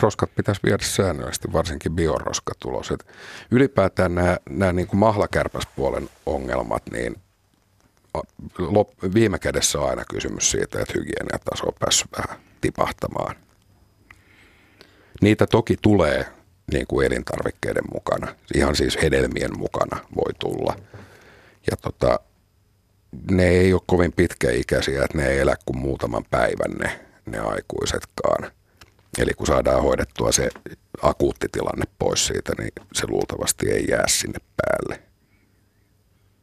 [0.00, 2.90] Roskat pitäisi viedä säännöllisesti, varsinkin bioroskat ulos.
[2.90, 3.06] Et
[3.50, 7.16] ylipäätään nämä, nämä niin kuin mahlakärpäspuolen ongelmat, niin
[8.58, 13.36] lop, viime kädessä on aina kysymys siitä, että hygieniataso on päässyt vähän tipahtamaan.
[15.20, 16.26] Niitä toki tulee
[16.72, 20.76] niin kuin elintarvikkeiden mukana, ihan siis hedelmien mukana voi tulla.
[21.70, 22.20] Ja tota,
[23.30, 28.50] ne ei ole kovin pitkäikäisiä, että ne ei elä kuin muutaman päivän ne, ne aikuisetkaan.
[29.18, 30.48] Eli kun saadaan hoidettua se
[31.02, 35.02] akuutti tilanne pois siitä, niin se luultavasti ei jää sinne päälle.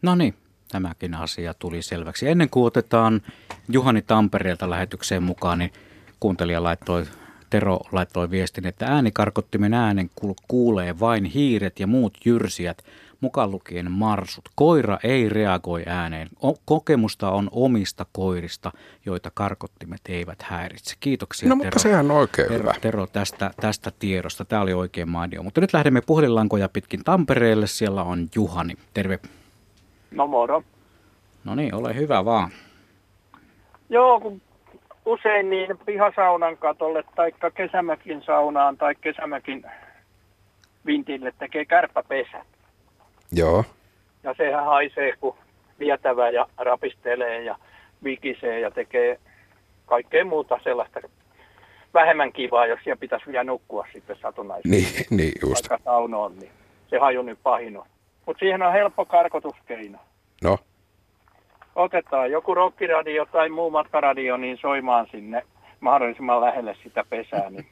[0.01, 0.33] No niin,
[0.71, 2.27] tämäkin asia tuli selväksi.
[2.27, 3.21] Ennen kuin otetaan
[3.69, 5.73] Juhani Tampereelta lähetykseen mukaan, niin
[6.19, 7.05] kuuntelija laittoi,
[7.49, 12.83] Tero laittoi viestin, että äänikarkottimen äänen kuul- kuulee vain hiiret ja muut jyrsijät,
[13.21, 14.49] mukaan lukien marsut.
[14.55, 16.27] Koira ei reagoi ääneen.
[16.43, 18.71] O- kokemusta on omista koirista,
[19.05, 20.95] joita karkottimet eivät häiritse.
[20.99, 21.65] Kiitoksia No Tero.
[21.65, 22.73] mutta sehän on oikein Tero, hyvä.
[22.81, 24.45] Tero tästä, tästä tiedosta.
[24.45, 25.43] Tämä oli oikein mainio.
[25.43, 27.67] Mutta nyt lähdemme puhelinlankoja pitkin Tampereelle.
[27.67, 28.73] Siellä on Juhani.
[28.93, 29.19] Terve.
[30.11, 30.63] No moro.
[31.43, 32.51] No niin, ole hyvä vaan.
[33.89, 34.41] Joo, kun
[35.05, 39.63] usein niin pihasaunan katolle tai kesämökin saunaan tai kesämökin
[40.85, 42.47] vintille tekee kärppäpesät.
[43.35, 43.63] Joo,
[44.23, 45.35] Ja sehän haisee, kun
[45.79, 47.55] vietävä ja rapistelee ja
[48.03, 49.19] vikisee ja tekee
[49.85, 50.99] kaikkea muuta sellaista
[51.93, 54.69] vähemmän kivaa, jos siellä pitäisi vielä nukkua sitten satunnaisesti.
[54.69, 55.69] niin, niin just.
[55.69, 56.51] Vaikka saunoon, niin
[56.87, 57.85] se haju nyt pahin on.
[58.25, 59.99] Mutta siihen on helppo karkotuskeino.
[60.43, 60.57] No,
[61.75, 65.43] otetaan joku rokkiradio tai muu matkaradio niin soimaan sinne
[65.79, 67.49] mahdollisimman lähelle sitä pesää.
[67.49, 67.67] Niin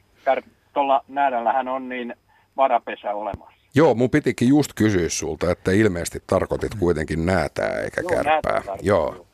[0.72, 2.14] tuolla näädällähän on niin
[2.56, 3.63] varapesä olemassa.
[3.74, 8.62] Joo, mun pitikin just kysyä sulta, että ilmeisesti tarkoitit kuitenkin näätää eikä Joo, kärpää.
[8.82, 9.26] Joo.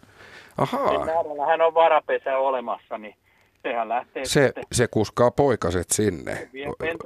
[0.58, 3.14] Ahaa, Niin näädällähän on varapesä olemassa, niin
[3.62, 4.64] sehän lähtee se, sitten.
[4.72, 6.48] se kuskaa poikaset sinne.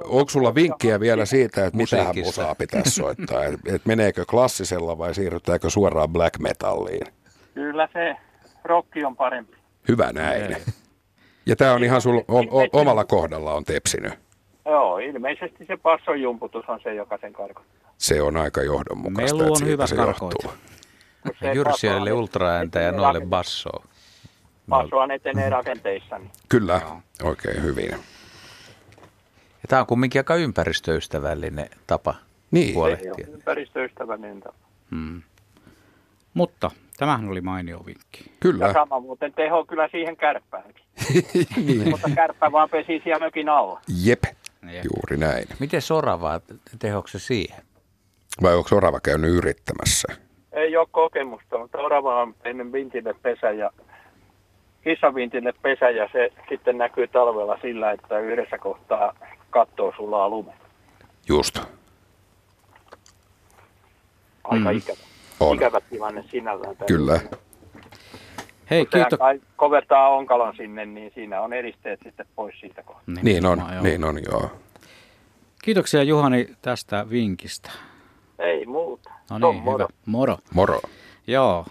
[0.03, 2.27] Onko sulla vinkkiä vielä siitä, että mitä Musiikista.
[2.41, 3.45] musaa pitäisi soittaa?
[3.45, 7.07] Et, et meneekö klassisella vai siirrytäänkö suoraan black metalliin?
[7.53, 8.15] Kyllä se
[8.63, 9.55] rokki on parempi.
[9.87, 10.57] Hyvä näin.
[11.45, 14.13] Ja tämä on ihan sul, o, o, omalla kohdalla on tepsinyt.
[14.65, 17.91] Joo, ilmeisesti se passon jumputus on se, joka sen karkottaa.
[17.97, 20.25] Se on aika johdonmukaista, Melu on hyvä se karkoita.
[20.47, 20.51] johtuu.
[21.63, 23.83] Passohan- ultraääntä ja noille bassoa.
[24.69, 26.17] Passohan etenee rakenteissa.
[26.17, 26.31] Niin.
[26.49, 26.81] Kyllä,
[27.23, 27.89] oikein hyvin.
[27.91, 27.97] Ja
[29.67, 32.15] tämä on kumminkin aika ympäristöystävällinen tapa
[32.51, 32.75] Niin.
[32.75, 33.13] Huolehtia.
[33.33, 34.55] ympäristöystävällinen tapa.
[34.91, 35.21] Hmm.
[36.33, 38.23] Mutta tämähän oli mainio vinkki.
[38.25, 40.85] Ja Kyllä, sama muuten teho kyllä siihen kärppäänkin.
[41.91, 43.81] Mutta kärppä vaan pesi siellä mökin alla.
[44.03, 44.23] jep,
[44.69, 44.83] Jep.
[44.85, 45.45] juuri näin.
[45.59, 46.39] Miten soravaa
[46.79, 47.63] tehoksi se siihen?
[48.41, 50.07] Vai onko orava käynyt yrittämässä?
[50.51, 53.71] Ei ole kokemusta, mutta orava on tehnyt vintille pesä ja
[54.83, 59.13] kissavintille pesä ja se sitten näkyy talvella sillä, että yhdessä kohtaa
[59.49, 60.53] kattoo sulaa lume.
[61.29, 61.59] Just,
[64.43, 64.77] Aika Mm.
[64.77, 64.97] ikävä.
[65.39, 65.55] on.
[65.55, 66.75] Ikävä tilanne sinällään.
[66.87, 67.19] Kyllä.
[68.69, 69.19] Hei, kiitos.
[69.19, 73.03] kai kovertaa onkalon sinne, niin siinä on eristeet sitten pois siitä kohtaa.
[73.07, 73.83] Niin on, Nimenomaan, joo.
[73.83, 74.51] niin on, joo.
[75.63, 77.71] Kiitoksia Juhani tästä vinkistä.
[78.39, 79.09] Ei muuta.
[79.31, 79.77] No Se on niin, moro.
[79.77, 79.87] hyvä.
[80.05, 80.37] Moro.
[80.53, 80.81] Moro.
[81.27, 81.65] Joo,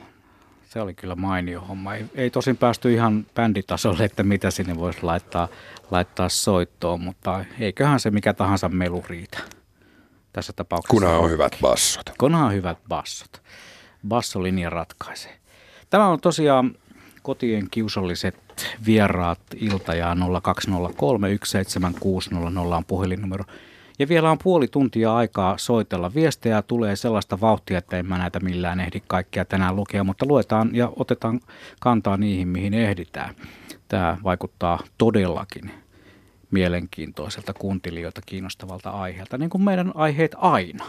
[0.65, 1.95] se oli kyllä mainio homma.
[1.95, 5.49] Ei, ei tosin päästy ihan bänditasolle, että mitä sinne voisi laittaa,
[5.91, 9.39] laittaa soittoon, mutta eiköhän se mikä tahansa melu riitä
[10.33, 10.91] tässä tapauksessa.
[11.01, 12.11] Kunhan on hyvät bassot.
[12.19, 13.43] Kunhan on hyvät bassot.
[14.09, 15.33] Bassolinja ratkaisee.
[15.91, 16.75] Tämä on tosiaan
[17.25, 18.37] kotien kiusalliset
[18.87, 23.45] vieraat ilta ja 0203 17600 on puhelinnumero.
[23.99, 26.15] Ja vielä on puoli tuntia aikaa soitella.
[26.15, 30.71] Viestejä tulee sellaista vauhtia, että en mä näitä millään ehdi kaikkia tänään lukea, mutta luetaan
[30.73, 31.41] ja otetaan
[31.81, 33.35] kantaa niihin, mihin ehditään.
[33.89, 35.71] Tämä vaikuttaa todellakin
[36.51, 40.85] mielenkiintoiselta kuuntelijoita kiinnostavalta aiheelta, niin kuin meidän aiheet aina.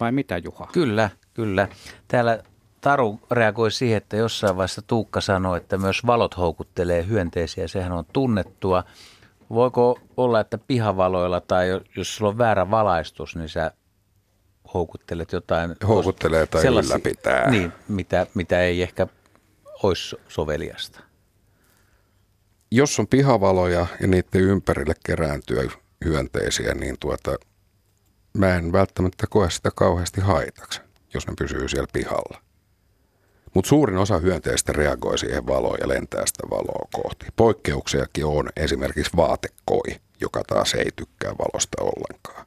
[0.00, 0.68] Vai mitä Juha?
[0.72, 1.68] Kyllä, kyllä.
[2.08, 2.42] Täällä
[2.80, 7.68] Taru reagoi siihen, että jossain vaiheessa Tuukka sanoi, että myös valot houkuttelee hyönteisiä.
[7.68, 8.84] Sehän on tunnettua.
[9.50, 13.72] Voiko olla, että pihavaloilla tai jo- jos sulla on väärä valaistus, niin sä
[14.74, 15.76] houkuttelet jotain...
[15.88, 17.50] Houkuttelee tai ylläpitää.
[17.50, 19.06] Niin, mitä, mitä ei ehkä
[19.82, 21.00] olisi soveliasta.
[22.72, 25.70] jos on pihavaloja ja niiden ympärille kerääntyy
[26.04, 27.36] hyönteisiä, niin tuota,
[28.38, 30.80] mä en välttämättä koe sitä kauheasti haitaksi,
[31.14, 32.42] jos ne pysyy siellä pihalla.
[33.54, 37.26] Mutta suurin osa hyönteistä reagoi siihen valoon ja lentää sitä valoa kohti.
[37.36, 42.46] Poikkeuksiakin on esimerkiksi vaatekoi, joka taas ei tykkää valosta ollenkaan.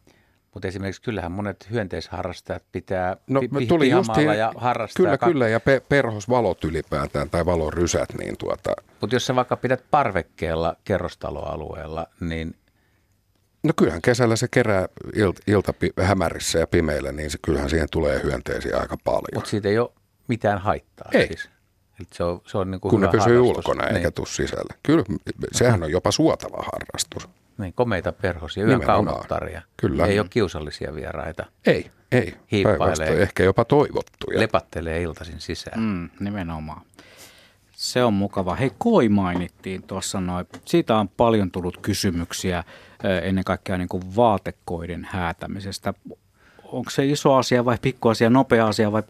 [0.54, 5.04] Mutta esimerkiksi kyllähän monet hyönteisharrastajat pitää No, pi- tuli pihamaalla justiin- ja harrastaa.
[5.04, 9.58] Kyllä, kyllä, ja pe- perhosvalot ylipäätään tai valon rysät, niin tuota, Mutta jos sä vaikka
[9.58, 12.56] pidät parvekkeella kerrostaloalueella, niin
[13.64, 18.24] no kyllähän kesällä se kerää ilt, ilta hämärissä ja pimeillä, niin se, kyllähän siihen tulee
[18.24, 19.28] hyönteisiä aika paljon.
[19.36, 19.90] mutta siitä ei ole
[20.28, 21.10] mitään haittaa.
[21.14, 21.28] Ei.
[21.28, 21.50] Siis.
[22.02, 23.58] Et se on, se on niin kuin kun ne pysyy harrastus.
[23.58, 24.76] ulkona niin, eikä tuu sisälle.
[24.84, 25.04] Kyllä,
[25.52, 27.30] sehän on jopa suotava harrastus.
[27.58, 29.62] Niin, komeita perhosia, yön kaunottaria.
[29.78, 30.06] Kyllä.
[30.06, 31.45] Ei ole kiusallisia vieraita.
[31.66, 32.36] Ei, ei.
[32.52, 33.22] Hiippailee.
[33.22, 34.40] Ehkä jopa toivottuja.
[34.40, 35.80] Lepattelee iltaisin sisään.
[35.80, 36.82] Mm, nimenomaan.
[37.72, 38.56] Se on mukava.
[38.56, 40.45] Hei, koi mainittiin tuossa noin.
[40.66, 42.64] Siitä on paljon tullut kysymyksiä
[43.24, 45.94] ennen kaikkea niin kuin vaatekoiden häätämisestä.
[46.64, 49.04] Onko se iso asia vai pikku asia, nopea asia vai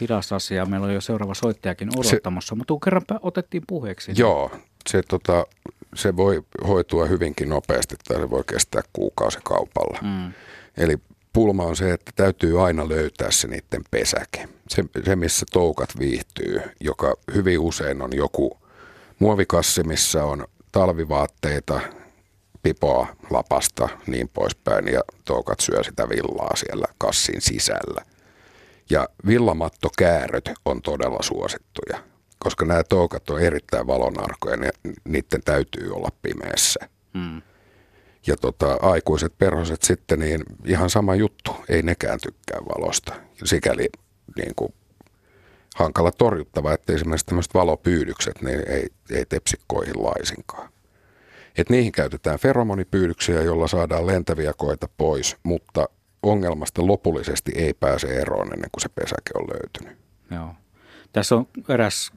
[0.00, 0.66] hidas asia?
[0.66, 4.12] Meillä on jo seuraava soittajakin odottamassa, mutta kun kerran otettiin puheeksi.
[4.16, 4.50] Joo,
[4.88, 5.46] se, tota,
[5.94, 9.98] se voi hoitua hyvinkin nopeasti tai se voi kestää kuukausikaupalla.
[10.02, 10.32] Mm.
[10.76, 10.96] Eli
[11.32, 14.48] pulma on se, että täytyy aina löytää se niiden pesäke.
[14.68, 18.58] Se, se missä toukat viihtyy, joka hyvin usein on joku
[19.18, 21.80] muovikassi, missä on talvivaatteita,
[22.62, 28.04] pipoa, lapasta, niin poispäin, ja toukat syö sitä villaa siellä kassin sisällä.
[28.90, 31.98] Ja villamattokääröt on todella suosittuja,
[32.38, 34.70] koska nämä toukat on erittäin valonarkoja, ja
[35.04, 36.80] niiden täytyy olla pimeässä.
[37.14, 37.42] Mm.
[38.26, 43.14] Ja tota, aikuiset perhoset sitten, niin ihan sama juttu, ei nekään tykkää valosta.
[43.44, 43.88] Sikäli
[44.36, 44.74] niin kuin,
[45.76, 50.68] hankala torjuttava, että esimerkiksi tämmöiset valopyydykset, niin ei, ei tepsi koihin laisinkaan.
[51.56, 55.88] Et niihin käytetään feromonipyydyksiä, jolla saadaan lentäviä koita pois, mutta
[56.22, 59.98] ongelmasta lopullisesti ei pääse eroon ennen kuin se pesäke on löytynyt.
[60.30, 60.54] Joo.
[61.12, 62.12] Tässä on eräs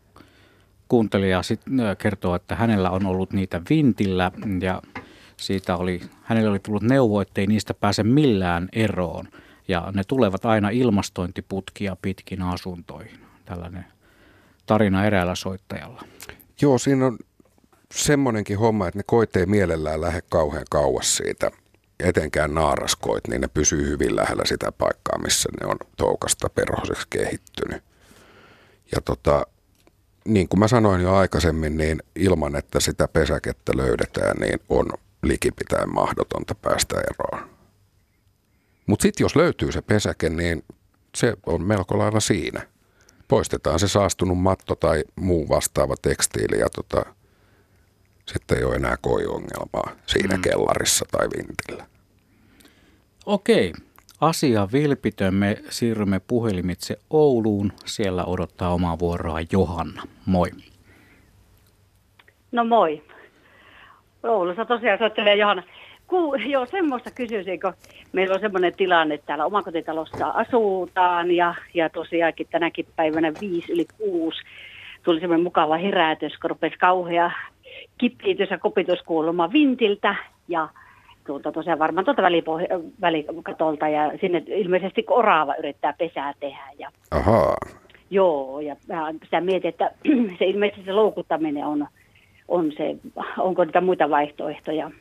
[0.88, 1.62] kuuntelija sit,
[1.98, 4.32] kertoo, että hänellä on ollut niitä vintillä
[4.62, 4.82] ja
[5.38, 9.28] siitä oli, hänelle oli tullut neuvo, ettei niistä pääse millään eroon.
[9.68, 13.20] Ja ne tulevat aina ilmastointiputkia pitkin asuntoihin.
[13.46, 13.86] Tällainen
[14.66, 16.02] tarina eräällä soittajalla.
[16.62, 17.18] Joo, siinä on
[17.96, 21.52] semmoinenkin homma, että ne koit ei mielellään lähde kauhean kauas siitä.
[22.04, 27.84] Etenkään naaraskoit, niin ne pysyy hyvin lähellä sitä paikkaa, missä ne on toukasta perhoseksi kehittynyt.
[28.96, 29.48] Ja tota,
[30.26, 34.90] niin kuin mä sanoin jo aikaisemmin, niin ilman, että sitä pesäkettä löydetään, niin on
[35.24, 37.50] likipitäen mahdotonta päästä eroon.
[38.86, 40.64] Mutta sitten jos löytyy se pesäke, niin
[41.16, 42.68] se on melko lailla siinä.
[43.28, 47.06] Poistetaan se saastunut matto tai muu vastaava tekstiili ja tota,
[48.32, 50.42] sitten ei ole enää koi-ongelmaa siinä mm.
[50.42, 51.93] kellarissa tai vintillä.
[53.26, 53.74] Okei,
[54.22, 55.34] asia vilpitön.
[55.34, 57.72] Me siirrymme puhelimitse Ouluun.
[57.86, 60.04] Siellä odottaa omaa vuoroa Johanna.
[60.26, 60.50] Moi.
[62.52, 63.04] No moi.
[64.24, 65.64] Oulussa tosiaan soittelee Johanna.
[66.08, 67.74] Ku, joo, semmoista kysyisin, kun
[68.14, 73.86] meillä on semmoinen tilanne, että täällä omakotitalossa asutaan ja, ja tosiaankin tänäkin päivänä viisi yli
[73.98, 74.40] kuusi
[75.04, 77.32] tuli semmoinen mukava herätys, kun rupesi kauhea
[77.98, 80.16] kipiitys ja kopitus kuulumaan vintiltä
[80.48, 80.70] ja
[81.26, 87.58] tuolta tosiaan varmaan tuolta välipohja- välikatolta ja sinne ilmeisesti orava yrittää pesää tehdä ja Ahaa.
[88.10, 89.92] Joo, ja mä sitä mietin, että
[90.40, 91.88] se ilmeisesti se loukuttaminen on,
[92.48, 92.96] on se,
[93.38, 94.92] onko niitä muita vaihtoehtoja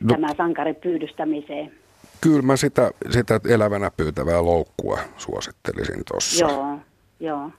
[0.00, 0.08] No.
[0.08, 1.72] tämä sankari pyydystämiseen.
[2.20, 6.46] Kyllä mä sitä, sitä elävänä pyytävää loukkua suosittelisin tuossa.
[6.46, 6.78] Joo,
[7.20, 7.50] joo.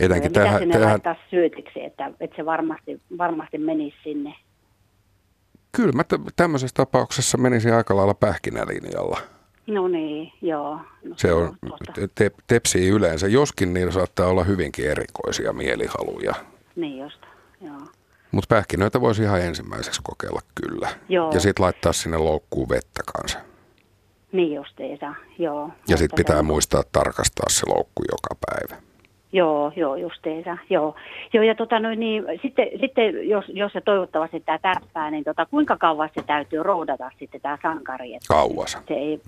[0.00, 4.34] Etenkin mitä tähän, sinne tähän, laittaa syötiksi, että, että se varmasti, varmasti menisi sinne.
[5.76, 9.20] Kyllä mä tä- tämmöisessä tapauksessa menisin aika lailla pähkinälinjalla.
[9.66, 10.74] No niin, joo.
[11.04, 11.92] No, Se on, totta.
[12.14, 16.34] te, tepsii yleensä, joskin niillä saattaa olla hyvinkin erikoisia mielihaluja.
[16.76, 17.20] Niin just,
[17.60, 17.76] joo.
[18.32, 20.88] Mutta pähkinöitä voisi ihan ensimmäiseksi kokeilla kyllä.
[21.08, 21.32] Joo.
[21.34, 23.38] Ja sitten laittaa sinne loukkuun vettä kanssa.
[24.32, 25.70] Niin justiinsa, joo.
[25.88, 28.82] Ja sitten pitää se- muistaa tarkastaa se loukku joka päivä.
[29.34, 30.94] Joo, joo, justiinsa, joo.
[31.32, 35.46] Joo, ja tota noin, niin, sitten, sitten jos, jos se toivottavasti tämä tärppää, niin tota,
[35.46, 38.14] kuinka kauan se täytyy roudata sitten tämä sankari?
[38.14, 38.78] Että Kauas.
[38.88, 39.20] se ei,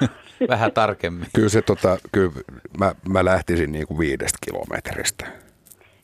[0.48, 1.26] Vähän tarkemmin.
[1.34, 2.30] Kyllä se tota, kyllä
[2.78, 5.26] mä, mä lähtisin niinku viidestä kilometristä.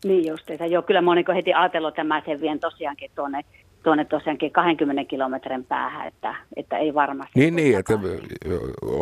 [0.04, 3.44] niin justiinsa, joo, kyllä mä oon niin heti ajatellut, että mä sen vien tosiaankin tuonne
[3.82, 7.32] tuonne tosiaankin 20 kilometrin päähän, että, että ei varmasti.
[7.40, 7.92] Niin, niin että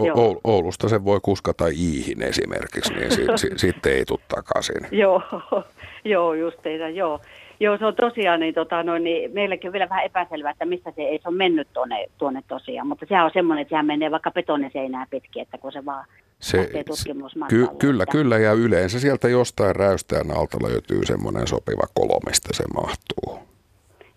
[0.06, 0.16] Joo.
[0.16, 4.86] Oul- Oulusta sen voi kuskata Iihin esimerkiksi, niin si- si- sitten ei tule takaisin.
[4.90, 5.22] Joo,
[6.04, 7.20] joo, justiinsa, joo.
[7.60, 10.92] Joo, se on tosiaan, niin, tota, no, niin meilläkin on vielä vähän epäselvää, että mistä
[10.96, 12.86] se ei se on mennyt tuonne, tuonne tosiaan.
[12.88, 16.04] Mutta sehän on semmoinen, että sehän menee vaikka betoniseinää pitkin, että kun se vaan
[16.40, 17.12] Se, se,
[17.48, 22.48] ky- kyllä, että- kyllä, ja yleensä sieltä jostain räystään alta löytyy semmoinen sopiva kolo, mistä
[22.52, 23.38] se mahtuu.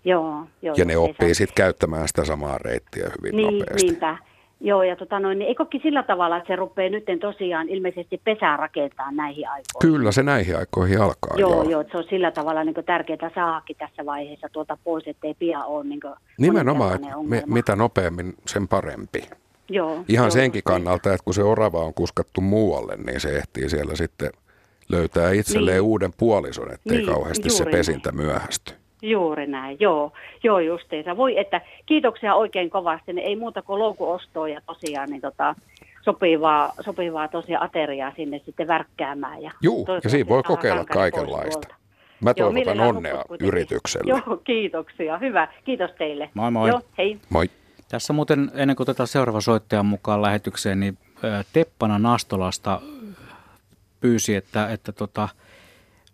[0.06, 0.76] Joo, joo.
[0.78, 3.88] Ja ne oppii sitten käyttämään sitä samaa reittiä hyvin niin, nopeasti.
[3.88, 4.18] Niinpä.
[4.64, 8.58] Joo, ja tota noin, niin eikö sillä tavalla, että se rupeaa nyt tosiaan ilmeisesti pesää
[8.58, 9.80] rakentaa näihin aikoihin?
[9.96, 11.38] Kyllä se näihin aikoihin alkaa.
[11.38, 11.64] Joo, joo.
[11.64, 15.84] joo, se on sillä tavalla niin tärkeää saadakin tässä vaiheessa tuolta pois, ettei pian ole
[15.84, 16.00] niin
[16.38, 19.30] Nimenomaan, että me, mitä nopeammin, sen parempi.
[19.70, 23.38] Joo, Ihan joo, senkin just kannalta, että kun se orava on kuskattu muualle, niin se
[23.38, 24.32] ehtii siellä sitten
[24.90, 25.82] löytää itselleen Niin.
[25.82, 27.72] uuden puolison, ettei Niin, kauheasti se näin.
[27.76, 28.81] pesintä myöhästy.
[29.02, 30.12] Juuri näin, joo,
[30.44, 31.18] joo justiinsa.
[31.18, 35.56] Voi, että kiitoksia oikein kovasti, niin ei muuta kuin loukuostoa ja tosiaan niin tota,
[36.02, 39.42] sopivaa, sopivaa tosiaan ateriaa sinne sitten värkkäämään.
[39.42, 41.68] Ja Juu, ja siinä voi kokeilla kaikenlaista.
[42.22, 44.10] Mä Joo, toivotan mielellään onnea yritykselle.
[44.10, 45.18] Joo, kiitoksia.
[45.18, 46.30] Hyvä, kiitos teille.
[46.34, 46.70] Moi moi.
[46.70, 47.18] Joo, hei.
[47.30, 47.50] Moi.
[47.90, 50.98] Tässä muuten ennen kuin otetaan seuraava soittajan mukaan lähetykseen, niin
[51.54, 52.82] Teppana Nastolasta
[54.00, 55.30] pyysi, että, että tota,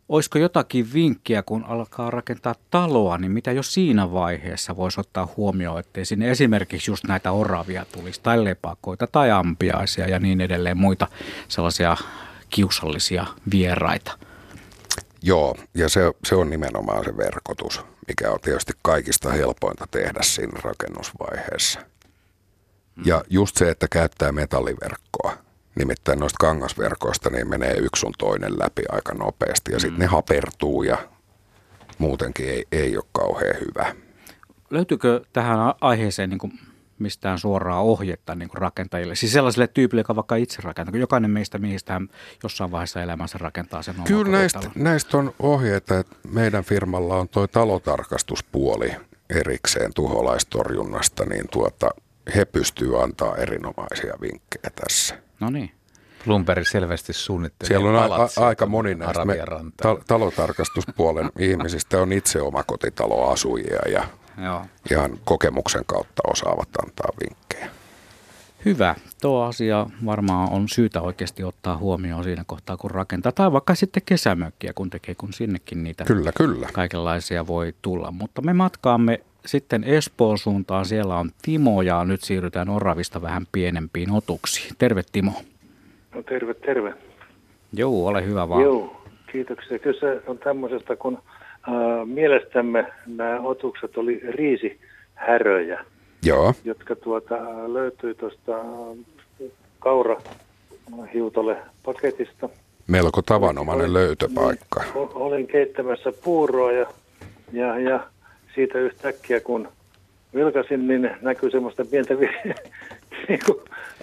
[0.09, 5.79] olisiko jotakin vinkkiä, kun alkaa rakentaa taloa, niin mitä jo siinä vaiheessa voisi ottaa huomioon,
[5.79, 11.07] ettei sinne esimerkiksi just näitä oravia tulisi, tai lepakoita, tai ampiaisia ja niin edelleen, muita
[11.47, 11.97] sellaisia
[12.49, 14.11] kiusallisia vieraita.
[15.21, 20.59] Joo, ja se, se on nimenomaan se verkotus, mikä on tietysti kaikista helpointa tehdä siinä
[20.63, 21.79] rakennusvaiheessa.
[23.05, 25.46] Ja just se, että käyttää metalliverkkoa.
[25.77, 30.83] Nimittäin noista kangasverkoista niin menee yksi sun toinen läpi aika nopeasti ja sitten ne hapertuu
[30.83, 30.97] ja
[31.97, 33.95] muutenkin ei, ei ole kauhean hyvä.
[34.69, 36.59] Löytyykö tähän aiheeseen niin kuin
[36.99, 39.15] mistään suoraa ohjetta niin kuin rakentajille?
[39.15, 42.09] Siis sellaiselle tyypille, joka vaikka itse rakentaa, kun jokainen meistä miehistä hän
[42.43, 47.29] jossain vaiheessa elämänsä rakentaa sen oman Kyllä näistä, näistä on ohjeita, että meidän firmalla on
[47.29, 48.91] toi talotarkastuspuoli
[49.29, 51.89] erikseen tuholaistorjunnasta, niin tuota,
[52.35, 55.26] he pystyvät antaa erinomaisia vinkkejä tässä.
[55.39, 55.71] No niin.
[56.25, 59.97] Lumperi selvästi suunnittelee Siellä on a, aika moni näistä me, Arabian rantaan.
[59.97, 64.03] ta, talotarkastuspuolen ihmisistä on itse omakotitaloasujia ja
[64.43, 64.61] Joo.
[64.91, 67.69] ihan kokemuksen kautta osaavat antaa vinkkejä.
[68.65, 68.95] Hyvä.
[69.21, 73.31] Tuo asia varmaan on syytä oikeasti ottaa huomioon siinä kohtaa, kun rakentaa.
[73.31, 76.67] Tai vaikka sitten kesämökkiä, kun tekee, kun sinnekin niitä Kyllä, kyllä.
[76.73, 78.11] kaikenlaisia voi tulla.
[78.11, 80.85] Mutta me matkaamme sitten Espoon suuntaan.
[80.85, 84.75] Siellä on Timo ja nyt siirrytään Oravista vähän pienempiin otuksiin.
[84.77, 85.31] Terve Timo.
[86.15, 86.93] No terve, terve.
[87.73, 88.63] Joo, ole hyvä vaan.
[88.63, 89.01] Joo,
[89.31, 89.79] kiitoksia.
[89.79, 91.73] Kyse on tämmöisestä, kun äh,
[92.05, 95.85] mielestämme nämä otukset oli riisihäröjä,
[96.25, 97.35] Joo, jotka tuota,
[97.73, 99.47] löytyi tuosta äh,
[99.79, 102.49] kaurahiutole paketista.
[102.87, 104.83] melko tavanomainen löytöpaikka.
[104.95, 106.85] O- Olin keittämässä puuroa ja,
[107.53, 107.99] ja, ja
[108.57, 109.67] siitä yhtäkkiä kun
[110.35, 112.29] vilkasin, niin näkyy semmoista pientä vi,
[113.29, 113.57] niin kuin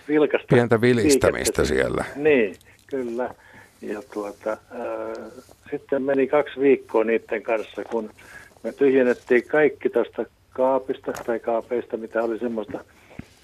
[0.08, 1.64] vilkasta Pientä vilistämistä liikettä.
[1.64, 2.04] siellä.
[2.16, 2.56] Niin,
[2.86, 3.34] kyllä.
[3.82, 5.14] Ja tuota, ää,
[5.70, 8.10] sitten meni kaksi viikkoa niiden kanssa, kun
[8.62, 12.84] me tyhjennettiin kaikki tuosta kaapista tai kaapeista, mitä oli semmoista,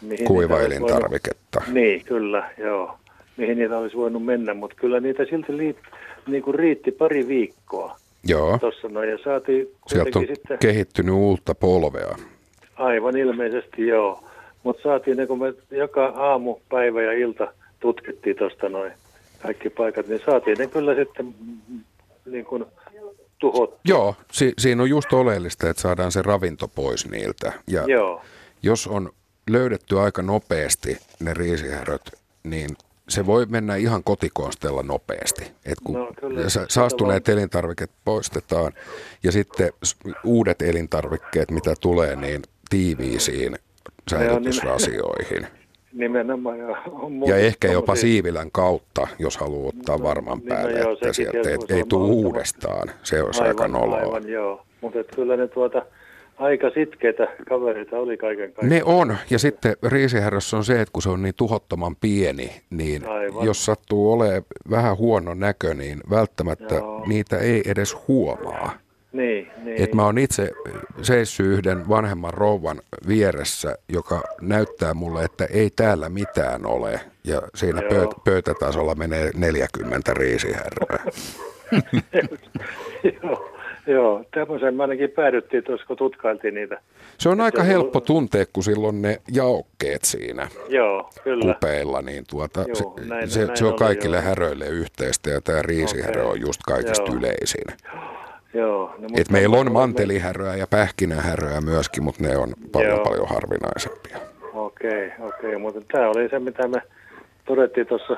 [0.02, 1.62] mihin Kuiva olisi voinut- elintarviketta.
[1.72, 2.98] Niin, kyllä, joo.
[3.36, 5.76] Mihin niitä olisi voinut mennä, mutta kyllä niitä silti liit,
[6.26, 9.08] niin kuin riitti pari viikkoa Joo, tuossa noin.
[9.10, 12.16] Ja saatiin sieltä on kuitenkin sitten, kehittynyt uutta polvea.
[12.76, 14.24] aivan ilmeisesti joo.
[14.62, 18.92] Mutta saatiin ne, kun me joka aamu, päivä ja ilta tutkittiin tuosta noin
[19.42, 21.80] kaikki paikat, niin saatiin ne kyllä sitten mm,
[22.26, 22.64] niin kuin
[23.38, 23.78] tuhot.
[23.84, 27.52] Joo, si- siinä on just oleellista, että saadaan se ravinto pois niiltä.
[27.66, 28.22] Ja Joo,
[28.62, 29.10] jos on
[29.50, 32.12] löydetty aika nopeasti ne riisihäröt,
[32.44, 32.70] niin
[33.10, 35.42] se voi mennä ihan kotikonsteella nopeasti.
[35.66, 36.48] Et kun No, kyllä.
[36.48, 38.72] sa- saastuneet elintarvikkeet poistetaan
[39.22, 39.72] ja sitten
[40.24, 43.56] uudet elintarvikkeet, mitä tulee, niin tiiviisiin
[44.10, 45.46] säilytysrasioihin.
[45.92, 46.58] nimenomaan.
[46.58, 50.78] Ja, on Ja ehkä jopa tommosia- siivilän kautta, jos haluaa ottaa varman niin, päälle, no
[50.78, 52.90] joo, että sieltä ei, ei tule uudestaan.
[53.02, 53.98] Se olisi aika aivan, noloa.
[53.98, 54.66] aivan, joo.
[54.80, 55.82] Mutta kyllä ne tuota,
[56.40, 58.68] aika sitkeitä kavereita oli kaiken kaikkiaan.
[58.68, 63.08] Ne on, ja sitten riisihärössä on se, että kun se on niin tuhottoman pieni, niin
[63.08, 63.46] Aivan.
[63.46, 67.04] jos sattuu olemaan vähän huono näkö, niin välttämättä Joo.
[67.06, 68.72] niitä ei edes huomaa.
[69.12, 69.82] Niin, niin.
[69.82, 70.50] Et mä oon itse
[71.02, 77.00] seissyt yhden vanhemman rouvan vieressä, joka näyttää mulle, että ei täällä mitään ole.
[77.24, 77.90] Ja siinä Joo.
[78.04, 81.04] pöyt- pöytätasolla menee 40 riisihäröä.
[83.22, 86.80] joo, Joo, tämmöisen me ainakin päädyttiin tuossa, kun tutkailtiin niitä.
[87.18, 91.54] Se on Et aika jos- helppo tuntea, kun silloin ne jaokkeet siinä Joo, kyllä.
[91.54, 94.24] kupeilla, niin tuota, Joo, se, näin- se, näin se on kaikille joo.
[94.24, 96.30] häröille yhteistä ja tämä riisihärö Okei.
[96.32, 97.16] on just kaikista Joo.
[97.16, 97.64] yleisin.
[98.54, 98.94] Joo.
[98.98, 103.04] No, Et meillä on mantelihäröä ja pähkinähäröä myöskin, mutta ne on paljon Joo.
[103.04, 104.18] paljon harvinaisempia.
[104.54, 106.82] Okei, okei, mutta tämä oli se, mitä me
[107.44, 108.16] todettiin tuossa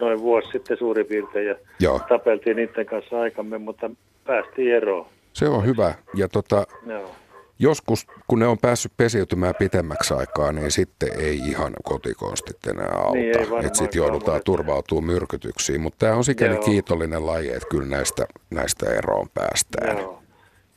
[0.00, 2.00] noin vuosi sitten suurin piirtein ja Joo.
[2.08, 3.90] tapeltiin niiden kanssa aikamme, mutta
[4.26, 5.06] päästiin eroon.
[5.32, 5.94] Se on hyvä.
[6.14, 7.10] Ja tota, Joo.
[7.58, 13.12] joskus, kun ne on päässyt pesiytymään pitemmäksi aikaa, niin sitten ei ihan kotikonstit enää auta.
[13.12, 15.80] Niin, että sitten joudutaan turvautumaan myrkytyksiin.
[15.80, 16.62] Mutta tämä on sikäli Joo.
[16.64, 19.98] kiitollinen laji, että kyllä näistä, näistä eroon päästään.
[19.98, 20.22] Joo.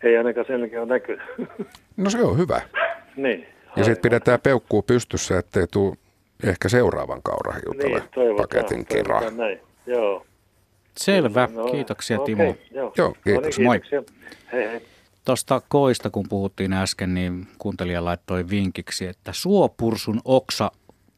[0.04, 1.22] Ei ainakaan selkeä näkynyt.
[1.98, 2.62] No se on hyvä.
[3.16, 3.48] niin.
[3.76, 5.96] Ja sitten pidetään peukkuu pystyssä, ettei tule
[6.44, 8.86] ehkä seuraavan kaurahiutale Niin, paketin
[9.38, 9.60] näin.
[9.86, 10.26] Joo.
[10.98, 12.56] Selvä, No, kiitoksia okei, Timo.
[12.72, 13.58] Joo, Joo, No kiitos.
[13.58, 13.80] niin, Moi.
[13.80, 14.16] kiitoksia.
[14.52, 14.82] Hei hei.
[15.26, 20.72] Tuosta koista, kun puhuttiin äsken, niin kuuntelija laittoi vinkiksi, että suopursun oksa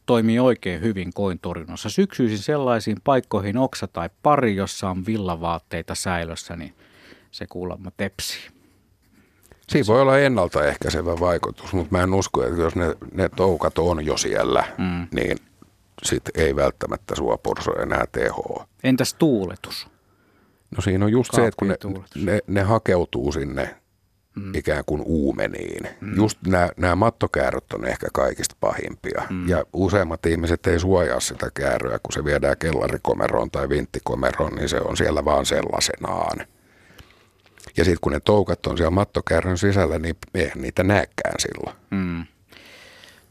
[0.06, 1.90] toimii oikein hyvin koin torjunnassa.
[1.90, 6.74] Syksyisin sellaisiin paikkoihin oksa tai pari, jossa on villavaatteita säilössä, niin
[7.32, 8.50] se kuulemma tepsii.
[9.70, 14.06] Siinä voi olla ennaltaehkäisevä vaikutus, mutta mä en usko, että jos ne, ne toukat on
[14.06, 15.08] jo siellä, Mm.
[15.16, 15.38] niin
[16.04, 18.68] sit ei välttämättä suopurso enää tehoa.
[18.84, 19.88] Entäs tuuletus?
[20.76, 21.78] No siinä on just se, että kun ne,
[22.32, 23.76] ne, ne hakeutuu sinne
[24.36, 24.56] mm.
[24.56, 25.88] ikään kuin uumeniin.
[26.02, 26.16] Mm.
[26.16, 29.24] Just nämä, nämä mattokääröt on ehkä kaikista pahimpia.
[29.30, 29.50] Mm.
[29.50, 34.78] Ja useimmat ihmiset ei suojaa sitä kääröä, kun se viedään kellarikomeroon tai vinttikomeroon, niin se
[34.82, 36.38] on siellä vaan sellaisenaan.
[37.78, 41.78] Ja sitten kun ne toukat on siellä mattokäärön sisällä, niin eihän niitä näekään silloin.
[41.90, 42.26] Mm.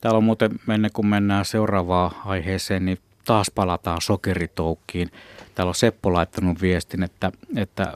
[0.00, 5.10] Täällä on muuten, ennen kuin mennään seuraavaan aiheeseen, niin taas palataan sokeritoukkiin.
[5.54, 7.92] Täällä on Seppo laittanut viestin, että, että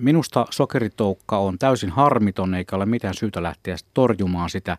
[0.00, 4.78] minusta sokeritoukka on täysin harmiton eikä ole mitään syytä lähteä torjumaan sitä.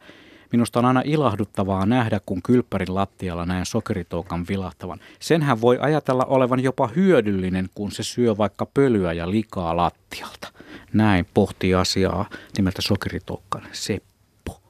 [0.52, 4.99] Minusta on aina ilahduttavaa nähdä, kun kylppärin lattialla näen sokeritoukan vilahtavan.
[5.19, 10.48] Senhän voi ajatella olevan jopa hyödyllinen, kun se syö vaikka pölyä ja likaa lattialta.
[10.94, 14.61] Näin pohtii asiaa nimeltä sokeritoukkainen Seppo.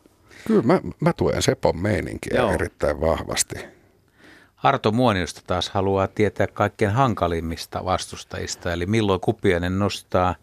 [0.47, 2.51] Kyllä mä, mä tuen Sepon meininkiä Joo.
[2.51, 3.55] erittäin vahvasti.
[4.63, 10.35] Arto Muoniosta taas haluaa tietää kaikkein hankalimmista vastustajista, eli milloin Kupiainen nostaa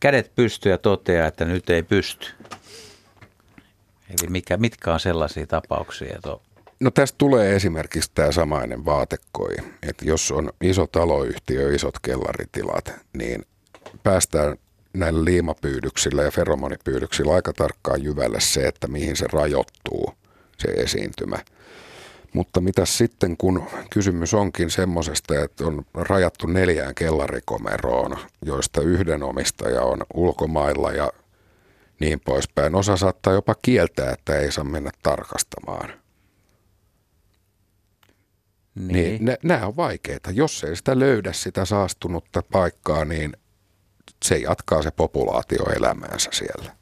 [0.00, 2.26] kädet pystyyn ja toteaa, että nyt ei pysty.
[4.08, 6.40] Eli mikä, mitkä on sellaisia tapauksia, että on
[6.80, 9.54] No tästä tulee esimerkiksi tämä samainen vaatekoi,
[9.88, 13.44] että jos on iso taloyhtiö, isot kellaritilat, niin
[14.02, 14.56] päästään
[14.92, 20.12] näillä liimapyydyksillä ja feromonipyydyksillä aika tarkkaan jyvälle se, että mihin se rajoittuu,
[20.58, 21.38] se esiintymä.
[22.32, 29.82] Mutta mitä sitten, kun kysymys onkin semmoisesta, että on rajattu neljään kellarikomeroon, joista yhden omistaja
[29.82, 31.12] on ulkomailla ja
[32.00, 32.74] niin poispäin.
[32.74, 35.88] Osa saattaa jopa kieltää, että ei saa mennä tarkastamaan.
[38.74, 38.92] niin.
[38.92, 40.30] Niin, ne, nämä on vaikeita.
[40.30, 43.32] Jos ei sitä löydä sitä saastunutta paikkaa, niin
[44.24, 46.78] se jatkaa se populaatio elämäänsä siellä.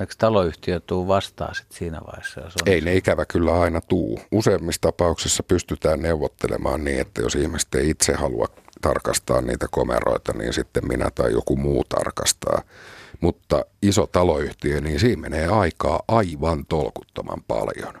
[0.00, 2.40] Eikö taloyhtiö tuu vastaan sit siinä vaiheessa?
[2.40, 4.20] Jos on Ei ne ikävä kyllä aina tuu.
[4.32, 8.46] Useimmissa tapauksissa pystytään neuvottelemaan niin, että jos ihmiset ei itse halua
[8.80, 12.62] tarkastaa niitä komeroita, niin sitten minä tai joku muu tarkastaa.
[13.24, 17.94] Mutta iso taloyhtiö, niin siinä menee aikaa aivan tolkuttoman paljon.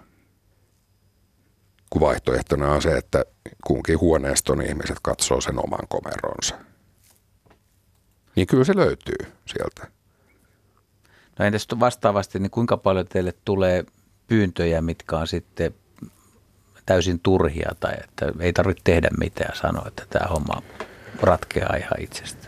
[1.90, 3.24] Kun vaihtoehtona on se, että
[3.66, 6.54] kunkin huoneiston ihmiset katsoo sen oman komeronsa.
[8.36, 9.92] Niin kyllä se löytyy sieltä.
[11.38, 13.84] No entäs vastaavasti, niin kuinka paljon teille tulee
[14.26, 15.74] pyyntöjä, mitkä on sitten
[16.86, 20.62] täysin turhia tai että ei tarvitse tehdä mitään sanoa, että tämä homma
[21.22, 22.43] ratkeaa ihan itsestään.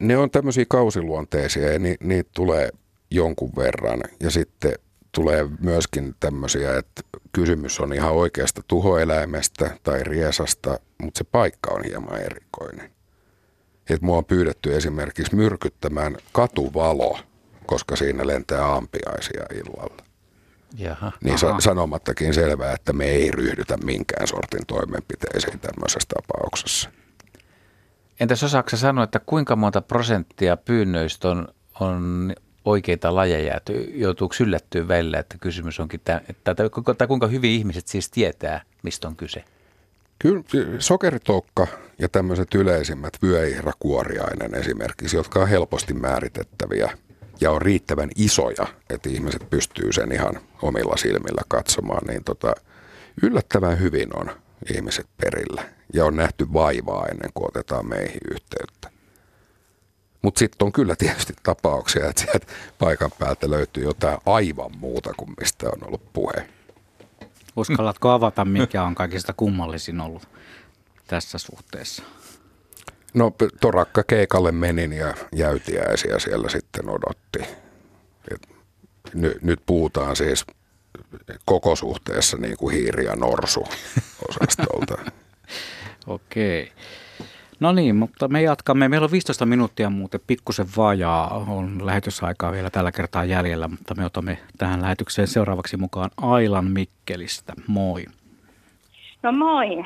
[0.00, 2.70] Ne on tämmöisiä kausiluonteisia ja ni, niitä tulee
[3.10, 4.00] jonkun verran.
[4.20, 4.72] Ja sitten
[5.12, 7.02] tulee myöskin tämmöisiä, että
[7.32, 12.90] kysymys on ihan oikeasta tuhoeläimestä tai riesasta, mutta se paikka on hieman erikoinen.
[13.90, 17.18] Et mua on pyydetty esimerkiksi myrkyttämään katuvalo,
[17.66, 20.04] koska siinä lentää ampiaisia illalla.
[20.76, 21.12] Jaha.
[21.24, 26.90] Niin sa- sanomattakin selvää, että me ei ryhdytä minkään sortin toimenpiteisiin tämmöisessä tapauksessa.
[28.20, 31.48] Entäs osaako sanoa, että kuinka monta prosenttia pyynnöistä on,
[31.80, 32.32] on
[32.64, 37.88] oikeita lajeja, että joutuuko yllättyä välillä, että kysymys onkin, tämä, että, tai, kuinka hyvin ihmiset
[37.88, 39.44] siis tietää, mistä on kyse?
[40.18, 40.42] Kyllä
[40.78, 41.66] sokeritokka
[41.98, 46.98] ja tämmöiset yleisimmät vyöihra kuoriainen esimerkiksi, jotka on helposti määritettäviä
[47.40, 52.52] ja on riittävän isoja, että ihmiset pystyy sen ihan omilla silmillä katsomaan, niin tota,
[53.22, 54.30] yllättävän hyvin on
[54.74, 58.90] ihmiset perillä ja on nähty vaivaa ennen kuin otetaan meihin yhteyttä.
[60.22, 62.46] Mutta sitten on kyllä tietysti tapauksia, että sieltä
[62.78, 66.48] paikan päältä löytyy jotain aivan muuta kuin mistä on ollut puhe.
[67.56, 70.28] Uskallatko avata, mikä on kaikista kummallisin ollut
[71.06, 72.02] tässä suhteessa?
[73.14, 77.38] No torakka keikalle menin ja jäytiäisiä siellä sitten odotti.
[78.34, 78.48] Et
[79.14, 80.44] ny, nyt puhutaan siis
[81.44, 83.66] koko suhteessa niin kuin hiiri ja norsu
[84.28, 84.98] osastolta.
[86.06, 86.72] Okei.
[87.60, 88.88] No niin, mutta me jatkamme.
[88.88, 91.44] Meillä on 15 minuuttia muuten pikkusen vajaa.
[91.48, 97.52] On lähetysaikaa vielä tällä kertaa jäljellä, mutta me otamme tähän lähetykseen seuraavaksi mukaan Ailan Mikkelistä.
[97.66, 98.04] Moi.
[99.22, 99.84] No moi.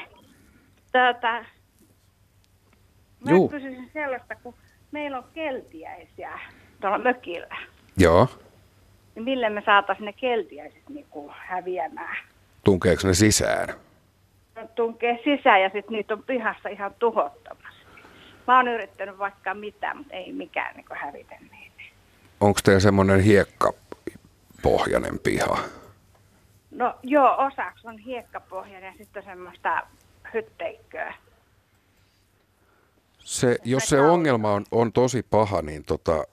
[0.93, 1.44] Tätä,
[3.24, 3.48] mä Juu.
[3.48, 4.55] kysyisin sellaista, kun
[4.90, 6.39] meillä on keltiäisiä
[6.80, 7.56] tuolla mökillä.
[7.97, 8.28] Joo.
[9.14, 12.16] Niin millä me saataisiin ne keltiäiset niin kuin häviämään?
[12.64, 13.68] Tunkeeko ne sisään?
[14.74, 17.83] Tunkee sisään ja sitten niitä on pihassa ihan tuhottomasti.
[18.47, 21.83] Mä oon yrittänyt vaikka mitä, mutta ei mikään niin hävitä niitä.
[22.41, 25.59] Onko teillä semmoinen hiekkapohjainen piha?
[26.70, 29.87] No joo, osaksi on hiekkapohjainen ja sitten semmoista
[30.35, 31.15] hytteikköä.
[33.19, 36.24] Se, jos se ongelma on, on tosi paha, niin tota,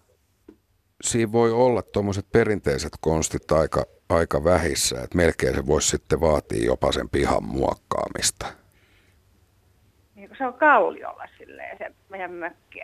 [1.01, 6.65] siinä voi olla tuommoiset perinteiset konstit aika, aika vähissä, että melkein se voisi sitten vaatia
[6.65, 8.45] jopa sen pihan muokkaamista.
[10.15, 12.79] Niin se on kauliolla silleen se meidän mökki.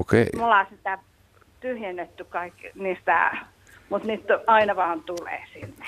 [0.00, 0.98] Okei, Me ollaan sitä
[1.60, 3.36] tyhjennetty kaikki niistä,
[3.88, 5.86] mutta niitä aina vaan tulee sinne.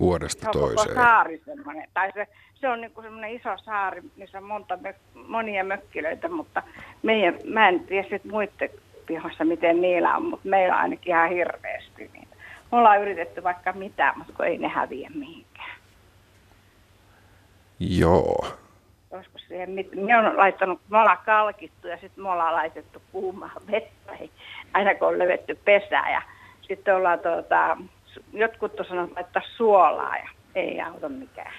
[0.00, 0.94] vuodesta Se toiseen.
[0.94, 4.78] saari semmoinen, tai se, se on niin semmoinen iso saari, missä on monta
[5.26, 6.62] monia mökkilöitä, mutta
[7.02, 8.70] meidän, mä en tiedä sit muiden
[9.06, 12.36] pihoissa, miten niillä on, mutta meillä on ainakin ihan hirveästi niitä.
[12.72, 15.70] Me ollaan yritetty vaikka mitä, mutta kun ei ne häviä mihinkään.
[17.80, 18.46] Joo.
[19.10, 23.50] Olisiko siihen, mit- me on laittanut, me ollaan kalkittu ja sitten me ollaan laitettu kuumaa
[23.70, 24.30] vettä, ei-
[24.72, 26.22] aina kun on lövetty pesää ja
[26.62, 27.76] sitten ollaan tuota,
[28.32, 31.52] jotkut on sanonut laittaa suolaa ja ei auta mikään.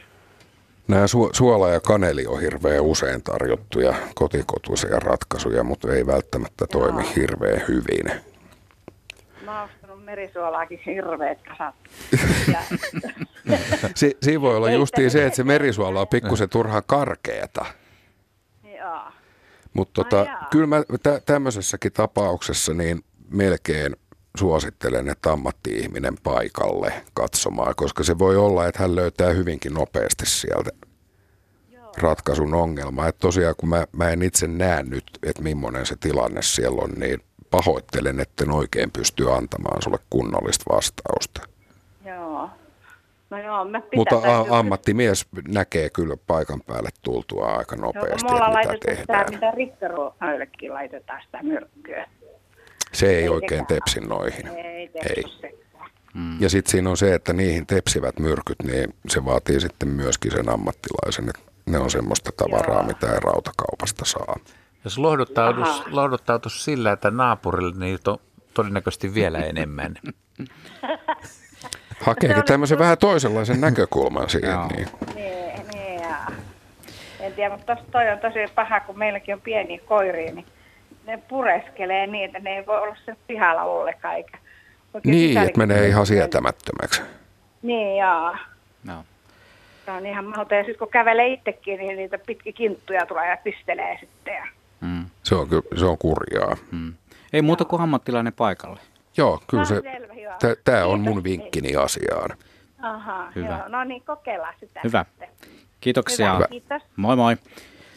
[0.88, 7.16] Nämä su- suola ja kaneli on hirveän usein tarjottuja kotikotuisia ratkaisuja, mutta ei välttämättä toimi
[7.16, 8.22] hirveän hyvin.
[9.46, 11.76] Mä oon ostanut merisuolaakin hirveet kasat.
[12.54, 12.60] Ja,
[13.96, 17.66] Si- siinä voi olla justiin se, että se merisuola on pikkusen turhaan karkeata.
[18.80, 19.02] joo.
[19.74, 23.96] Mutta tota, kyllä mä tä- tämmöisessäkin tapauksessa niin melkein
[24.38, 30.70] suosittelen, että ammatti-ihminen paikalle katsomaan, koska se voi olla, että hän löytää hyvinkin nopeasti sieltä
[31.98, 33.08] ratkaisun ongelmaa.
[33.08, 36.92] Että tosiaan kun mä, mä en itse näe nyt, että millainen se tilanne siellä on,
[36.92, 37.20] niin
[37.52, 41.42] pahoittelen, että en oikein pysty antamaan sulle kunnollista vastausta.
[42.06, 42.50] Joo.
[43.30, 48.32] No joo, pitää Mutta a- ammattimies näkee kyllä paikan päälle tultua aika Joo, nopeasti, me
[48.32, 49.34] ollaan että mitä laitettu sitä, tehdään.
[49.34, 52.08] mitä rikkaruohoillekin laitetaan sitä myrkkyä.
[52.92, 54.48] Se ei Ei oikein tepsi noihin.
[54.48, 55.24] Ei, Ei.
[55.44, 55.52] ei.
[56.40, 60.50] Ja sitten siinä on se, että niihin tepsivät myrkyt, niin se vaatii sitten myöskin sen
[60.50, 61.30] ammattilaisen.
[61.30, 62.84] Että ne on semmoista tavaraa, Joo.
[62.88, 64.36] mitä ei rautakaupasta saa.
[64.84, 68.18] Jos lohduttautus, lohduttautus sillä, että naapurille niitä on
[68.54, 69.96] todennäköisesti vielä enemmän.
[72.02, 74.60] Hakeekin tämmöisen vähän toisenlaisen näkökulman siihen.
[74.68, 74.88] Niin.
[75.16, 76.18] Niin, niin ja.
[77.20, 80.46] En tiedä, mutta toi on tosi paha, kun meilläkin on pieniä koiria, niin
[81.06, 84.16] ne pureskelee niin, että ne ei voi olla sen pihalla ollenkaan.
[84.16, 84.38] Eikä
[85.04, 87.02] Niin, että menee ihan sietämättömäksi.
[87.62, 88.36] Niin, joo.
[88.84, 89.04] No.
[89.86, 90.58] Se on ihan mahdoton.
[90.58, 94.34] Ja sitten kun kävelee itsekin, niin niitä pitki kinttuja tulee ja pistelee sitten.
[94.34, 94.48] Ja...
[94.82, 95.06] Mm.
[95.24, 96.58] Se on, ky- se on kurjaa.
[96.72, 96.94] Mm.
[97.34, 98.80] Ei muuta kuin ammattilainen paikalle.
[99.18, 99.82] Joo, kyllä No, se,
[100.22, 100.56] joo.
[100.64, 102.30] tämä on mun vinkkini asiaan.
[102.82, 103.48] Aha, Hyvä.
[103.48, 103.68] joo.
[103.68, 104.80] No niin, kokeillaan sitä.
[104.84, 105.06] Hyvä.
[105.82, 106.34] Kiitoksia.
[106.36, 106.82] Hyvä, kiitos.
[106.96, 107.36] Moi moi.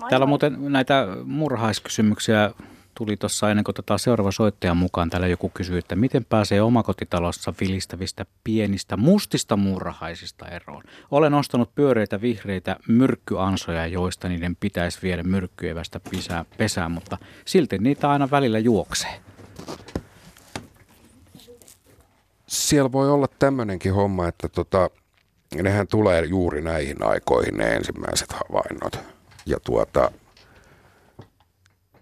[0.01, 0.28] Moi Täällä moi.
[0.31, 2.51] muuten näitä murhaiskysymyksiä
[2.94, 5.10] tuli tuossa ennen kuin tätä seuraava soittaja mukaan.
[5.10, 10.82] Täällä joku kysyy, että miten pääsee omakotitalossa vilistävistä pienistä mustista murhaisista eroon.
[11.10, 16.00] Olen ostanut pyöreitä vihreitä myrkkyansoja, joista niiden pitäisi viedä myrkkyevästä
[16.58, 19.20] pesään, mutta silti niitä aina välillä juoksee.
[22.46, 24.90] Siellä voi olla tämmöinenkin homma, että tota,
[25.62, 28.98] nehän tulee juuri näihin aikoihin ne ensimmäiset havainnot.
[29.46, 30.10] Ja tuota,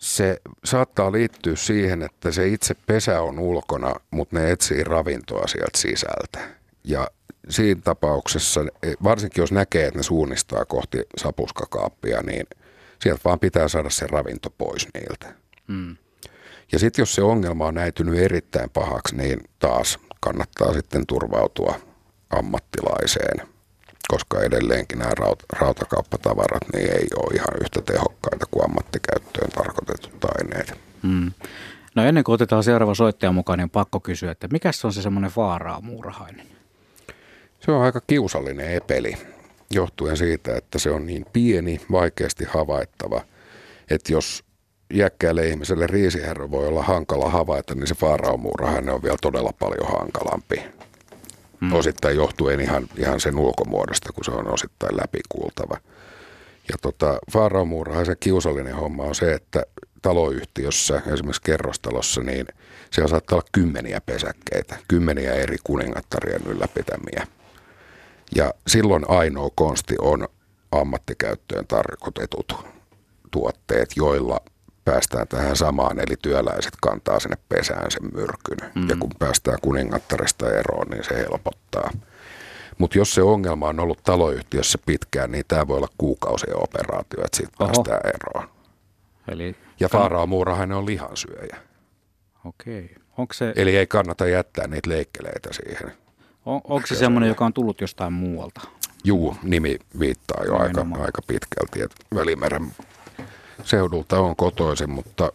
[0.02, 5.78] se saattaa liittyä siihen, että se itse pesä on ulkona, mutta ne etsii ravintoa sieltä
[5.78, 6.38] sisältä.
[6.84, 7.08] Ja
[7.48, 8.60] siinä tapauksessa,
[9.04, 12.46] varsinkin jos näkee, että ne suunnistaa kohti sapuskakaappia, niin
[13.02, 15.34] sieltä vaan pitää saada se ravinto pois niiltä.
[15.68, 15.96] Mm.
[16.72, 21.74] Ja sitten jos se ongelma on näytynyt erittäin pahaksi, niin taas kannattaa sitten turvautua
[22.30, 23.48] ammattilaiseen.
[24.08, 30.78] Koska edelleenkin nämä raut- rautakauppatavarat niin ei ole ihan yhtä tehokkaita kuin ammattikäyttöön tarkoitetut aineet.
[31.02, 31.32] Mm.
[31.94, 34.92] No ennen kuin otetaan seuraava soittaja mukaan, niin on pakko kysyä, että mikä se on
[34.92, 36.46] se semmoinen vaaraa muurahainen?
[37.60, 39.16] Se on aika kiusallinen epeli,
[39.70, 43.20] johtuen siitä, että se on niin pieni, vaikeasti havaittava,
[43.90, 44.44] että jos
[44.94, 50.62] iäkkäälle ihmiselle riisiherro voi olla hankala havaita, niin se faaraomuurahainen on vielä todella paljon hankalampi.
[51.62, 51.72] Hmm.
[51.72, 55.76] Osittain johtuen ihan, ihan sen ulkomuodosta, kun se on osittain läpikuultava.
[56.68, 59.62] Ja tota, faaraomuurahaisen kiusallinen homma on se, että
[60.02, 62.46] taloyhtiössä, esimerkiksi kerrostalossa, niin
[62.90, 67.26] siellä saattaa olla kymmeniä pesäkkeitä, kymmeniä eri kuningattarien ylläpitämiä.
[68.36, 70.28] Ja silloin ainoa konsti on
[70.72, 72.56] ammattikäyttöön tarkoitetut
[73.30, 74.40] tuotteet, joilla
[74.84, 78.72] päästään tähän samaan, eli työläiset kantaa sinne pesään sen myrkyn.
[78.74, 78.88] Mm.
[78.88, 81.90] Ja kun päästään kuningattaresta eroon, niin se helpottaa.
[82.78, 87.36] Mutta jos se ongelma on ollut taloyhtiössä pitkään, niin tämä voi olla kuukausien operaatio, että
[87.36, 87.72] siitä Oho.
[87.72, 88.48] päästään eroon.
[89.28, 91.56] Eli ja Faarao Muurahainen on lihansyöjä.
[92.44, 92.94] Okei.
[93.18, 93.52] Onko se...
[93.56, 95.92] Eli ei kannata jättää niitä leikkeleitä siihen.
[96.46, 98.60] On, onko se semmoinen, joka on tullut jostain muualta?
[99.04, 102.72] Juu, nimi viittaa jo aika, aika pitkälti, että Välimeren
[103.64, 105.32] seudulta on kotoisin, mutta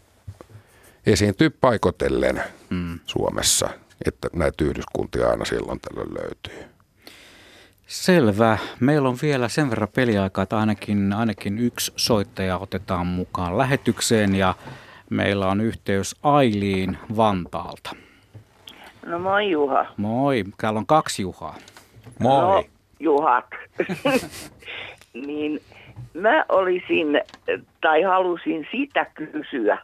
[1.06, 3.00] esiintyy paikotellen mm.
[3.06, 3.70] Suomessa,
[4.06, 6.66] että näitä yhdyskuntia aina silloin tällöin löytyy.
[7.88, 8.58] Selvä.
[8.80, 14.56] Meillä on vielä sen verran peliaikaa, että ainakin, ainakin yksi soittaja otetaan mukaan lähetykseen ja
[15.10, 17.96] meillä on yhteys Ailiin Vantaalta.
[19.06, 19.86] No moi Juha.
[19.98, 20.44] Moi.
[20.58, 21.56] Täällä on kaksi Juhaa.
[22.20, 22.42] Moi.
[22.42, 22.64] No,
[23.00, 23.46] Juhat.
[25.28, 25.62] niin
[26.18, 27.22] mä olisin
[27.82, 29.78] tai halusin sitä kysyä,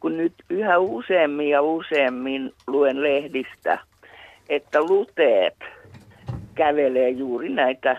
[0.00, 3.78] kun nyt yhä useammin ja useammin luen lehdistä,
[4.48, 5.56] että luteet
[6.54, 7.96] kävelee juuri näitä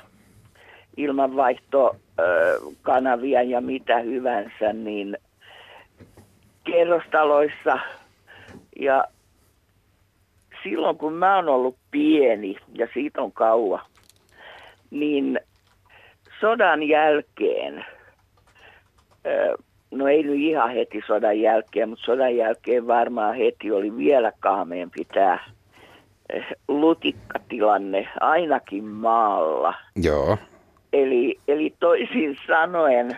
[0.97, 5.17] ilmanvaihtokanavia ja mitä hyvänsä, niin
[6.63, 7.79] kerrostaloissa.
[8.79, 9.03] Ja
[10.63, 13.81] silloin kun mä oon ollut pieni ja siitä on kauan,
[14.91, 15.39] niin
[16.41, 17.85] sodan jälkeen,
[19.91, 25.05] no ei nyt ihan heti sodan jälkeen, mutta sodan jälkeen varmaan heti oli vielä kaameempi
[25.05, 25.39] tämä
[26.67, 29.73] lutikkatilanne ainakin maalla.
[29.95, 30.37] Joo.
[30.93, 33.17] Eli, eli toisin sanoen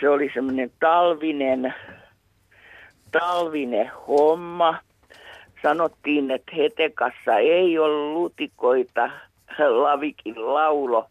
[0.00, 1.74] se oli semmoinen talvinen,
[3.12, 4.78] talvinen homma.
[5.62, 9.10] Sanottiin, että Hetekassa ei ole lutikoita,
[9.58, 11.06] Lavikin laulo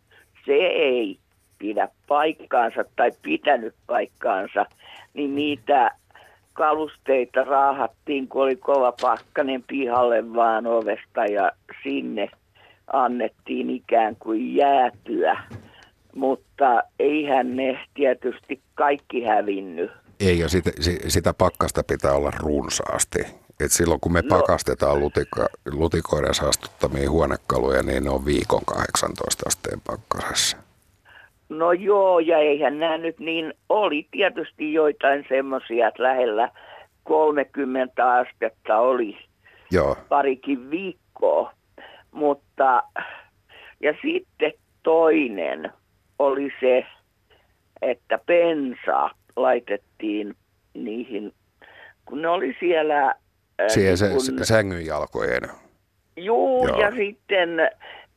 [0.46, 1.18] se ei
[1.60, 4.66] pidä paikkaansa tai pitänyt paikkaansa,
[5.14, 5.92] niin niitä
[6.54, 11.52] kalusteita raahattiin, kun oli kova pakkanen pihalle vaan ovesta ja
[11.84, 12.30] sinne
[12.94, 15.44] annettiin ikään kuin jäätyä.
[16.16, 19.92] Mutta eihän ne tietysti kaikki hävinnyt.
[20.20, 20.72] Ei, ja sitä,
[21.08, 23.20] sitä pakkasta pitää olla runsaasti.
[23.66, 29.44] Et silloin kun me no, pakastetaan lutika, lutikoiden saastuttamia huonekaluja, niin ne on viikon 18
[29.48, 30.58] asteen pakkasessa.
[31.50, 36.52] No joo, ja eihän nämä nyt niin, oli tietysti joitain semmoisia, että lähellä
[37.04, 39.18] 30 astetta oli
[39.72, 39.98] joo.
[40.10, 41.54] parikin viikkoa.
[42.12, 42.84] Mutta,
[43.80, 45.72] ja sitten toinen
[46.20, 46.86] oli se,
[47.82, 50.36] että pensa laitettiin
[50.74, 51.34] niihin,
[52.06, 53.14] kun ne oli siellä
[53.68, 55.42] Siihen se, kun, sängyn jalkojen.
[56.18, 57.50] Juu, Joo, ja sitten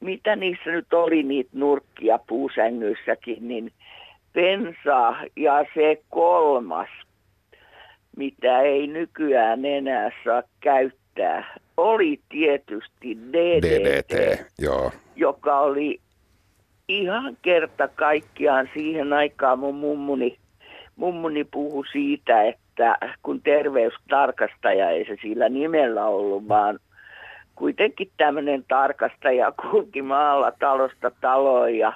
[0.01, 3.73] mitä niissä nyt oli niitä nurkkia puusängyissäkin, niin
[4.33, 6.89] pensa ja se kolmas,
[8.17, 14.93] mitä ei nykyään enää saa käyttää, oli tietysti DDT, DDT joo.
[15.17, 16.01] joka oli
[16.89, 20.39] ihan kerta kaikkiaan siihen aikaan mun mummuni,
[20.97, 26.79] mummuni puhui siitä, että että kun terveystarkastaja ei se sillä nimellä ollut, vaan
[27.55, 31.93] kuitenkin tämmöinen tarkastaja kulki maalla talosta taloon ja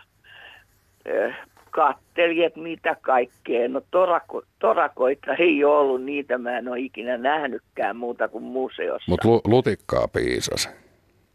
[1.71, 3.69] katteli, että mitä kaikkea.
[3.69, 9.11] No torako, torakoita ei ollut, niitä mä en ole ikinä nähnytkään muuta kuin museossa.
[9.11, 10.71] Mutta lu- lutikkaa piisas.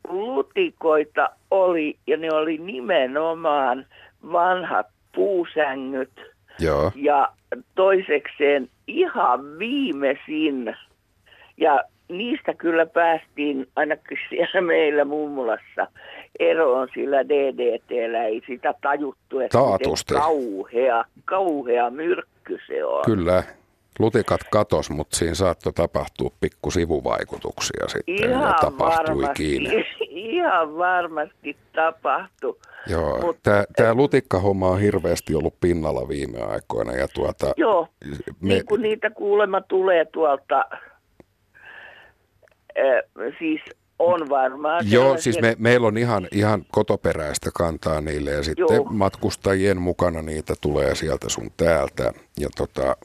[0.07, 3.86] Lutikoita oli, ja ne oli nimenomaan
[4.32, 6.32] vanhat puusängyt.
[6.64, 6.91] Joo.
[6.95, 7.30] Ja
[7.76, 10.76] toisekseen ihan viimeisin,
[11.57, 15.88] ja niistä kyllä päästiin ainakin siellä meillä mummulassa
[16.40, 20.14] eroon sillä DDTllä, ei sitä tajuttu, että Taatusti.
[20.14, 23.03] kauhea, kauhea myrkky se on.
[23.06, 23.44] Kyllä,
[23.99, 29.64] lutikat katos, mutta siinä saattoi tapahtua pikku sivuvaikutuksia sitten ihan ja tapahtuikin.
[29.64, 30.06] Varmasti,
[30.36, 32.57] ihan varmasti tapahtui.
[32.88, 37.88] Joo, Mut- tämä, tämä lutikkahomma on hirveästi ollut pinnalla viime aikoina ja tuota, Joo,
[38.40, 40.65] me, niin kuin niitä kuulemma tulee tuolta,
[42.78, 43.61] äh, siis
[43.99, 44.91] on varmaan.
[44.91, 48.86] Joo, siis me, meillä on ihan, ihan kotoperäistä kantaa niille ja sitten Joo.
[48.90, 52.14] matkustajien mukana niitä tulee sieltä sun täältä.
[52.40, 52.95] Ja tota,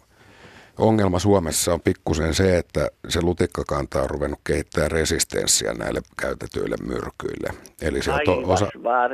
[0.79, 7.51] ongelma Suomessa on pikkusen se, että se lutikkakanta on ruvennut kehittämään resistenssiä näille käytetyille myrkyille.
[7.83, 8.69] Eli sieltä osa,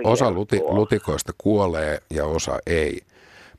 [0.04, 3.00] osa luti, lutikoista kuolee ja osa ei.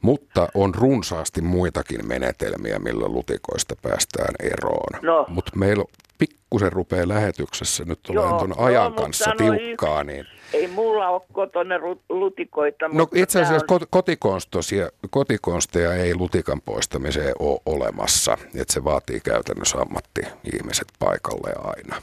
[0.01, 5.01] Mutta on runsaasti muitakin menetelmiä, millä lutikoista päästään eroon.
[5.01, 5.25] No.
[5.27, 5.83] Mutta meillä
[6.17, 11.21] pikkusen rupeaa lähetyksessä nyt olemaan tuon no, ajan mut kanssa tiukkaa, niin Ei mulla ole
[11.33, 11.75] kotona
[12.09, 18.37] lutikoita, No mutta itse asiassa on- kot- kotikonstosia, kotikonsteja ei lutikan poistamiseen ole olemassa.
[18.55, 22.01] Että se vaatii käytännössä ammatti-ihmiset paikalle aina.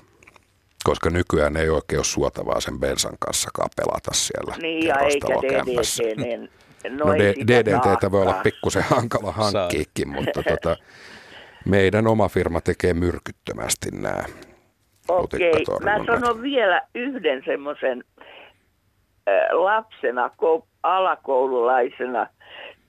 [0.85, 5.27] Koska nykyään ei oikein ole suotavaa sen bensan kanssakaan pelata siellä Niin, ja eikä.
[5.27, 6.51] DDT, niin
[6.91, 7.13] no, No,
[7.47, 10.77] DDTtä voi olla pikkusen hankala hankkiikin, mutta tota,
[11.65, 14.25] meidän oma firma tekee myrkyttömästi nämä
[15.09, 18.05] Okei, mä sanon vielä yhden semmoisen
[19.51, 22.27] lapsena, ko- alakoululaisena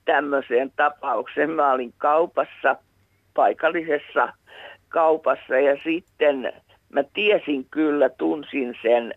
[0.05, 1.51] tämmöiseen tapaukseen.
[1.51, 2.75] Mä olin kaupassa,
[3.33, 4.33] paikallisessa
[4.89, 6.53] kaupassa ja sitten
[6.89, 9.13] mä tiesin kyllä, tunsin sen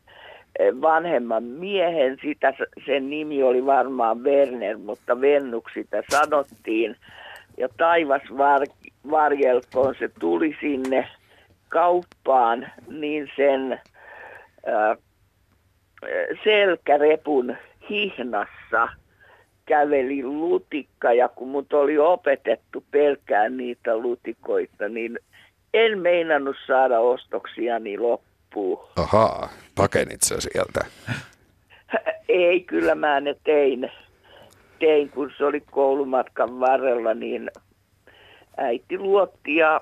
[0.80, 2.52] vanhemman miehen, sitä,
[2.86, 6.96] sen nimi oli varmaan Werner, mutta Vennuksi sitä sanottiin.
[7.56, 8.66] Ja taivas var,
[9.10, 11.08] varjelkoon se tuli sinne
[11.68, 13.80] kauppaan, niin sen
[14.66, 14.96] ää,
[16.44, 17.56] selkärepun
[17.90, 18.88] hihnassa
[19.66, 25.18] käveli lutikka ja kun mut oli opetettu pelkään niitä lutikoita, niin
[25.74, 28.88] en meinannut saada ostoksiani loppuun.
[28.96, 30.86] Ahaa, pakenit sä sieltä.
[32.28, 33.90] Ei, kyllä mä ne tein.
[34.78, 37.50] Tein, kun se oli koulumatkan varrella, niin
[38.56, 39.80] äiti luotti ja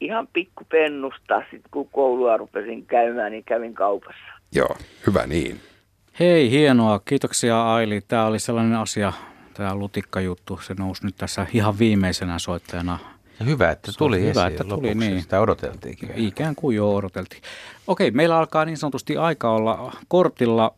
[0.00, 4.24] ihan pikkupennusta, sit kun koulua rupesin käymään, niin kävin kaupassa.
[4.54, 4.76] Joo,
[5.06, 5.60] hyvä niin.
[6.20, 7.00] Hei, hienoa.
[7.04, 8.00] Kiitoksia Aili.
[8.08, 9.12] Tämä oli sellainen asia,
[9.54, 12.98] tämä lutikkajuttu, se nousi nyt tässä ihan viimeisenä soittajana.
[13.40, 15.08] Ja hyvä, että tuli hyvä, esiin että tuli, lopuksi.
[15.08, 15.22] niin.
[15.22, 16.10] Sitä odoteltiinkin.
[16.14, 17.42] Ikään kuin jo odoteltiin.
[17.86, 20.74] Okei, meillä alkaa niin sanotusti aika olla kortilla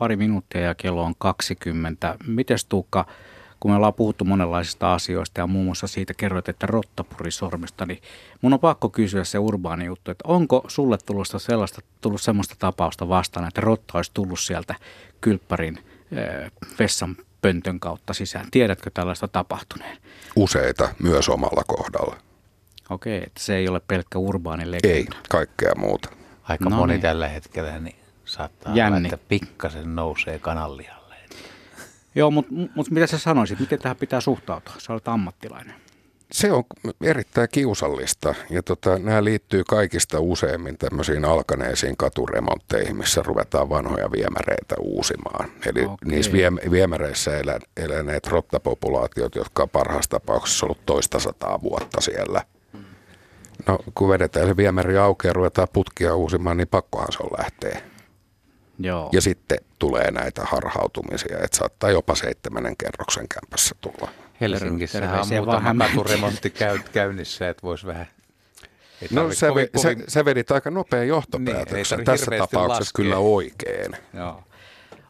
[0.00, 2.16] pari minuuttia ja kello on 20.
[2.26, 3.06] Mites Tuukka,
[3.60, 8.02] kun me ollaan puhuttu monenlaisista asioista ja muun muassa siitä kerroit, että rottapurisormesta, niin
[8.42, 13.08] mun on pakko kysyä se urbaani juttu, että onko sulle tullut sellaista, tullut semmoista tapausta
[13.08, 14.74] vastaan, että rotta olisi tullut sieltä
[15.20, 18.46] kylppärin äh, vessan pöntön kautta sisään.
[18.50, 19.96] Tiedätkö tällaista tapahtuneen?
[20.36, 22.16] Useita myös omalla kohdalla.
[22.90, 24.96] Okei, että se ei ole pelkkä urbaani legenda.
[24.96, 26.08] Ei, kaikkea muuta.
[26.42, 27.02] Aika No moni niin.
[27.02, 27.99] tällä hetkellä niin
[28.30, 29.08] saattaa olla, Jänni.
[29.08, 31.14] että pikkasen nousee kanallialle.
[32.14, 34.74] Joo, mutta mut mitä sä sanoisit, miten tähän pitää suhtautua?
[34.78, 35.74] Sä olet ammattilainen.
[36.32, 36.64] Se on
[37.02, 44.74] erittäin kiusallista ja tota, nämä liittyy kaikista useimmin tämmöisiin alkaneisiin katuremontteihin, missä ruvetaan vanhoja viemäreitä
[44.80, 45.50] uusimaan.
[45.66, 45.96] Eli Okei.
[46.04, 52.42] niissä vie, viemäreissä elä, eläneet rottapopulaatiot, jotka on parhaassa tapauksessa ollut toista sataa vuotta siellä.
[53.66, 57.89] No kun vedetään se viemäri auki ja ruvetaan putkia uusimaan, niin pakkohan se on lähteä.
[58.80, 59.08] Joo.
[59.12, 64.10] Ja sitten tulee näitä harhautumisia, että saattaa jopa seitsemännen kerroksen kämpässä tulla.
[64.40, 68.06] Helsingissä on muutama katuremontti käy, käynnissä, että voisi vähän...
[69.02, 72.04] Ei No sä, kovin- sä, kovin- sä vedit aika nopean Niin, johtopäätöksen.
[72.04, 72.92] tarvi Tässä tapauksessa laskea.
[72.92, 73.92] kyllä oikein.
[74.14, 74.42] Joo.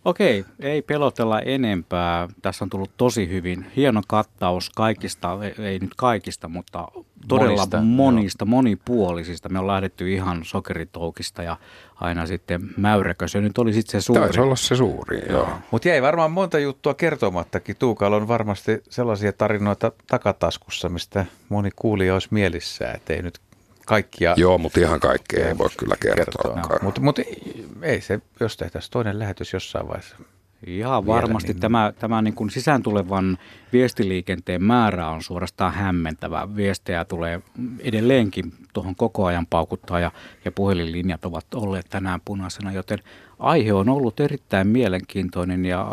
[0.04, 2.28] Okei, ei pelotella enempää.
[2.42, 3.66] Tässä on tullut tosi hyvin.
[3.76, 6.88] Hieno kattaus kaikista, ei- nyt kaikista, mutta
[7.28, 9.48] todella Monista, monista, monipuolisista.
[9.48, 11.56] Me on lähdetty ihan sokeritoukista ja
[11.94, 13.28] aina sitten mäyräkö.
[13.28, 14.22] Se nyt oli sitten se suuri.
[14.22, 15.48] Taisi olla se suuri, joo.
[15.70, 17.76] Mutta jäi varmaan monta juttua kertomattakin.
[17.78, 23.40] Tuukalla on varmasti sellaisia tarinoita takataskussa, mistä moni kuulija olisi mielissään, että ei nyt
[23.90, 26.78] kaikkia Joo, mutta ihan kaikkea ei voi kyllä kertoa.
[26.82, 27.18] Mutta mut
[27.82, 30.16] ei se, jos tehtäisiin toinen lähetys jossain vaiheessa.
[30.66, 33.38] Ihan vielä, varmasti niin- tämä, tämä niin kuin sisään tulevan
[33.72, 36.56] viestiliikenteen määrä on suorastaan hämmentävä.
[36.56, 37.42] Viestejä tulee
[37.78, 40.10] edelleenkin tuohon koko ajan paukuttaa ja,
[40.44, 42.98] ja puhelinlinjat ovat olleet tänään punaisena, joten
[43.38, 45.86] aihe on ollut erittäin mielenkiintoinen ja,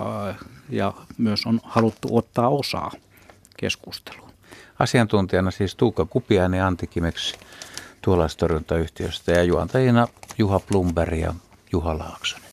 [0.70, 2.92] ja myös on haluttu ottaa osaa
[3.58, 4.32] keskusteluun.
[4.80, 7.38] Asiantuntijana siis Tuukka Kupiainen ja Antti Kimeksi
[8.08, 10.08] tuollaistorjuntayhtiöstä ja juontajina
[10.38, 11.34] Juha Plumberg ja
[11.72, 12.46] Juha Laaksonen.